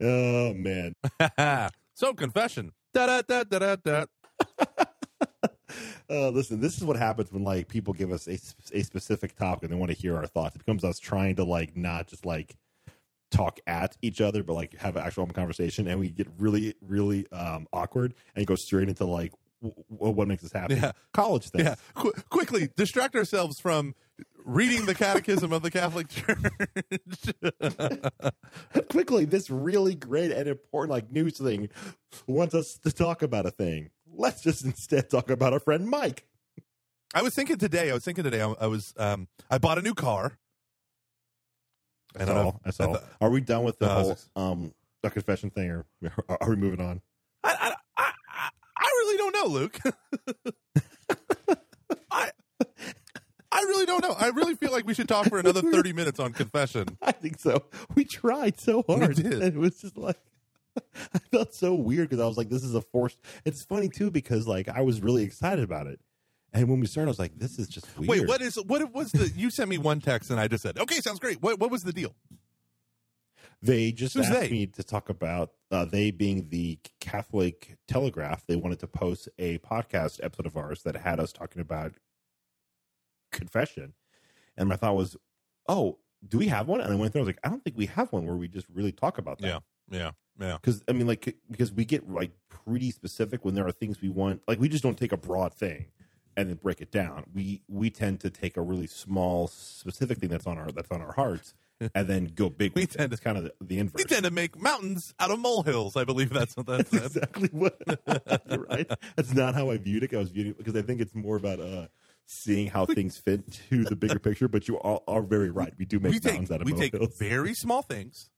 [0.00, 0.94] oh man.
[1.94, 2.72] so confession.
[2.94, 4.04] Da da da da da da.
[6.08, 8.38] Uh, listen, this is what happens when like people give us a,
[8.72, 10.54] a specific topic and they want to hear our thoughts.
[10.54, 12.56] It becomes us trying to like not just like
[13.36, 17.30] talk at each other, but like have an actual conversation, and we get really, really
[17.32, 19.32] um, awkward and go straight into like
[19.62, 20.74] w- w- what makes us happy.
[20.76, 20.92] Yeah.
[21.12, 21.64] College things.
[21.64, 23.94] Yeah, Qu- quickly distract ourselves from
[24.44, 26.38] reading the Catechism of the Catholic Church.
[28.90, 31.68] Quickly, this really great and important like news thing
[32.26, 33.90] wants us to talk about a thing.
[34.12, 36.26] Let's just instead talk about our friend Mike.
[37.14, 37.90] I was thinking today.
[37.90, 38.42] I was thinking today.
[38.42, 38.92] I, I was.
[38.96, 40.38] Um, I bought a new car.
[42.18, 42.36] That's know.
[42.36, 42.60] all.
[42.64, 42.94] That's all.
[42.94, 45.86] thought- Are we done with the was whole um the confession thing, or
[46.28, 47.00] are we moving on?
[47.44, 48.12] I, I, I,
[48.78, 49.78] I- really don't know, Luke.
[52.10, 52.30] I,
[53.52, 54.12] I really don't know.
[54.18, 56.86] I really feel like we should talk for another thirty minutes on confession.
[57.02, 57.64] I think so.
[57.94, 59.16] We tried so hard.
[59.16, 59.32] did.
[59.34, 60.18] And it was just like
[61.14, 63.18] I felt so weird because I was like, this is a forced.
[63.44, 66.00] It's funny too because like I was really excited about it,
[66.56, 68.08] and when we started, I was like, this is just weird.
[68.08, 69.30] Wait, what is what was the?
[69.36, 71.82] You sent me one text and I just said, "Okay, sounds great." What what was
[71.82, 72.14] the deal?
[73.62, 74.50] They just Who's asked they?
[74.50, 78.46] me to talk about uh, they being the Catholic Telegraph.
[78.46, 81.92] They wanted to post a podcast episode of ours that had us talking about
[83.32, 83.94] confession,
[84.56, 85.16] and my thought was,
[85.68, 86.80] oh, do we have one?
[86.80, 87.20] And I went through.
[87.20, 89.38] I was like, I don't think we have one where we just really talk about
[89.40, 89.46] that.
[89.46, 89.58] Yeah,
[89.90, 90.10] yeah.
[90.38, 90.58] Yeah.
[90.60, 94.10] because I mean, like, because we get like pretty specific when there are things we
[94.10, 94.42] want.
[94.46, 95.86] Like, we just don't take a broad thing
[96.36, 97.24] and then break it down.
[97.34, 101.00] We we tend to take a really small, specific thing that's on our that's on
[101.00, 101.54] our hearts,
[101.94, 102.74] and then go big.
[102.74, 102.90] We it.
[102.90, 103.98] tend to- it's kind of the, the inverse.
[103.98, 105.96] We tend to make mountains out of molehills.
[105.96, 107.80] I believe that's what that That's exactly what.
[108.68, 108.90] Right.
[109.16, 110.14] That's not how I viewed it.
[110.14, 111.86] I was viewing it because I think it's more about uh,
[112.26, 113.40] seeing how things fit
[113.70, 114.48] to the bigger picture.
[114.48, 115.72] But you all are very right.
[115.78, 118.30] We do make we take mountains out of we take very small things.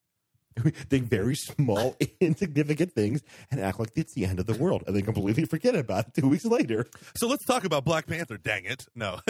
[0.64, 4.84] We take very small, insignificant things and act like it's the end of the world,
[4.86, 6.86] and then completely forget about it two weeks later.
[7.16, 8.36] So let's talk about Black Panther.
[8.36, 8.86] Dang it!
[8.94, 9.20] No,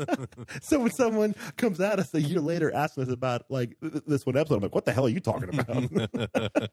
[0.62, 4.24] So when someone comes at us a year later asking us about like th- this
[4.26, 5.88] one episode, I'm like, "What the hell are you talking about?"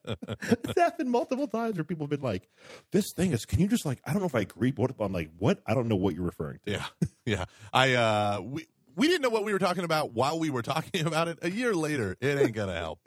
[0.08, 2.48] it's happened multiple times where people have been like,
[2.92, 4.00] "This thing is." Can you just like?
[4.06, 4.72] I don't know if I agree.
[4.72, 5.62] But what I'm like, what?
[5.66, 6.72] I don't know what you're referring to.
[6.72, 6.86] yeah,
[7.26, 7.46] yeah.
[7.72, 8.66] I uh, we
[8.96, 11.40] we didn't know what we were talking about while we were talking about it.
[11.42, 13.00] A year later, it ain't gonna help.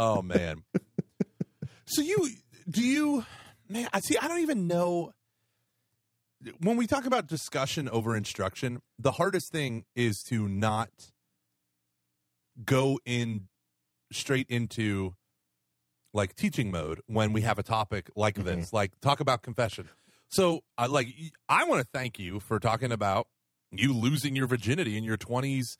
[0.00, 0.62] Oh man.
[1.84, 2.30] So you
[2.68, 3.24] do you
[3.68, 3.88] man?
[3.92, 4.16] I see.
[4.16, 5.12] I don't even know.
[6.60, 10.88] When we talk about discussion over instruction, the hardest thing is to not
[12.64, 13.48] go in
[14.12, 15.16] straight into
[16.14, 18.46] like teaching mode when we have a topic like mm-hmm.
[18.46, 19.88] this like talk about confession
[20.28, 21.06] so i like
[21.48, 23.28] i want to thank you for talking about
[23.70, 25.76] you losing your virginity in your 20s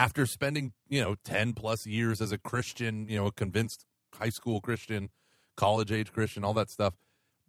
[0.00, 4.30] after spending you know 10 plus years as a christian you know a convinced high
[4.30, 5.10] school christian
[5.56, 6.94] college age christian all that stuff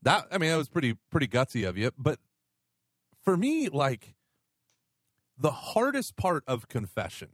[0.01, 2.19] that i mean that was pretty pretty gutsy of you but
[3.23, 4.15] for me like
[5.37, 7.29] the hardest part of confession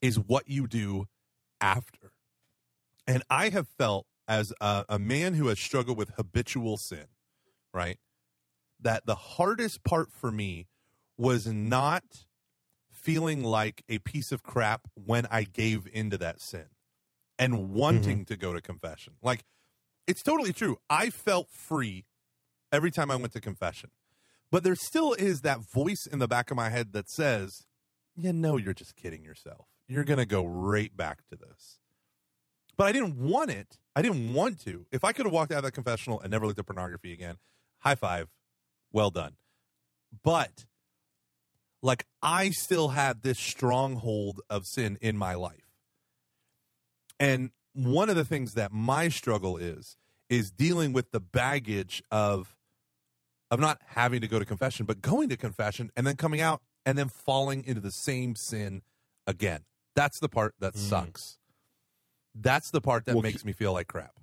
[0.00, 1.06] is what you do
[1.60, 2.12] after
[3.10, 7.06] and I have felt as a, a man who has struggled with habitual sin,
[7.74, 7.98] right?
[8.80, 10.68] That the hardest part for me
[11.18, 12.04] was not
[13.02, 16.66] feeling like a piece of crap when I gave into that sin
[17.38, 18.24] and wanting mm-hmm.
[18.24, 19.14] to go to confession.
[19.22, 19.44] Like,
[20.06, 20.78] it's totally true.
[20.88, 22.06] I felt free
[22.72, 23.90] every time I went to confession.
[24.50, 27.66] But there still is that voice in the back of my head that says,
[28.16, 29.66] you know, you're just kidding yourself.
[29.86, 31.80] You're going to go right back to this
[32.80, 33.76] but I didn't want it.
[33.94, 34.86] I didn't want to.
[34.90, 37.36] If I could have walked out of that confessional and never looked at pornography again,
[37.80, 38.28] high five,
[38.90, 39.34] well done.
[40.24, 40.64] But
[41.82, 45.70] like I still had this stronghold of sin in my life.
[47.18, 49.96] And one of the things that my struggle is
[50.28, 52.56] is dealing with the baggage of
[53.50, 56.62] of not having to go to confession, but going to confession and then coming out
[56.86, 58.82] and then falling into the same sin
[59.26, 59.60] again.
[59.96, 60.78] That's the part that mm.
[60.78, 61.38] sucks.
[62.34, 64.14] That's the part that Well, makes me feel like crap.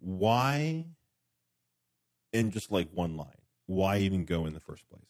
[0.00, 0.84] Why?
[2.32, 3.37] In just like one line,
[3.68, 5.02] why even go in the first place?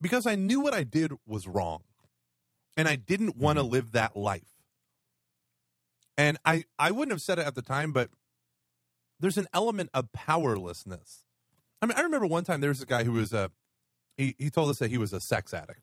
[0.00, 1.82] Because I knew what I did was wrong.
[2.76, 3.72] And I didn't want to mm-hmm.
[3.72, 4.48] live that life.
[6.16, 8.08] And I, I wouldn't have said it at the time, but
[9.18, 11.24] there's an element of powerlessness.
[11.82, 13.50] I mean, I remember one time there was a guy who was a,
[14.16, 15.80] he, he told us that he was a sex addict.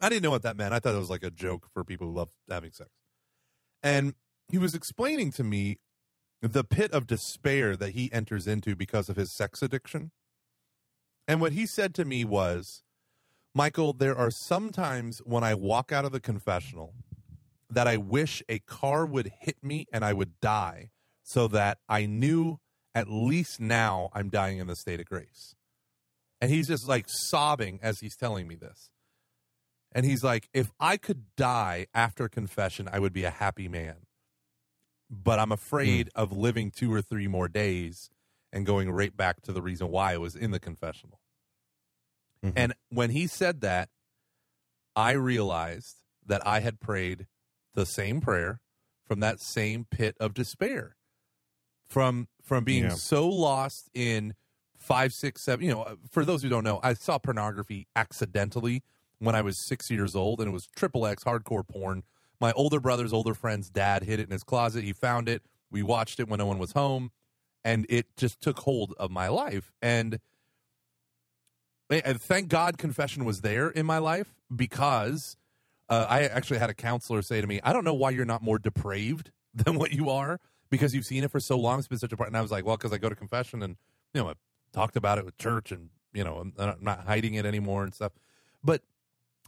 [0.00, 0.74] I didn't know what that meant.
[0.74, 2.90] I thought it was like a joke for people who love having sex.
[3.82, 4.14] And
[4.50, 5.78] he was explaining to me
[6.40, 10.12] the pit of despair that he enters into because of his sex addiction.
[11.26, 12.82] And what he said to me was,
[13.54, 16.94] Michael, there are some times when I walk out of the confessional
[17.70, 20.90] that I wish a car would hit me and I would die
[21.22, 22.58] so that I knew
[22.94, 25.54] at least now I'm dying in the state of grace.
[26.40, 28.90] And he's just like sobbing as he's telling me this.
[29.92, 34.06] And he's like, if I could die after confession, I would be a happy man.
[35.10, 36.20] But I'm afraid hmm.
[36.20, 38.10] of living two or three more days
[38.52, 41.20] and going right back to the reason why I was in the confessional.
[42.44, 42.56] Mm-hmm.
[42.56, 43.88] And when he said that,
[44.94, 47.26] I realized that I had prayed
[47.74, 48.60] the same prayer
[49.06, 50.96] from that same pit of despair.
[51.88, 52.94] From from being Yeah.
[52.94, 54.34] so lost in
[54.76, 55.66] five, six, seven.
[55.66, 58.82] You know, for those who don't know, I saw pornography accidentally
[59.18, 62.04] when I was six years old, and it was triple X hardcore porn.
[62.40, 64.84] My older brother's older friend's dad hid it in his closet.
[64.84, 65.42] He found it.
[65.70, 67.10] We watched it when no one was home,
[67.64, 69.72] and it just took hold of my life.
[69.82, 70.20] And
[71.90, 75.36] and thank God confession was there in my life because
[75.88, 78.42] uh, I actually had a counselor say to me, I don't know why you're not
[78.42, 80.38] more depraved than what you are
[80.70, 81.78] because you've seen it for so long.
[81.78, 82.28] It's been such a part.
[82.28, 83.76] And I was like, well, because I go to confession and,
[84.12, 84.34] you know, I
[84.72, 88.12] talked about it with church and, you know, I'm not hiding it anymore and stuff.
[88.62, 88.82] But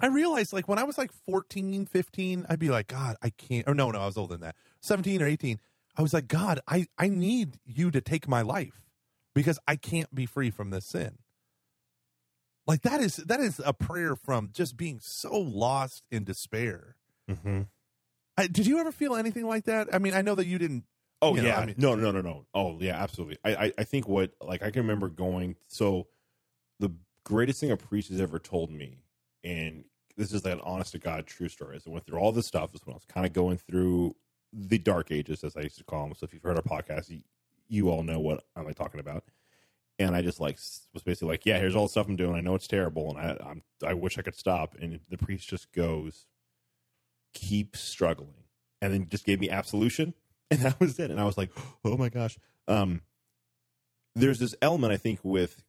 [0.03, 3.69] I realized like when I was like 14, 15, I'd be like, God, I can't.
[3.69, 4.57] Or no, no, I was older than that.
[4.81, 5.61] 17 or 18.
[5.97, 8.81] I was like, God, I, I need you to take my life
[9.35, 11.19] because I can't be free from this sin.
[12.67, 16.97] like that is that is a prayer from just being so lost in despair.
[17.31, 17.63] Mm-hmm.
[18.37, 19.89] I, did you ever feel anything like that?
[19.93, 20.85] I mean, I know that you didn't.
[21.23, 22.47] Oh You know, yeah, I mean- no, no, no, no.
[22.55, 23.39] Oh yeah, absolutely.
[23.45, 25.57] I, I, I think what like I can remember going.
[25.67, 26.07] So
[26.79, 26.91] the
[27.25, 29.03] greatest thing a priest has ever told me,
[29.45, 29.85] and
[30.21, 31.79] this is like an honest to god true story.
[31.85, 32.71] I went through all this stuff.
[32.75, 34.15] as when I was kind of going through
[34.53, 36.15] the dark ages, as I used to call them.
[36.15, 37.21] So if you've heard our podcast, you,
[37.69, 39.25] you all know what I'm like talking about.
[39.99, 40.59] And I just like
[40.93, 42.35] was basically like, yeah, here's all the stuff I'm doing.
[42.35, 44.75] I know it's terrible, and I I'm, I wish I could stop.
[44.81, 46.27] And the priest just goes,
[47.35, 48.45] keep struggling,
[48.81, 50.15] and then just gave me absolution
[50.51, 51.51] and that was it and i was like
[51.85, 52.39] oh my gosh
[52.69, 53.03] um
[54.17, 55.63] there's this element i think with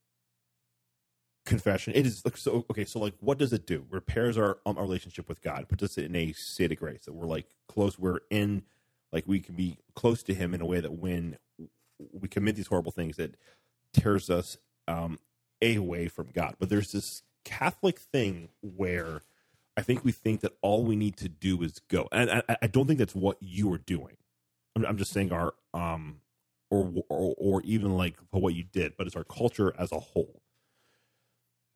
[1.45, 1.93] confession.
[1.95, 3.85] It is like so okay so like what does it do?
[3.89, 5.68] Repairs our um, our relationship with god.
[5.69, 8.63] Puts us in a state of grace that we're like close we're in
[9.11, 11.38] like we can be close to him in a way that when
[12.13, 13.35] we commit these horrible things that
[13.93, 14.57] tears us
[14.88, 15.19] um
[15.63, 16.55] away from god.
[16.59, 19.22] But there's this catholic thing where
[19.76, 22.07] i think we think that all we need to do is go.
[22.11, 24.18] And i, I don't think that's what you are doing.
[24.76, 26.18] I'm, I'm just saying our um
[26.69, 30.41] or, or or even like what you did, but it's our culture as a whole.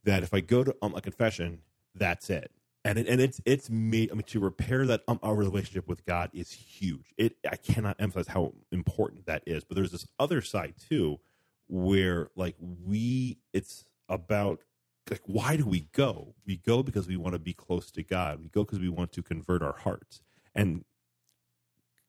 [0.06, 1.60] That if I go to um, a confession,
[1.96, 2.52] that's it,
[2.86, 4.10] and it, and it's it's me.
[4.12, 7.14] I mean, to repair that um, our relationship with God is huge.
[7.18, 9.64] It I cannot emphasize how important that is.
[9.64, 11.20] But there's this other side too,
[11.68, 14.62] where like we, it's about
[15.10, 16.36] like why do we go?
[16.46, 18.42] We go because we want to be close to God.
[18.42, 20.22] We go because we want to convert our hearts,
[20.56, 20.86] and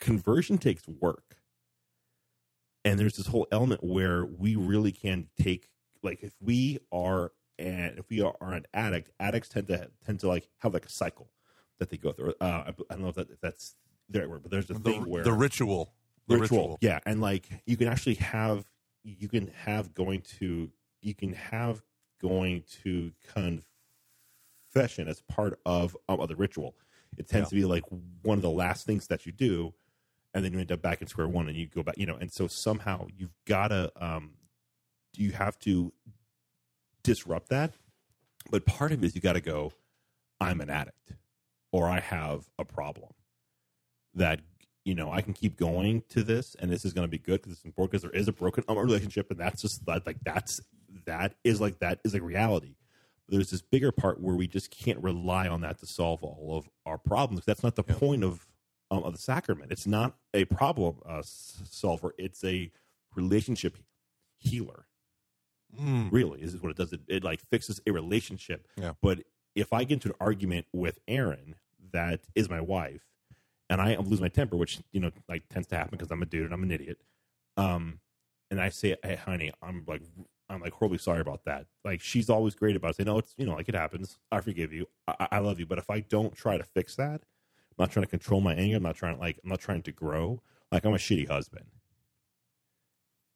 [0.01, 1.37] conversion takes work
[2.87, 5.69] and there's this whole element where we really can take
[6.05, 10.21] like if we are and if we are, are an addict addicts tend to tend
[10.21, 11.31] to like have like a cycle
[11.79, 13.75] that they go through uh, I, I don't know if, that, if that's
[14.09, 15.93] the right word but there's a The, thing where the ritual,
[16.29, 16.59] the ritual.
[16.59, 16.79] ritual.
[16.81, 18.65] Yeah, and like you can actually have
[19.03, 20.71] you can have going to
[21.03, 21.83] you can have
[22.21, 23.13] going to
[24.75, 26.75] confession as part of um, of the ritual.
[27.17, 27.61] It tends Yeah.
[27.61, 27.85] to be like
[28.23, 29.73] one of the last things that you do,
[30.35, 31.97] and then you end up back in square one, and you go back.
[31.99, 34.33] You know, and so somehow you've got to um,
[35.17, 35.93] you have to
[37.07, 37.75] disrupt that.
[38.51, 39.73] But part of it is you got to go.
[40.41, 41.15] I'm an addict,
[41.73, 43.11] or I have a problem
[44.15, 44.41] that
[44.85, 47.41] you know I can keep going to this, and this is going to be good
[47.41, 50.19] because it's important because there is a broken um, relationship, and that's just that like
[50.25, 50.61] that's
[51.07, 52.77] that is like that is a reality.
[53.27, 56.57] But there's this bigger part where we just can't rely on that to solve all
[56.57, 57.45] of our problems.
[57.45, 57.95] That's not the Yeah.
[57.97, 58.47] point of
[58.91, 59.73] um, of the sacrament.
[59.73, 62.15] It's not a problem uh, solver.
[62.19, 62.71] It's a
[63.17, 63.79] relationship
[64.37, 64.87] healer
[65.79, 66.11] Mm.
[66.13, 66.93] really is what it does.
[66.93, 68.67] It, it like fixes a relationship.
[68.77, 68.93] Yeah.
[69.03, 69.19] but
[69.55, 71.57] if i get into an argument with Erin
[71.93, 73.03] that is my wife
[73.71, 76.27] and i lose my temper which you know like tends to happen because i'm a
[76.27, 76.99] dude and i'm an idiot
[77.57, 78.01] um
[78.51, 80.03] and i say hey honey i'm like
[80.49, 81.67] i'm like horribly sorry about that.
[81.85, 82.97] Like she's always great about it.
[82.97, 84.19] Say no it's you know like it happens.
[84.31, 84.87] I forgive you.
[85.09, 85.67] I, I love you.
[85.67, 88.77] But if i don't try to fix that i'm not trying to control my anger.
[88.77, 90.41] I'm not trying to like i'm not trying to grow.
[90.71, 91.67] Like i'm a shitty husband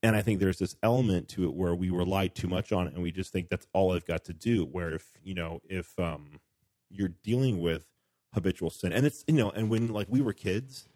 [0.02, 2.94] and I think there's this element to it where we rely too much on it
[2.94, 4.64] and we just think that's all I've got to do.
[4.64, 6.40] Where if, you know, if um,
[6.88, 7.84] you're dealing with
[8.32, 10.88] habitual sin and it's, you know, and when like we were kids,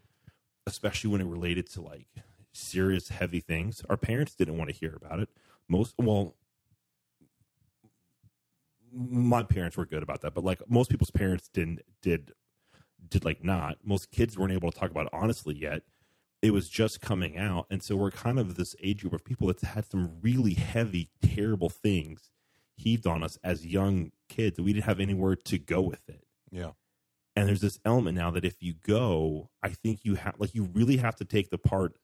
[0.67, 2.07] especially when it related to like
[2.53, 5.29] serious, heavy things, our parents didn't want to hear about it.
[5.69, 6.35] Most, well,
[8.91, 12.33] my parents were good about that, but like most people's parents didn't, did,
[13.11, 13.77] did like not.
[13.85, 15.83] Most kids weren't able to talk about it honestly yet
[16.45, 17.67] it was just coming out.
[17.71, 21.09] And so we're kind of this age group of people that's had some really heavy
[21.23, 22.31] terrible things
[22.77, 26.27] heaved on us as young kids that we didn't have anywhere to go with it.
[26.51, 26.73] Yeah.
[27.35, 30.69] and there's this element now that if you go i think you have like you
[30.73, 31.97] really have to take the part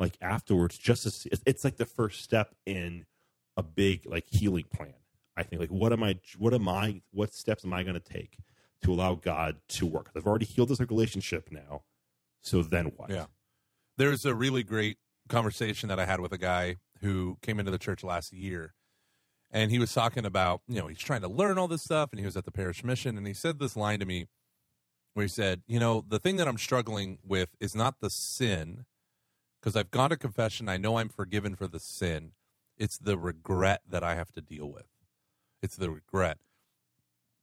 [0.00, 3.06] like afterwards just to see, it's, it's like the first step in
[3.56, 4.94] a big like healing plan
[5.36, 5.60] i think.
[5.60, 8.38] Like what am i what am i what steps am i going to take
[8.82, 10.10] to allow god to work?
[10.16, 11.82] I've already healed this relationship now
[12.42, 13.10] so then what?
[13.10, 13.26] Yeah.
[13.96, 14.98] There's a really great
[15.28, 18.74] conversation that I had with a guy who came into the church last year.
[19.50, 22.18] And he was talking about, you know, he's trying to learn all this stuff and
[22.18, 23.16] he was at the parish mission.
[23.16, 24.26] And he said this line to me
[25.14, 28.84] where he said, You know, the thing that I'm struggling with is not the sin,
[29.60, 30.68] because I've gone to confession.
[30.68, 32.32] I know I'm forgiven for the sin.
[32.76, 34.88] It's the regret that I have to deal with.
[35.62, 36.38] It's the regret.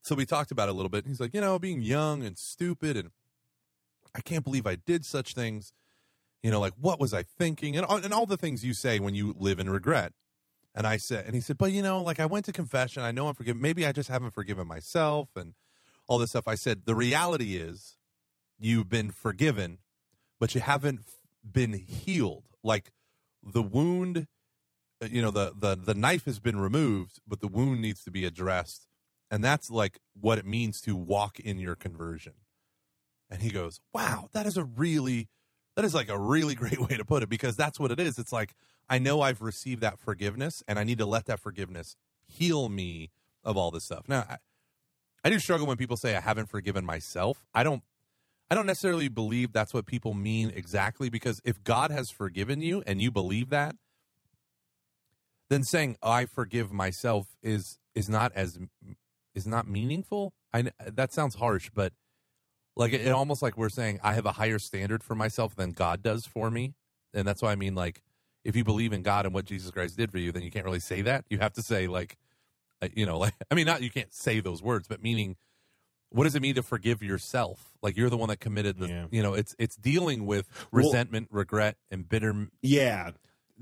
[0.04, 1.08] So we talked about it a little bit.
[1.08, 3.12] He's like, You know, being young and stupid and
[4.14, 5.72] I can't believe I did such things
[6.44, 9.16] you know, like what was I thinking, and and all the things you say when
[9.16, 10.14] you live in regret.
[10.74, 13.12] And I said, and he said, but you know, like I went to confession, I
[13.12, 13.62] know I'm forgiven.
[13.62, 15.54] Maybe I just haven't forgiven myself and
[16.08, 16.48] all this stuff.
[16.48, 17.98] I said, the reality is,
[18.58, 19.80] you've been forgiven,
[20.40, 21.02] but you haven't
[21.44, 22.46] been healed.
[22.64, 22.92] Like
[23.44, 24.28] the wound
[25.02, 28.12] uh, you know the the the knife has been removed, but the wound needs to
[28.12, 28.88] be addressed,
[29.30, 32.34] and that's like what it means to walk in your conversion.
[33.30, 35.30] And he goes, "Wow, that is a really
[35.82, 38.20] that is like a really great way to put it because that's what it is.
[38.20, 38.54] It's like
[38.90, 41.96] I know I've received that forgiveness, and I need to let that forgiveness
[42.28, 43.10] heal me
[43.44, 44.08] of all this stuff.
[44.08, 44.38] Now, I,
[45.24, 47.46] I do struggle when people say I haven't forgiven myself.
[47.54, 47.84] I don't
[48.50, 52.84] I don't necessarily believe that's what people mean exactly because if God has forgiven you
[52.86, 53.76] and you believe that,
[55.50, 58.60] then saying oh, I forgive myself is is not as
[59.34, 60.34] is not meaningful.
[60.54, 61.94] I that sounds harsh, but
[62.76, 65.72] like it, it almost like we're saying I have a higher standard for myself than
[65.72, 66.74] God does for me,
[67.14, 68.02] and that's why I mean like
[68.44, 70.66] if you believe in God and what Jesus Christ did for you, then you can't
[70.66, 71.26] really say that.
[71.30, 72.18] You have to say like,
[72.82, 75.36] uh, you know, like I mean, not you can't say those words, but meaning,
[76.10, 77.72] what does it mean to forgive yourself?
[77.82, 79.06] Like you're the one that committed the, Yeah.
[79.12, 82.48] you know, it's it's dealing with Well- resentment, regret, and bitter.
[82.62, 83.12] Yeah,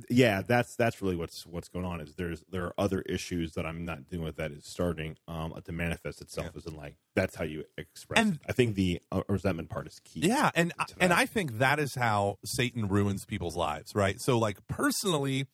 [0.09, 0.41] yeah.
[0.41, 2.01] That's that's really what's what's going on.
[2.01, 5.53] Is there's there are other issues that I'm not dealing with that is starting um
[5.63, 8.19] to manifest itself as in like that's how you express.
[8.19, 8.41] And- it.
[8.47, 10.21] I think the uh, resentment part is key.
[10.21, 11.13] Yeah, and and.
[11.13, 14.15] I think that is how Satan ruins people's lives, right?
[14.21, 15.47] So like personally,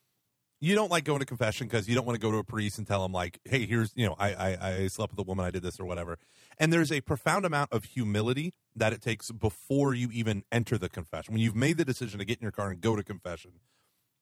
[0.61, 2.77] you don't like going to confession because you don't want to go to a priest
[2.77, 5.45] and tell him like, "Hey, here's you know, I, I I slept with a woman,
[5.45, 6.17] I did this or whatever."
[6.57, 10.89] And there's a profound amount of humility that it takes before you even enter the
[10.89, 11.33] confession.
[11.33, 13.51] When you've made the decision to get in your car and go to confession,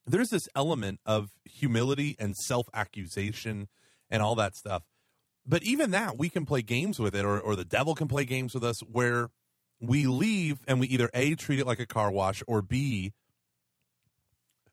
[0.06, 3.68] there's this element of humility and self accusation
[4.10, 4.82] and all that stuff.
[5.46, 8.24] But even that, we can play games with it, or, or the devil can play
[8.24, 9.28] games with us where
[9.80, 13.12] we leave and we either A, treat it like a car wash, or B,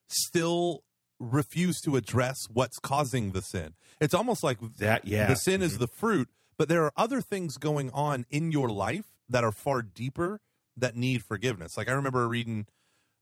[0.07, 0.83] still
[1.19, 3.73] refuse to address what's causing the sin.
[3.99, 5.27] It's almost like That yeah.
[5.27, 9.05] the sin is the fruit, but there are other things going on in your life
[9.29, 10.39] that are far deeper
[10.77, 11.77] that need forgiveness.
[11.77, 12.65] Like I remember reading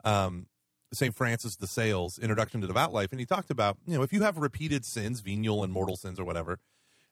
[0.04, 0.48] um,
[0.94, 1.16] St.
[1.16, 4.24] Francis de Sales' Introduction to Devout Life, and he talked about, you know, if you
[4.24, 6.60] have repeated sins, venial and mortal sins or whatever,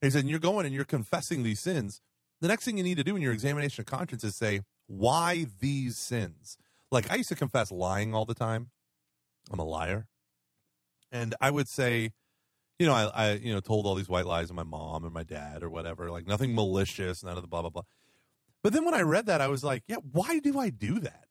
[0.02, 2.02] he said, and you're going and you're confessing these sins,
[2.42, 5.48] the next thing you need to do in your examination of conscience is say, why
[5.60, 6.58] these sins?
[6.92, 8.70] Like I used to confess lying all the time.
[9.52, 10.08] I'm a liar.
[11.12, 12.12] And I would say,
[12.80, 15.10] you know, I, I, you know, told all these white lies to my mom or
[15.10, 17.84] my dad or whatever, like nothing malicious, none of the blah, blah, blah.
[18.62, 21.27] But then when I read that, I was like, yeah, why do I do that?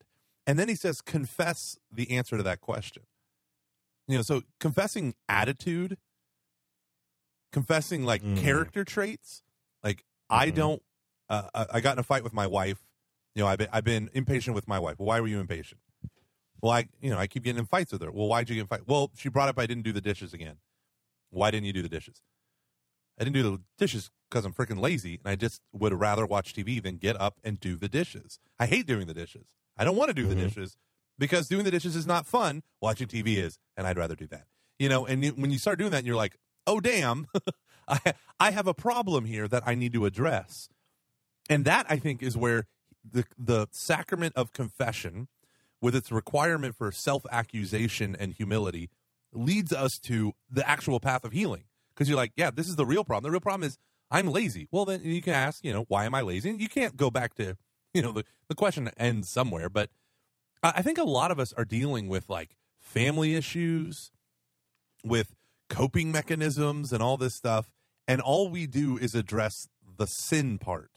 [0.47, 3.03] And then he says, confess the answer to that question.
[4.07, 5.97] You know, so confessing attitude,
[7.51, 8.37] confessing like Mm.
[8.37, 9.43] character traits,
[9.83, 10.55] like I Mhm.
[10.55, 10.83] don't,
[11.29, 12.87] uh, I I got in a fight with my wife.
[13.35, 14.97] You know, I've been, I've been impatient with my wife.
[14.99, 15.81] Why were you impatient?
[16.61, 18.11] Well, I, you know, I keep getting in fights with her.
[18.11, 18.87] Well, why'd you get in fight?
[18.87, 20.57] Well, she brought up I didn't do the dishes again.
[21.29, 22.21] Why didn't you do the dishes?
[23.19, 26.53] I didn't do the dishes because I'm freaking lazy and I just would rather watch
[26.53, 28.39] TV than get up and do the dishes.
[28.57, 29.47] I hate doing the dishes.
[29.77, 30.47] I don't want to do the Mhm.
[30.49, 30.77] dishes
[31.17, 32.63] because doing the dishes is not fun.
[32.81, 34.47] Watching TV is, and I'd rather do that.
[34.79, 37.27] You know, and you, when you start doing that, you're like, oh damn,
[37.87, 40.69] I I have a problem here that I need to address,
[41.49, 42.67] and that I think is where
[43.09, 45.27] the the sacrament of confession,
[45.81, 48.89] with its requirement for self accusation and humility,
[49.33, 51.63] leads us to the actual path of healing.
[51.93, 53.23] Because you're like, yeah, this is the real problem.
[53.23, 53.77] The real problem is
[54.11, 54.67] I'm lazy.
[54.71, 56.49] Well, then you can ask, you know, why am I lazy?
[56.51, 57.57] And you can't go back to,
[57.97, 59.69] you know, the, the question ends somewhere.
[59.69, 59.89] But
[60.63, 64.11] I think a lot of us are dealing with like family issues,
[65.03, 65.33] with
[65.69, 67.71] coping mechanisms and all this stuff.
[68.07, 69.67] And all we do is address
[69.97, 70.91] the sin part.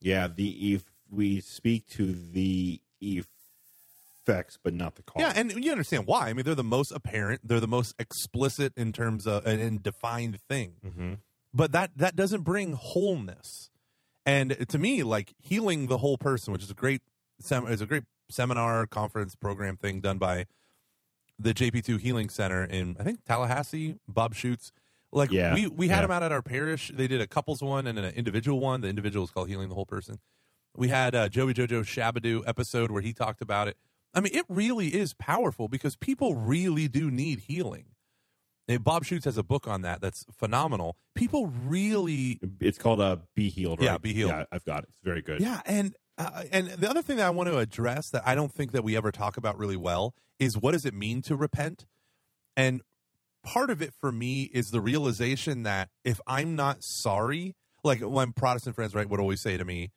[0.00, 0.26] yeah.
[0.28, 5.20] The if we speak to the effects, but not the cause.
[5.20, 6.28] Yeah, and you understand why.
[6.28, 10.40] I mean, they're the most apparent, they're the most explicit in terms of and, defined
[10.40, 10.72] thing.
[10.84, 11.18] Mhm.
[11.52, 13.70] But that that doesn't bring wholeness.
[14.26, 17.02] And to me, like healing the whole person, which is a great
[17.40, 20.46] sem- is a great seminar conference program thing done by
[21.38, 23.96] the JP2 Healing Center in I think Tallahassee.
[24.08, 24.70] Bob Schuchts.
[25.12, 26.02] Like Yeah, we we had yeah.
[26.02, 26.90] them out at our parish.
[26.94, 28.80] They did a couples one and an individual one.
[28.80, 30.18] The individual is called Healing the Whole Person.
[30.76, 33.76] We had uh, Joey Jojo Shabadoo episode where he talked about it.
[34.12, 37.86] I mean, it really is powerful because people really do need healing.
[38.80, 40.96] Bob Schuchts has a book on that that's phenomenal.
[41.14, 43.80] People really, It's called uh, Be Healed.
[43.82, 44.02] Yeah, right?
[44.02, 44.30] Be Healed.
[44.30, 44.88] Yeah, I've got it.
[44.90, 45.40] It's very good.
[45.40, 45.60] yeah.
[45.66, 48.72] And uh, and the other thing that I want to address that I don't think
[48.72, 51.86] that we ever talk about really well is what does it mean to repent?
[52.56, 52.82] And
[53.42, 58.32] part of it for me is the realization that if I'm not sorry, like when
[58.32, 59.90] Protestant friends, right, would always say to me,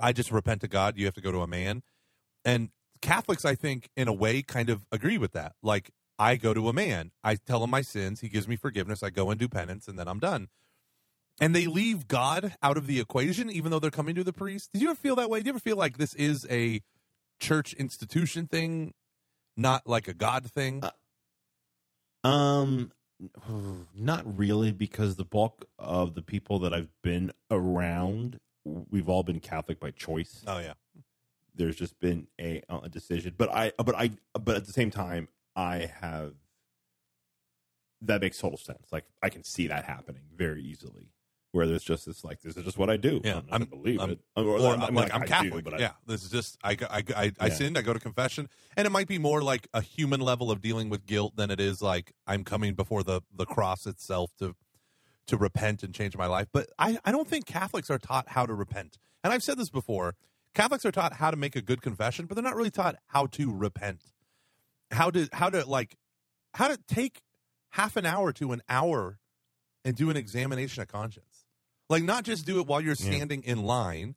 [0.00, 1.82] I just repent to God, you have to go to a man.
[2.44, 2.70] And
[3.00, 5.52] Catholics, I think, in a way, kind of agree with that.
[5.62, 5.90] Like,
[6.20, 9.08] I go to a man, I tell him my sins, he gives me forgiveness, I
[9.08, 10.48] go and do penance, and then I'm done.
[11.40, 14.70] And they leave God out of the equation, even though they're coming to the priest.
[14.74, 15.38] Did you ever feel that way?
[15.38, 16.82] Did you ever feel like this is a
[17.40, 18.92] church institution thing,
[19.56, 20.84] not like a God thing?
[20.84, 22.92] Uh, Um,
[23.94, 29.40] not really, because the bulk of the people that I've been around, we've all been
[29.40, 30.44] Catholic by choice.
[30.46, 30.74] Oh yeah.
[31.54, 35.28] There's just been a, a decision, but I, but I, but at the same time,
[35.56, 36.34] I have.
[38.02, 38.86] That makes total sense.
[38.92, 41.08] Like I can see that happening very easily.
[41.52, 43.20] Where there's just this, like this is just what I do.
[43.24, 44.20] Yeah, I'm I'm- believe I'm- it.
[44.36, 45.92] Or, I I'm mean, like I I'm do, Catholic, but I- yeah.
[46.06, 47.54] This is just I I I, I Yeah.
[47.54, 47.76] sinned.
[47.76, 50.88] I go to confession, and it might be more like a human level of dealing
[50.90, 54.54] with guilt than it is like I'm coming before the the cross itself to
[55.26, 56.46] to repent and change my life.
[56.52, 58.96] But I I don't think Catholics are taught how to repent.
[59.24, 60.14] And I've said this before.
[60.54, 63.26] Catholics are taught how to make a good confession, but they're not really taught how
[63.26, 64.02] to repent.
[64.90, 65.96] How to how to like
[66.54, 67.20] how to take
[67.70, 69.18] half an hour to an hour
[69.84, 71.44] and do an examination of conscience.
[71.88, 73.12] Like not just do it while you're Yeah.
[73.12, 74.16] standing in line.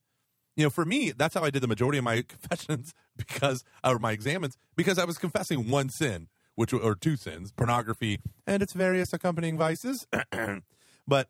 [0.56, 4.00] You know, for me, that's how I did the majority of my confessions because or
[4.00, 8.74] my examens because I was confessing one sin, which or two sins, pornography and its
[8.74, 10.08] various accompanying vices.
[11.08, 11.30] but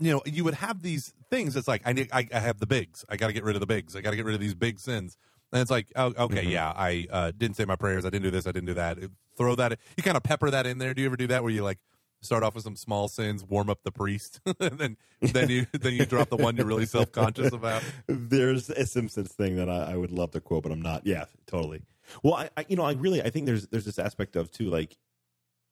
[0.00, 1.56] you know, you would have these things.
[1.56, 3.04] It's like I need, I, I have the bigs.
[3.08, 3.96] I got to get rid of the bigs.
[3.96, 5.16] I got to get rid of these big sins.
[5.52, 6.50] And it's like, oh, okay, Mhm.
[6.50, 8.04] yeah, I uh, didn't say my prayers.
[8.04, 8.46] I didn't do this.
[8.46, 8.98] I didn't do that.
[9.36, 9.78] Throw that.
[9.96, 10.92] You kind of pepper that in there.
[10.92, 11.78] Do you ever do that where you like
[12.20, 15.94] start off with some small sins, warm up the priest, and then then you then
[15.94, 17.82] you drop the one you're really self conscious about?
[18.08, 21.06] there's a Simpsons thing that I, I would love to quote, but I'm not.
[21.06, 21.82] Yeah, totally.
[22.22, 24.68] Well, I, I you know I really I think there's there's this aspect of too
[24.68, 24.98] like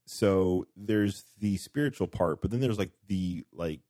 [0.06, 3.80] so there's the spiritual part, but then there's like the like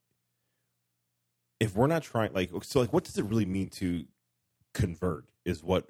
[1.59, 4.05] if we're not trying like so like what does it really mean to
[4.73, 5.85] convert is what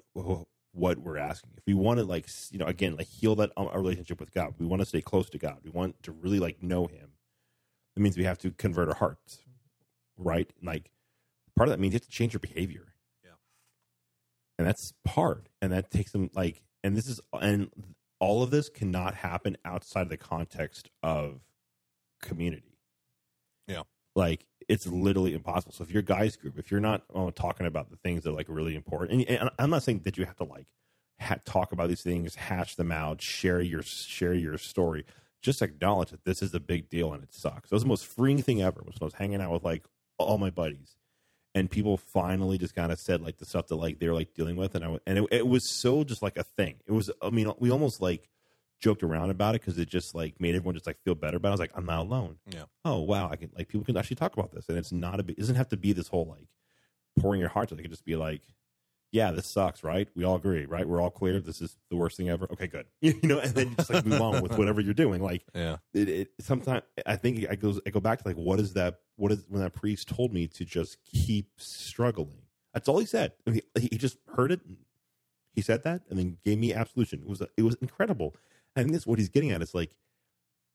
[0.72, 1.50] what we're asking.
[1.56, 4.32] If we want to like you know again like heal that um, our relationship with
[4.32, 5.58] God, we want to stay close to God.
[5.64, 7.10] We want to really like know Him.
[7.96, 9.40] It means we have to convert our hearts,
[10.16, 10.48] right?
[10.62, 10.92] Like
[11.56, 12.94] part of that means you have to change your behavior.
[13.24, 13.32] Yeah.
[14.58, 17.70] and that's hard, and that takes them like and this is and
[18.20, 21.40] all of this cannot happen outside of the context of
[22.22, 22.78] community.
[23.66, 23.82] Yeah.
[24.14, 25.72] like it's literally impossible.
[25.72, 28.30] So if you're a guys group, if you're not uh, talking about the things that
[28.30, 30.66] are like really important, and, and I'm not saying that you have to like
[31.20, 35.04] ha- talk about these things, hash them out, share your share your story.
[35.40, 37.70] Just acknowledge that this is a big deal and it sucks.
[37.70, 38.82] That was the most freeing thing ever.
[38.84, 39.84] Was when I was hanging out with like
[40.18, 40.96] all my buddies,
[41.54, 44.34] and people finally just kind of said like the stuff that like they were like
[44.34, 46.76] dealing with, and I and it, it was so just like a thing.
[46.86, 47.10] It was.
[47.22, 48.28] I mean, we almost like
[48.80, 51.48] joked around about it because it just like made everyone just like feel better about
[51.48, 51.50] it.
[51.50, 52.36] I was like, I'm not alone.
[52.52, 52.64] Yeah.
[52.84, 55.22] Oh wow, I can like people can actually talk about this, and it's not a.
[55.22, 56.48] big- It doesn't have to be this whole like
[57.20, 57.72] pouring your heart.
[57.72, 57.78] out.
[57.78, 58.42] It could just be like,
[59.10, 60.06] yeah, this sucks, right?
[60.14, 60.86] We all agree, right?
[60.86, 61.40] We're all clear.
[61.40, 62.46] This is the worst thing ever.
[62.52, 62.86] Okay, good.
[63.00, 65.22] You know, and then you just like move on with whatever you're doing.
[65.22, 65.76] Like Yeah.
[65.94, 69.00] it, it sometimes I think I goes I go back to like what is that
[69.16, 72.42] what is when that priest told me to just keep struggling.
[72.74, 73.32] That's all he said.
[73.46, 74.60] I mean, he, he just heard it.
[75.54, 77.20] He said that and then gave me absolution.
[77.22, 78.36] It was it was incredible.
[78.76, 79.62] I think that's what he's getting at.
[79.62, 79.92] It's like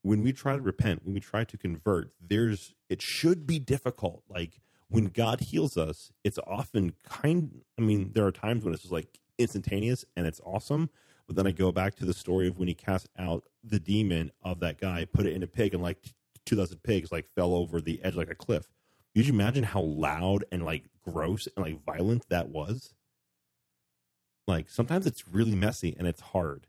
[0.01, 4.23] when we try to repent, when we try to convert, there's it should be difficult.
[4.29, 4.59] Like
[4.89, 7.61] when God heals us, it's often kind.
[7.77, 10.89] I mean, there are times when it's just like instantaneous and it's awesome.
[11.25, 14.31] But then I go back to the story of when he cast out the demon
[14.43, 15.97] of that guy, put it in a pig, and like
[16.45, 18.69] two thousand pigs like fell over the edge like a cliff.
[19.15, 22.93] Could you imagine how loud and like gross and like violent that was?
[24.47, 26.67] Like sometimes it's really messy and it's hard,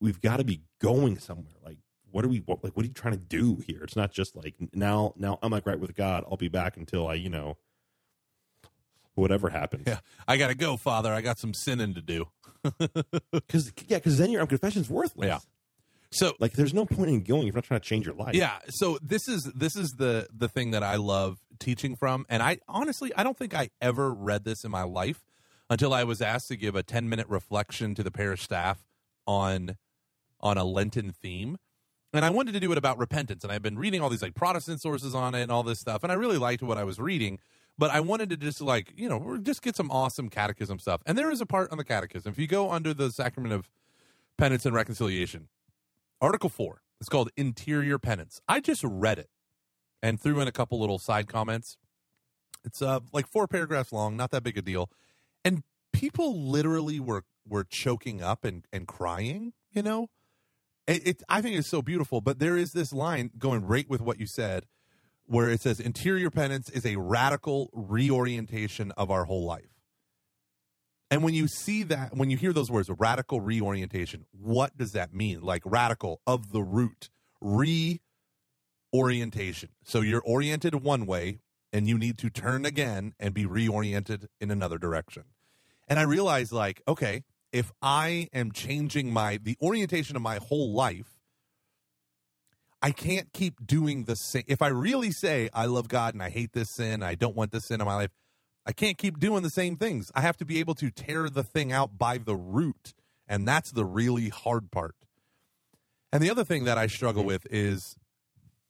[0.00, 1.54] we've got to be going somewhere.
[1.64, 1.78] Like,
[2.10, 2.38] what are we?
[2.38, 3.82] What, like, what are you trying to do here?
[3.82, 5.12] It's not just like now.
[5.16, 6.24] Now I'm like right with God.
[6.30, 7.56] I'll be back until I, you know,
[9.14, 9.84] whatever happens.
[9.86, 9.98] Yeah.
[10.28, 11.12] I got to go, Father.
[11.12, 12.28] I got some sinning to do.
[13.32, 15.28] Because yeah, because then your um, confession's worthless.
[15.28, 15.38] Yeah.
[16.10, 18.34] So Like, there's no point in going if you're not trying to change your life.
[18.34, 22.42] Yeah, so this is this is the the thing that I love teaching from and
[22.42, 25.24] I honestly I don't think I ever read this in my life
[25.70, 28.84] until I was asked to give a 10-minute reflection to the parish staff
[29.26, 29.76] on
[30.40, 31.58] on a Lenten theme.
[32.12, 34.34] And I wanted to do it about repentance and I've been reading all these like
[34.34, 36.98] Protestant sources on it and all this stuff and I really liked what I was
[36.98, 37.38] reading,
[37.76, 41.02] but I wanted to just like, you know, just get some awesome catechism stuff.
[41.04, 42.32] And there is a part on the catechism.
[42.32, 43.68] If you go under the sacrament of
[44.38, 45.48] penance and reconciliation,
[46.20, 46.80] Article 4.
[47.00, 48.40] It's called Interior Penance.
[48.48, 49.28] I just read it
[50.02, 51.76] and threw in a couple little side comments.
[52.64, 54.90] It's uh like four paragraphs long, not that big a deal.
[55.44, 60.08] And people literally were were choking up and and crying, you know?
[60.86, 64.00] It, it I think it's so beautiful, but there is this line going right with
[64.00, 64.66] what you said
[65.26, 69.76] where it says interior penance is a radical reorientation of our whole life.
[71.10, 75.14] And when you see that, when you hear those words, radical reorientation, what does that
[75.14, 75.40] mean?
[75.40, 77.10] Like radical of the root,
[77.40, 78.00] reorientation.
[79.84, 81.40] So you're oriented one way
[81.72, 85.24] and you need to turn again and be reoriented in another direction.
[85.88, 87.22] And I realized, like, okay,
[87.56, 91.16] if I am changing my, the orientation of my whole life
[92.82, 94.44] I can't keep doing the same.
[94.46, 97.50] If I really say I love God and I hate this sin, I don't want
[97.50, 98.10] this sin in my life,
[98.64, 100.12] I can't keep doing the same things.
[100.14, 102.94] I have to be able to tear the thing out by the root.
[103.26, 104.94] And that's the really hard part.
[106.12, 107.96] And the other thing that I struggle with is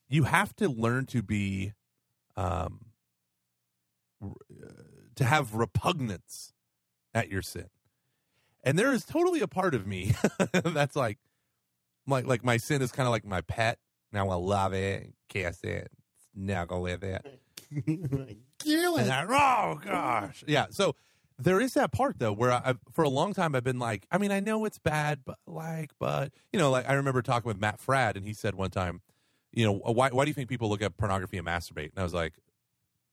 [0.08, 1.72] you have to learn to be,
[2.36, 2.86] um,
[5.16, 6.52] to have repugnance
[7.12, 7.68] at your sin.
[8.66, 10.14] And there is totally a part of me
[10.52, 11.18] that's like,
[12.06, 13.78] like, like my sin is kind of like my pet.
[14.12, 15.90] Now I love it, kiss it,
[16.34, 17.24] snuggle with it.
[19.04, 20.66] And I, oh gosh, yeah.
[20.70, 20.96] So
[21.38, 24.18] there is that part though where I, for a long time I've been like, I
[24.18, 27.60] mean, I know it's bad, but like, but you know, like I remember talking with
[27.60, 29.00] Matt Fradd, and he said one time,
[29.52, 31.90] you know, why why do you think people look at pornography and masturbate?
[31.90, 32.34] And I was like,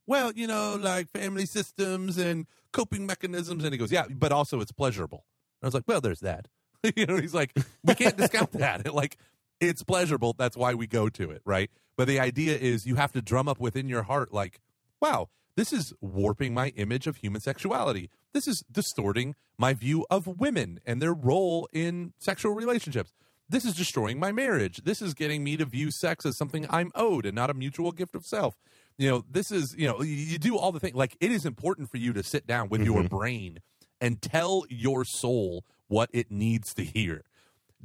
[0.07, 4.59] well, you know, like family systems and coping mechanisms, and he goes, yeah, but also
[4.61, 5.25] it's pleasurable.
[5.64, 6.48] I was like, well, there's that.
[6.95, 8.94] you know, he's like, we can't discount that.
[8.94, 9.18] like,
[9.60, 10.35] it's pleasurable.
[10.38, 11.72] That's why we go to it, right?
[11.95, 14.60] But the idea is you have to drum up within your heart, like,
[15.02, 18.10] wow, this is warping my image of human sexuality.
[18.34, 23.14] This is distorting my view of women and their role in sexual relationships.
[23.48, 24.81] This is destroying my marriage.
[24.84, 27.91] This is getting me to view sex as something I'm owed and not a mutual
[27.91, 28.56] gift of self.
[28.98, 30.95] You know, this is, you know, you do all the things.
[30.95, 33.15] Like, it is important for you to sit down with your mm-hmm.
[33.15, 33.60] brain
[34.03, 37.23] and tell your soul what it needs to hear.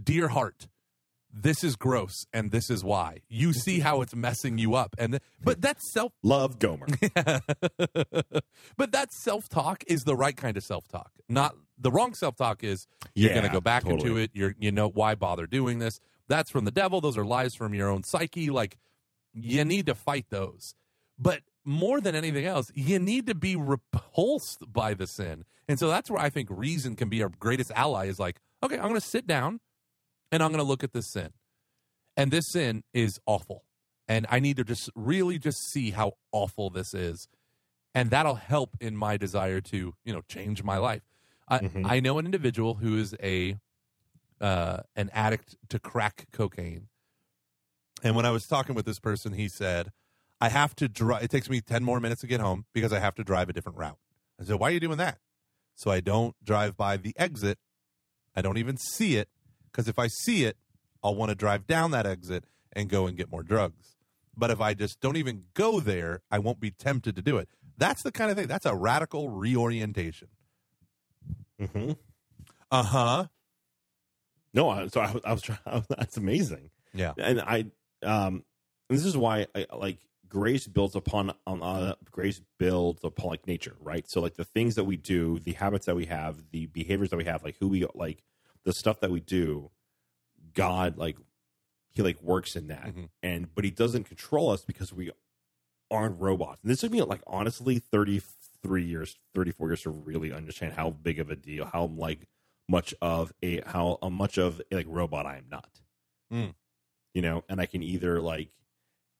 [0.02, 0.66] Dear heart,
[1.32, 3.18] this is gross and this is why.
[3.28, 4.96] You see how it's messing you up.
[4.98, 6.86] And but that's self Love Gomer.
[8.76, 11.12] but that self-talk is the right kind of self-talk.
[11.28, 14.30] Not the wrong self-talk is you're Yeah, going to go back into it.
[14.34, 16.00] You're you know why bother doing this?
[16.26, 17.00] That's from the devil.
[17.00, 18.50] Those are lies from your own psyche.
[18.50, 18.76] Like
[19.32, 20.74] you need to fight those.
[21.18, 25.44] But more than anything else, you need to be repulsed by the sin.
[25.68, 28.76] And so that's where I think reason can be our greatest ally is like, okay,
[28.76, 29.60] I'm going to sit down
[30.32, 31.30] and I'm going to look at this sin.
[32.16, 33.64] And this sin is awful.
[34.08, 37.28] And I need to just really just see how awful this is.
[37.94, 41.02] And that'll help in my desire to, you know, change my life.
[41.48, 41.86] I, Mhm.
[41.88, 43.58] I know an individual who is a
[44.40, 46.88] uh, an addict to crack cocaine.
[48.04, 49.90] And when I was talking with this person, he said,
[50.40, 51.22] I have to drive.
[51.22, 53.52] It takes me 10 more minutes to get home because I have to drive a
[53.52, 53.98] different route.
[54.40, 55.18] I said, Why are you doing that?
[55.74, 57.58] So I don't drive by the exit.
[58.36, 59.28] I don't even see it
[59.70, 60.56] because if I see it,
[61.02, 63.96] I'll want to drive down that exit and go and get more drugs.
[64.36, 67.48] But if I just don't even go there, I won't be tempted to do it.
[67.76, 68.46] That's the kind of thing.
[68.46, 70.28] That's a radical reorientation.
[71.72, 71.92] hmm
[72.70, 73.26] Uh huh.
[74.54, 75.58] No, I, so I, I was trying.
[75.88, 76.70] That's amazing.
[76.94, 77.12] Yeah.
[77.18, 77.66] and I
[78.02, 78.44] um
[78.88, 79.98] and this is why I like
[80.28, 84.08] grace builds upon on uh, grace builds upon like nature, right?
[84.08, 87.16] So like the things that we do, the habits that we have, the behaviors that
[87.16, 88.22] we have, like who we like,
[88.64, 89.70] the stuff that we do,
[90.54, 91.16] God like
[91.90, 93.08] he like works in that, Mhm.
[93.22, 95.10] and but he doesn't control us because we
[95.90, 96.62] aren't robots.
[96.62, 98.20] And this took me like honestly thirty
[98.62, 102.28] three years, thirty four years to really understand how big of a deal, how like
[102.68, 105.70] much of a how uh, much of a like robot I am not
[107.14, 108.50] you know, and I can either like,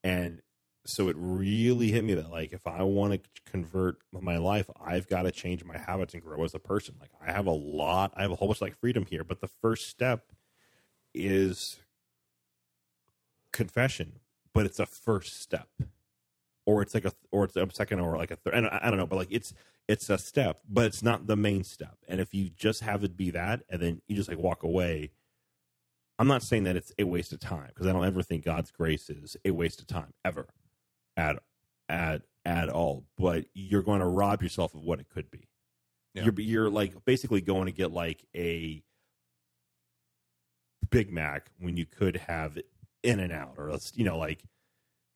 [0.03, 0.41] and
[0.85, 5.07] so it really hit me that like, if I want to convert my life, I've
[5.07, 6.95] got to change my habits and grow as a person.
[6.99, 9.41] Like, I have a lot, I have a whole bunch of like freedom here, but
[9.41, 10.31] the first step
[11.13, 11.79] is
[13.51, 14.19] confession,
[14.53, 15.69] but it's a first step,
[16.65, 18.53] or it's like a, or it's a second, or like a third.
[18.53, 19.53] And I, I don't know, but like it's
[19.87, 21.97] it's a step, but it's not the main step.
[22.07, 25.11] And if you just have it be that, and then you just like walk away,
[26.19, 28.71] I'm not saying that it's a waste of time because I don't ever think God's
[28.71, 30.47] grace is a waste of time ever,
[31.19, 31.39] at
[31.89, 33.05] at at all.
[33.17, 35.47] But you're going to rob yourself of what it could be.
[36.13, 36.23] Yeah.
[36.25, 38.81] You're you're like basically going to get like a
[40.89, 42.57] Big Mac when you could have
[43.03, 44.43] In and Out or else, you know like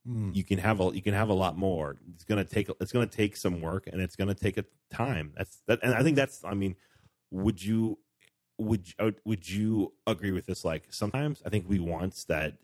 [0.06, 0.36] Mm.
[0.36, 1.96] you can have a you can have a lot more.
[2.14, 5.32] It's gonna take it's gonna take some work and it's gonna take a time.
[5.38, 6.44] That's that, and I think that's.
[6.44, 6.76] I mean,
[7.32, 8.00] would you
[8.58, 10.66] would uh, would you agree with this?
[10.66, 12.58] Like sometimes I think we want that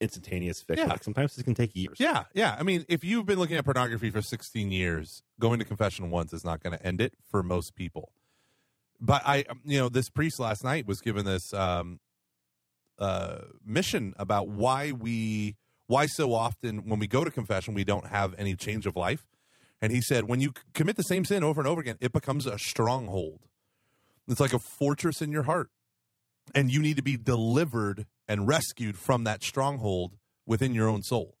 [0.00, 0.80] instantaneous fix.
[0.80, 0.86] Yeah.
[0.86, 1.96] Like sometimes it can take years.
[1.98, 2.56] Yeah, yeah.
[2.58, 6.32] I mean, if you've been looking at pornography for 16 years, going to confession once
[6.32, 8.12] is not going to end it for most people.
[9.00, 12.00] But I, um, you know, this priest last night was given this um,
[12.98, 15.56] uh, mission about why we,
[15.86, 19.26] why so often when we go to confession we don't have any change of life.
[19.80, 22.12] And he said, when you c- commit the same sin over and over again, it
[22.12, 23.40] becomes a stronghold.
[24.26, 25.70] It's like a fortress in your heart,
[26.54, 30.16] and you need to be delivered and rescued from that stronghold
[30.46, 31.36] within your own soul.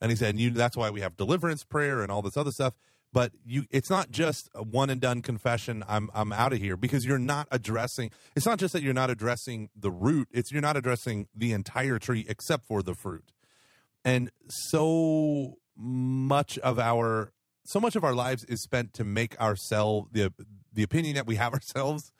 [0.00, 2.74] And he said, you, that's why we have deliverance prayer and all this other stuff.
[3.12, 5.84] But you, it's not just a one and done confession.
[5.88, 8.10] I'm, I'm out of here because you're not addressing.
[8.34, 10.28] It's not just that you're not addressing the root.
[10.32, 13.32] It's you're not addressing the entire tree except for the fruit.
[14.04, 17.32] and so much of our
[17.66, 20.32] so much of our lives is spent to make ourselves the
[20.72, 22.12] the opinion that we have ourselves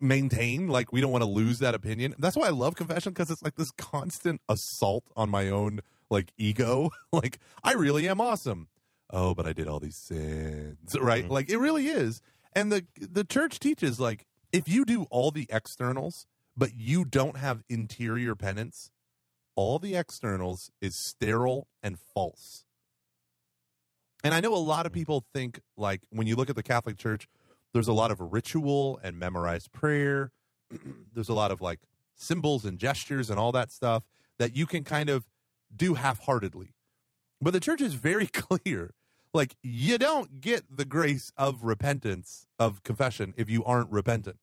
[0.00, 2.14] maintain like we don't want to lose that opinion.
[2.18, 6.32] That's why i love confession because it's like this constant assault on my own like
[6.36, 6.90] ego.
[7.12, 8.68] Like i really am awesome.
[9.10, 11.24] Oh but i did all these sins right?
[11.26, 11.30] Mhm.
[11.30, 12.20] like it really is.
[12.54, 17.36] And the the church teaches like if you do all the externals but you don't
[17.36, 18.90] have interior penance
[19.54, 22.64] all the externals is sterile and false.
[24.24, 26.98] And i know a lot of people think like when you look at the catholic
[26.98, 27.28] church
[27.72, 30.32] there's a lot of ritual and memorized prayer.
[31.14, 31.80] There's a lot of like
[32.14, 34.02] symbols and gestures and all that stuff
[34.38, 35.26] that you can kind of
[35.74, 36.74] do half-heartedly.
[37.40, 38.94] But the church is very clear.
[39.34, 44.38] Like you don't get the grace of repentance of confession if you aren't repentant.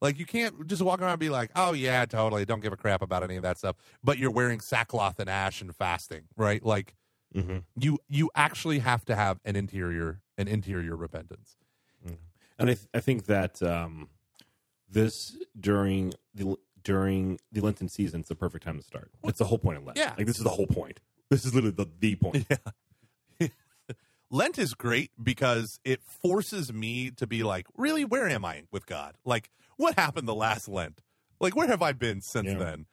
[0.00, 2.76] Like you can't just walk around and be like oh yeah totally don't give a
[2.76, 3.74] crap about any of that stuff
[4.04, 6.64] but you're wearing sackcloth and ash and fasting right?
[6.64, 6.94] Like
[7.34, 7.58] Mm-hmm.
[7.78, 11.58] you you actually have to have an interior an interior repentance
[12.58, 14.08] And I, th- I think that um,
[14.90, 19.10] this during the during the Lenten season is the perfect time to start.
[19.24, 19.98] It's the whole point of Lent.
[19.98, 20.14] Yeah.
[20.16, 21.00] like this is the whole point.
[21.30, 22.46] This is literally the the point.
[23.40, 23.48] Yeah.
[24.30, 28.84] Lent is great because it forces me to be like, really, where am I with
[28.86, 29.14] God?
[29.24, 31.00] Like, what happened the last Lent?
[31.40, 32.58] Like, where have I been since Yeah.
[32.58, 32.86] then?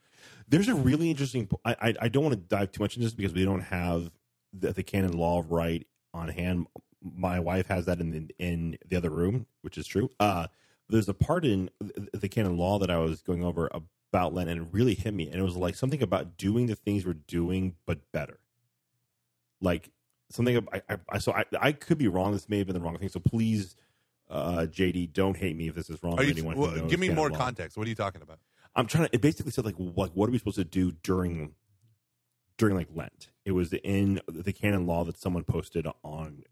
[0.47, 1.49] There's a really interesting.
[1.65, 4.11] I I, I don't want to dive too much into this because we don't have
[4.53, 6.67] the, the canon law right on hand.
[7.15, 10.10] My wife has that in the, in the other room, which is true.
[10.19, 10.48] Uh,
[10.90, 11.69] there's a part in
[12.14, 15.27] the, canon law that I was going over about Lent, and it really hit me.
[15.27, 18.40] And it was like something about doing the things we're doing, but better.
[19.61, 19.90] Like
[20.30, 20.68] something.
[20.72, 22.34] I, I, I so I, I could be wrong.
[22.34, 23.10] This may have been the wrong thing.
[23.10, 23.76] So please,
[24.30, 26.19] uh, JD, don't hate me if this is wrong.
[26.19, 27.38] Are you, anyone well, give me more law.
[27.38, 27.77] context.
[27.77, 28.40] What are you talking about?
[28.76, 29.15] I'm trying to.
[29.15, 31.56] It basically said like, like what are we supposed to do during
[32.57, 33.32] during like Lent?
[33.44, 36.44] It was in the canon law that someone posted on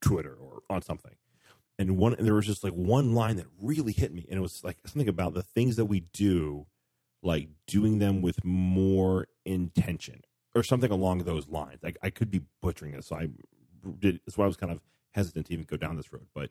[0.00, 1.14] Twitter or on something,
[1.78, 4.42] and one and there was just like one line that really hit me, and it
[4.42, 6.66] was like something about the things that we do,
[7.22, 10.22] like doing them with more intention
[10.54, 11.78] or something along those lines.
[11.82, 13.28] Like I could be butchering this, so I
[13.98, 14.20] did.
[14.26, 14.80] That's why I was kind of
[15.12, 16.50] hesitant to even go down this road, but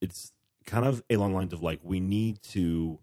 [0.00, 0.32] it's
[0.66, 2.98] kind of along lines of like we need to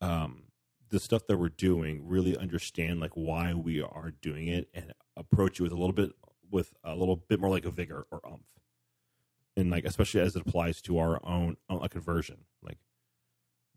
[0.00, 0.44] um,
[0.90, 5.60] the stuff that we're doing really understand like why we are doing it and approach
[5.60, 6.12] it with a little bit
[6.50, 8.57] with a little bit more like a vigor or umph
[9.58, 12.78] and like especially as it applies to our own uh, conversion like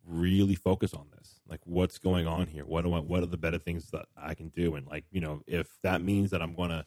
[0.08, 3.38] really focus on this like what's going on here what do I, what are the
[3.38, 6.56] better things that i can do and like you know if that means that i'm
[6.56, 6.86] going to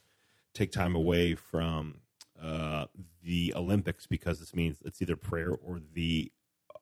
[0.53, 2.01] take time away from
[2.43, 2.87] uh
[3.23, 6.33] the olympics because this means it's either prayer or the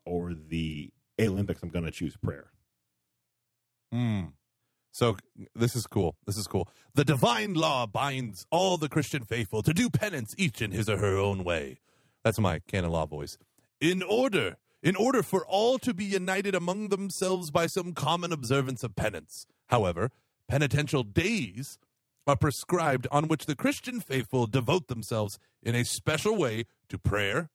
[0.06, 0.90] or the
[1.20, 2.52] olympics i'm going to choose prayer
[3.92, 4.22] Hmm.
[4.90, 5.16] So
[5.54, 6.16] this is cool.
[6.26, 6.68] This is cool.
[6.94, 10.98] The divine law binds all the Christian faithful to do penance each in his or
[10.98, 11.78] her own way.
[12.24, 13.38] That's my canon law voice.
[13.80, 18.82] In order, in order for all to be united among themselves by some common observance
[18.82, 19.46] of penance.
[19.68, 20.10] However,
[20.48, 21.78] penitential days
[22.26, 27.50] are prescribed on which the Christian faithful devote themselves in a special way to prayer,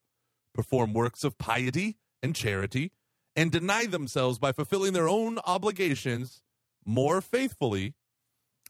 [0.54, 2.92] perform works of piety and charity,
[3.36, 6.42] and deny themselves by fulfilling their own obligations
[6.86, 7.94] more faithfully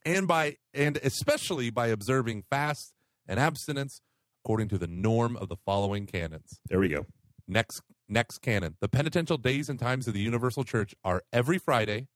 [0.06, 2.94] and by and especially by observing fast
[3.28, 4.02] and abstinence
[4.48, 6.62] according to the norm of the following canons.
[6.70, 7.06] There we go.
[7.50, 8.78] Next next canon.
[8.80, 12.08] The penitential days and times of the universal church are every friday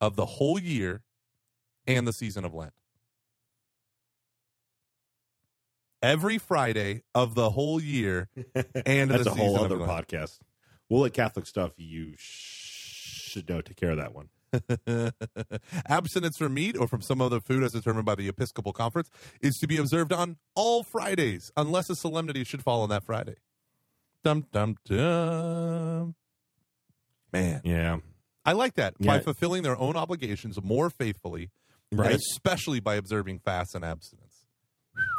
[0.00, 1.02] of the whole year
[1.88, 2.72] and the season of lent.
[6.00, 8.28] Every friday of the whole year
[8.86, 10.38] and that's the a whole other podcast.
[10.88, 14.28] We'll let catholic stuff you sh- should know take care of that one
[15.88, 19.10] Abstinence from meat or from some other food as determined by the Episcopal Conference
[19.40, 23.36] is to be observed on all Fridays, unless a solemnity should fall on that Friday.
[24.22, 26.14] Dum dum dum.
[27.32, 27.98] Man, yeah
[28.44, 28.94] I like that.
[28.98, 31.50] By fulfilling their own obligations more faithfully,
[31.92, 34.46] right especially by observing fast and abstinence.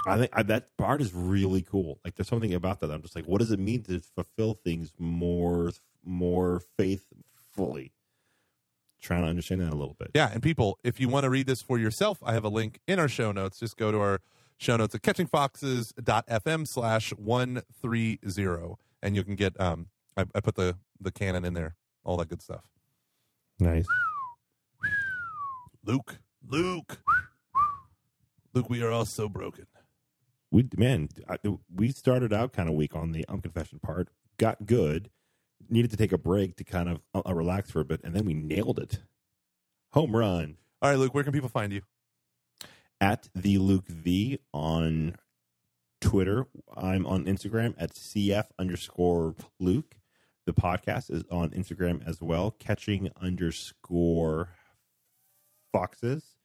[0.07, 3.15] i think I, that part is really cool like there's something about that i'm just
[3.15, 5.71] like what does it mean to fulfill things more
[6.03, 7.91] more faithfully
[9.05, 11.47] trying to understand that a little bit Yeah, and people, if you want to read
[11.47, 13.59] this for yourself, I have a link in our show notes.
[13.59, 14.21] Just go to our
[14.57, 19.87] show notes at catchingfoxes.fm slash 130, and you can get, um,
[20.17, 22.63] I, I put the, the canon in there, all that good stuff.
[23.59, 23.85] nice
[25.85, 26.17] Luke,
[26.47, 26.97] Luke,
[28.53, 29.67] Luke, we are all so broken.
[30.51, 31.37] we man I,
[31.73, 35.09] we started out kind of weak on the unconfession part got good
[35.69, 38.25] needed to take a break to kind of uh, relax for a bit and then
[38.25, 38.99] we nailed it
[39.93, 41.81] home run All right, Luke, where can people find you?
[43.01, 45.15] at the Luke V on
[46.01, 46.47] Twitter.
[46.77, 49.95] I'm on Instagram at CF underscore Luke.
[50.45, 54.49] The podcast is on Instagram as well, catching underscore
[55.73, 56.35] foxes.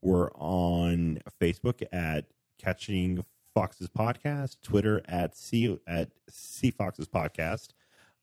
[0.00, 2.26] We're on Facebook at
[2.58, 3.24] catching
[3.54, 7.68] foxes podcast, Twitter at C at C foxes podcast.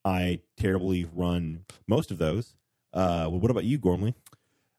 [0.06, 2.56] I terribly run most of those.
[2.94, 4.14] Uh, what about you, Gormley?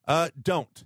[0.06, 0.84] Uh, don't.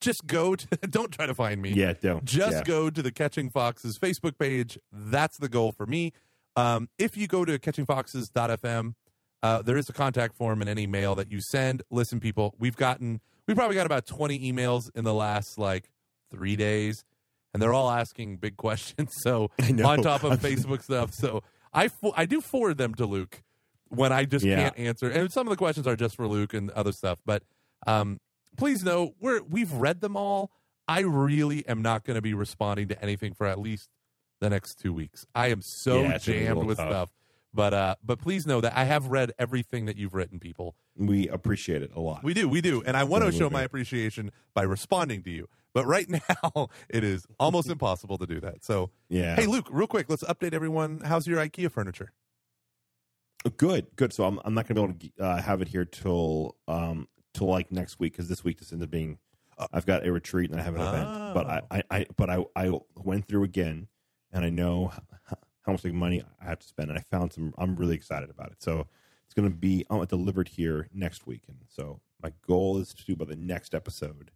[0.00, 1.72] Just go to, don't try to find me.
[1.72, 2.24] Yeah, don't.
[2.24, 2.62] Just yeah.
[2.62, 4.78] go to the Catching Foxes Facebook page.
[4.92, 6.12] That's the goal for me.
[6.54, 8.94] Um, if you go to catchingfoxes.fm,
[9.42, 11.82] uh, there is a contact form in any mail that you send.
[11.90, 15.90] Listen, people, we've gotten, we probably got about 20 emails in the last like
[16.30, 17.04] three days,
[17.52, 19.12] and they're all asking big questions.
[19.18, 21.12] So, on top of Facebook stuff.
[21.12, 21.42] So,
[21.74, 23.42] I, fo- I do forward them to Luke
[23.88, 24.56] when I just Yeah.
[24.56, 25.08] can't answer.
[25.08, 27.18] And some of the questions are just for Luke and other stuff.
[27.24, 27.42] But
[27.86, 28.20] um,
[28.56, 30.50] please know we're we've read them all.
[30.88, 33.90] I really am not going to be responding to anything for at least
[34.40, 35.26] the next two weeks.
[35.34, 36.88] I am so Yeah, it's gonna be a jammed with tough.
[36.90, 37.10] stuff.
[37.54, 40.76] But uh, but please know that I have read everything that you've written, people.
[40.94, 42.22] We appreciate it a lot.
[42.22, 45.48] We do, we do, and I want to show my appreciation by responding to you.
[45.72, 46.06] But right
[46.54, 48.62] now, it is almost impossible to do that.
[48.64, 49.36] So, yeah.
[49.36, 51.00] hey, Luke, real quick, let's update everyone.
[51.04, 52.12] How's your IKEA furniture?
[53.48, 54.12] Good, good.
[54.12, 57.08] So I'm I'm not going to be able to uh, have it here till um
[57.34, 59.18] till like next week because this week just ended up being
[59.72, 61.34] I've got a retreat and I have an event.
[61.34, 63.88] But I, I, I but I I went through again
[64.32, 64.92] and I know
[65.64, 67.54] how much like money I have to spend and I found some.
[67.58, 68.62] I'm really excited about it.
[68.62, 68.86] So
[69.24, 73.04] it's going to be uh, delivered here next week and so my goal is to
[73.04, 74.30] do by the next episode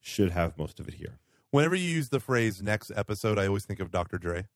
[0.00, 1.18] should have most of it here.
[1.50, 4.18] Whenever you use the phrase "next episode," I always think of Dr.
[4.18, 4.46] Dre.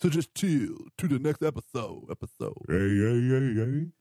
[0.00, 2.06] So just chill to the next episode.
[2.10, 2.54] Episode.
[2.68, 3.97] Hey, hey, hey, hey.